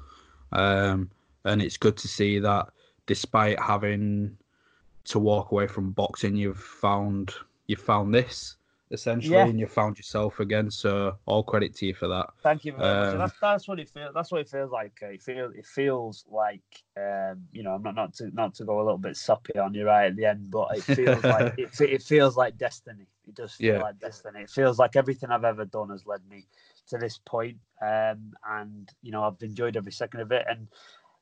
Um, 0.52 1.10
and 1.44 1.60
it's 1.60 1.76
good 1.76 1.98
to 1.98 2.08
see 2.08 2.38
that 2.38 2.68
despite 3.06 3.60
having 3.60 4.38
to 5.04 5.18
walk 5.18 5.52
away 5.52 5.66
from 5.66 5.92
boxing, 5.92 6.36
you've 6.36 6.58
found 6.58 7.34
you 7.66 7.76
found 7.76 8.14
this 8.14 8.56
essentially, 8.90 9.28
Yeah. 9.30 9.48
and 9.48 9.58
you 9.58 9.66
found 9.66 9.96
yourself 9.98 10.40
again. 10.40 10.70
So 10.70 11.16
all 11.26 11.42
credit 11.42 11.74
to 11.76 11.86
you 11.86 11.94
for 11.94 12.08
that. 12.08 12.26
Thank 12.42 12.64
you 12.64 12.72
very 12.72 12.96
much. 12.96 13.12
Um, 13.12 13.12
And 13.12 13.20
That's, 13.22 13.34
that's 13.40 13.68
what 13.68 13.78
it 13.78 13.88
feels. 13.88 14.12
That's 14.14 14.32
what 14.32 14.40
it 14.40 14.48
feels 14.48 14.72
like. 14.72 14.98
uh, 15.00 15.06
It 15.06 15.22
feels. 15.22 15.54
It 15.54 15.64
feels 15.64 16.24
like. 16.28 16.62
Um, 16.96 17.46
you 17.52 17.62
know, 17.62 17.70
I'm 17.70 17.82
not 17.82 17.94
not 17.94 18.14
to 18.14 18.30
not 18.34 18.54
to 18.56 18.64
go 18.64 18.78
a 18.78 18.82
little 18.82 18.98
bit 18.98 19.16
soppy 19.16 19.56
on 19.58 19.74
you 19.74 19.86
right 19.86 20.06
at 20.06 20.16
the 20.16 20.24
end, 20.24 20.50
but 20.50 20.76
it 20.76 20.82
feels 20.82 21.24
like 21.28 21.50
it, 21.56 21.70
it 21.80 22.02
feels 22.02 22.36
like 22.36 22.56
destiny. 22.58 23.06
It 23.28 23.36
does 23.36 23.52
feel 23.54 23.76
Yeah. 23.76 23.78
like 23.78 24.00
destiny. 24.00 24.40
It 24.42 24.50
feels 24.50 24.76
like 24.78 24.96
everything 24.96 25.30
I've 25.30 25.44
ever 25.44 25.64
done 25.64 25.90
has 25.90 26.04
led 26.04 26.22
me 26.28 26.48
to 26.88 26.98
this 26.98 27.18
point. 27.18 27.58
Um, 27.80 28.32
and 28.44 28.88
you 29.02 29.12
know, 29.12 29.22
I've 29.22 29.40
enjoyed 29.40 29.76
every 29.76 29.92
second 29.92 30.20
of 30.20 30.32
it. 30.32 30.44
And 30.48 30.66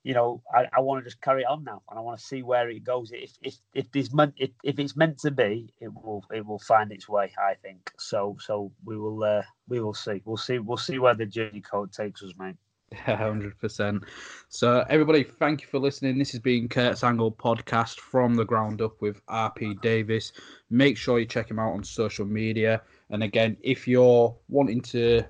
you 0.02 0.14
know, 0.14 0.42
I, 0.54 0.66
I 0.76 0.80
want 0.80 1.02
to 1.02 1.10
just 1.10 1.20
carry 1.20 1.44
on 1.44 1.64
now, 1.64 1.82
and 1.90 1.98
I 1.98 2.02
want 2.02 2.18
to 2.18 2.24
see 2.24 2.42
where 2.42 2.70
it 2.70 2.84
goes. 2.84 3.10
If 3.12 3.32
if 3.42 3.56
if 3.74 3.92
this 3.92 4.12
meant 4.12 4.34
if, 4.36 4.50
if 4.64 4.78
it's 4.78 4.96
meant 4.96 5.18
to 5.18 5.30
be, 5.30 5.72
it 5.80 5.92
will 5.92 6.24
it 6.32 6.46
will 6.46 6.58
find 6.58 6.90
its 6.90 7.08
way. 7.08 7.32
I 7.38 7.54
think 7.54 7.92
so. 7.98 8.36
So 8.40 8.72
we 8.84 8.96
will 8.96 9.22
uh, 9.22 9.42
we 9.68 9.80
will 9.80 9.94
see. 9.94 10.22
We'll 10.24 10.38
see. 10.38 10.58
We'll 10.58 10.78
see 10.78 10.98
where 10.98 11.14
the 11.14 11.26
journey 11.26 11.60
code 11.60 11.92
takes 11.92 12.22
us, 12.22 12.32
mate. 12.38 12.56
hundred 13.04 13.58
percent. 13.58 14.02
So 14.48 14.84
everybody, 14.88 15.22
thank 15.22 15.60
you 15.60 15.68
for 15.68 15.78
listening. 15.78 16.18
This 16.18 16.32
has 16.32 16.40
been 16.40 16.68
Kurt's 16.68 17.04
Angle 17.04 17.32
podcast 17.32 18.00
from 18.00 18.34
the 18.34 18.44
ground 18.44 18.80
up 18.80 19.00
with 19.00 19.24
RP 19.26 19.80
Davis. 19.82 20.32
Make 20.70 20.96
sure 20.96 21.18
you 21.18 21.26
check 21.26 21.50
him 21.50 21.58
out 21.58 21.74
on 21.74 21.84
social 21.84 22.26
media. 22.26 22.82
And 23.10 23.22
again, 23.22 23.56
if 23.62 23.86
you're 23.86 24.34
wanting 24.48 24.80
to 24.82 25.22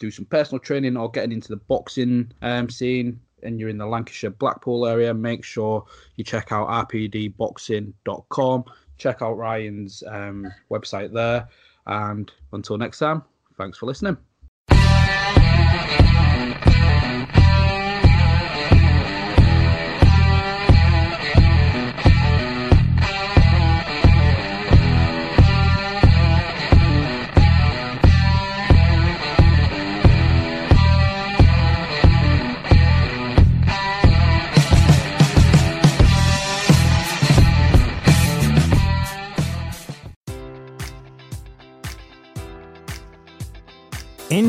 do 0.00 0.10
some 0.10 0.24
personal 0.26 0.58
training 0.58 0.96
or 0.96 1.10
getting 1.10 1.32
into 1.32 1.48
the 1.48 1.56
boxing 1.56 2.32
um, 2.40 2.70
scene, 2.70 3.20
and 3.42 3.58
you're 3.58 3.68
in 3.68 3.78
the 3.78 3.86
Lancashire 3.86 4.30
Blackpool 4.30 4.86
area, 4.86 5.12
make 5.12 5.44
sure 5.44 5.84
you 6.16 6.24
check 6.24 6.52
out 6.52 6.68
rpdboxing.com. 6.88 8.64
Check 8.98 9.22
out 9.22 9.36
Ryan's 9.36 10.02
um, 10.06 10.52
website 10.70 11.12
there. 11.12 11.48
And 11.86 12.30
until 12.52 12.78
next 12.78 12.98
time, 12.98 13.22
thanks 13.56 13.78
for 13.78 13.86
listening. 13.86 14.16